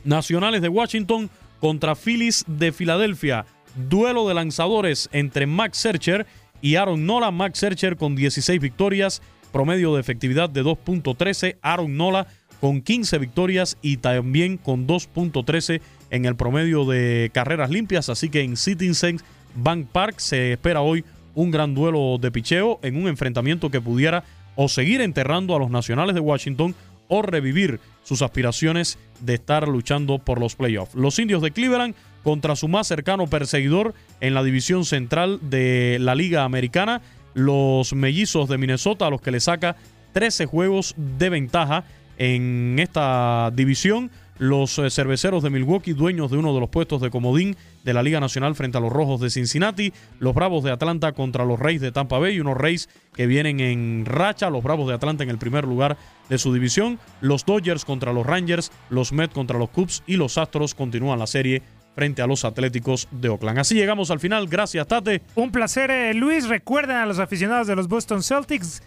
Nacionales 0.03 0.61
de 0.61 0.69
Washington 0.69 1.30
contra 1.59 1.95
Phillies 1.95 2.45
de 2.47 2.71
Filadelfia. 2.71 3.45
Duelo 3.75 4.28
de 4.28 4.34
lanzadores 4.34 5.07
entre 5.11 5.45
Max 5.45 5.78
Searcher 5.78 6.25
y 6.61 6.75
Aaron 6.75 7.05
Nola. 7.05 7.30
Max 7.32 7.59
Searcher 7.59 7.95
con 7.95 8.15
16 8.15 8.59
victorias, 8.59 9.21
promedio 9.58 9.95
de 9.95 10.01
efectividad 10.01 10.51
de 10.51 10.64
2.13. 10.64 11.58
Aaron 11.64 11.97
Nola 11.97 12.28
con 12.62 12.84
15 12.84 13.18
victorias 13.18 13.76
y 13.82 13.97
también 13.97 14.58
con 14.58 14.86
2.13 14.86 15.82
en 16.12 16.26
el 16.26 16.36
promedio 16.36 16.86
de 16.86 17.32
carreras 17.34 17.72
limpias. 17.72 18.08
Así 18.10 18.30
que 18.30 18.41
en 18.41 18.55
Citizens 18.55 19.24
Bank 19.55 19.88
Park 19.91 20.20
se 20.20 20.53
espera 20.53 20.82
hoy 20.82 21.03
un 21.34 21.49
gran 21.49 21.74
duelo 21.74 22.20
de 22.22 22.30
picheo 22.30 22.80
en 22.84 22.97
un 22.97 23.08
enfrentamiento 23.08 23.72
que 23.72 23.82
pudiera 23.82 24.24
o 24.55 24.70
seguir 24.70 25.01
enterrando 25.01 25.55
a 25.55 25.60
los 25.60 25.72
nacionales 25.72 26.14
de 26.14 26.22
Washington 26.22 26.76
o 27.08 27.24
revivir 27.24 27.80
sus 28.03 28.22
aspiraciones 28.22 28.99
de 29.22 29.34
estar 29.34 29.68
luchando 29.68 30.20
por 30.20 30.39
los 30.39 30.55
playoffs. 30.55 30.93
Los 30.93 31.18
indios 31.18 31.41
de 31.41 31.49
Cleveland 31.49 31.95
contra 32.24 32.55
su 32.55 32.68
más 32.68 32.86
cercano 32.86 33.26
perseguidor 33.26 33.95
en 34.20 34.36
la 34.36 34.43
división 34.43 34.86
central 34.86 35.39
de 35.41 35.97
la 35.99 36.14
Liga 36.14 36.43
Americana, 36.43 37.01
los 37.38 37.93
mellizos 37.93 38.49
de 38.49 38.57
Minnesota, 38.57 39.05
a 39.05 39.09
los 39.11 39.21
que 39.21 39.29
le 39.29 39.39
saca 39.39 39.75
13 40.13 40.47
juegos 40.47 40.95
de 40.97 41.29
ventaja 41.29 41.83
en 42.17 42.77
esta 42.79 43.51
división. 43.53 44.09
Los 44.39 44.79
eh, 44.79 44.89
cerveceros 44.89 45.43
de 45.43 45.51
Milwaukee, 45.51 45.93
dueños 45.93 46.31
de 46.31 46.38
uno 46.38 46.53
de 46.53 46.59
los 46.59 46.69
puestos 46.69 46.99
de 46.99 47.11
comodín 47.11 47.55
de 47.83 47.93
la 47.93 48.01
Liga 48.01 48.19
Nacional 48.19 48.55
frente 48.55 48.79
a 48.79 48.81
los 48.81 48.91
Rojos 48.91 49.21
de 49.21 49.29
Cincinnati, 49.29 49.93
los 50.19 50.33
Bravos 50.33 50.63
de 50.63 50.71
Atlanta 50.71 51.11
contra 51.11 51.45
los 51.45 51.59
Reyes 51.59 51.81
de 51.81 51.91
Tampa 51.91 52.17
Bay, 52.17 52.39
unos 52.39 52.57
Reyes 52.57 52.89
que 53.13 53.27
vienen 53.27 53.59
en 53.59 54.05
racha, 54.05 54.49
los 54.49 54.63
Bravos 54.63 54.88
de 54.88 54.95
Atlanta 54.95 55.23
en 55.23 55.29
el 55.29 55.38
primer 55.38 55.65
lugar 55.65 55.97
de 56.29 56.38
su 56.39 56.53
división, 56.53 56.99
los 57.21 57.45
Dodgers 57.45 57.85
contra 57.85 58.13
los 58.13 58.25
Rangers, 58.25 58.71
los 58.89 59.13
Mets 59.13 59.33
contra 59.33 59.59
los 59.59 59.69
Cubs 59.69 60.03
y 60.07 60.17
los 60.17 60.38
Astros 60.39 60.75
continúan 60.75 61.19
la 61.19 61.27
serie 61.27 61.61
frente 61.97 62.21
a 62.21 62.27
los 62.27 62.45
Atléticos 62.45 63.07
de 63.09 63.27
Oakland. 63.27 63.57
Así 63.57 63.73
llegamos 63.73 64.11
al 64.11 64.19
final. 64.19 64.47
Gracias, 64.47 64.85
Tate. 64.85 65.23
Un 65.33 65.51
placer, 65.51 65.89
eh, 65.89 66.13
Luis. 66.13 66.47
Recuerden 66.47 66.95
a 66.95 67.07
los 67.07 67.17
aficionados 67.17 67.65
de 67.65 67.75
los 67.75 67.87
Boston 67.87 68.21
Celtics, 68.21 68.83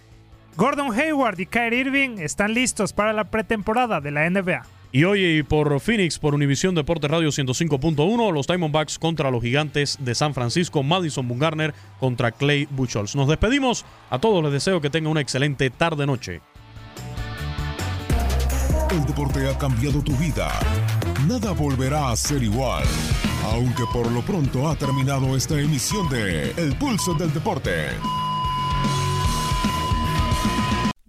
Gordon 0.56 0.92
Hayward 0.92 1.40
y 1.40 1.46
Kyrie 1.46 1.80
Irving 1.80 2.18
están 2.20 2.54
listos 2.54 2.92
para 2.92 3.12
la 3.12 3.24
pretemporada 3.24 4.00
de 4.00 4.12
la 4.12 4.30
NBA. 4.30 4.62
Y 4.92 5.02
hoy 5.02 5.42
por 5.42 5.80
Phoenix, 5.80 6.20
por 6.20 6.36
Univisión 6.36 6.76
Deporte 6.76 7.08
Radio 7.08 7.30
105.1, 7.30 8.32
los 8.32 8.46
Diamondbacks 8.46 9.00
contra 9.00 9.32
los 9.32 9.42
Gigantes 9.42 9.98
de 9.98 10.14
San 10.14 10.32
Francisco, 10.32 10.84
Madison 10.84 11.26
Bumgarner 11.26 11.74
contra 11.98 12.30
Clay 12.30 12.68
Buchholz. 12.70 13.16
Nos 13.16 13.26
despedimos. 13.26 13.84
A 14.08 14.20
todos 14.20 14.40
les 14.44 14.52
deseo 14.52 14.80
que 14.80 14.88
tengan 14.88 15.10
una 15.10 15.20
excelente 15.20 15.68
tarde-noche. 15.70 16.42
El 18.92 19.04
deporte 19.04 19.48
ha 19.48 19.58
cambiado 19.58 20.00
tu 20.00 20.16
vida. 20.16 20.48
Nada 21.30 21.52
volverá 21.52 22.10
a 22.10 22.16
ser 22.16 22.42
igual. 22.42 22.82
Aunque 23.52 23.84
por 23.92 24.10
lo 24.10 24.20
pronto 24.20 24.68
ha 24.68 24.74
terminado 24.74 25.36
esta 25.36 25.60
emisión 25.60 26.08
de 26.08 26.50
El 26.56 26.76
Pulso 26.76 27.14
del 27.14 27.32
Deporte 27.32 27.90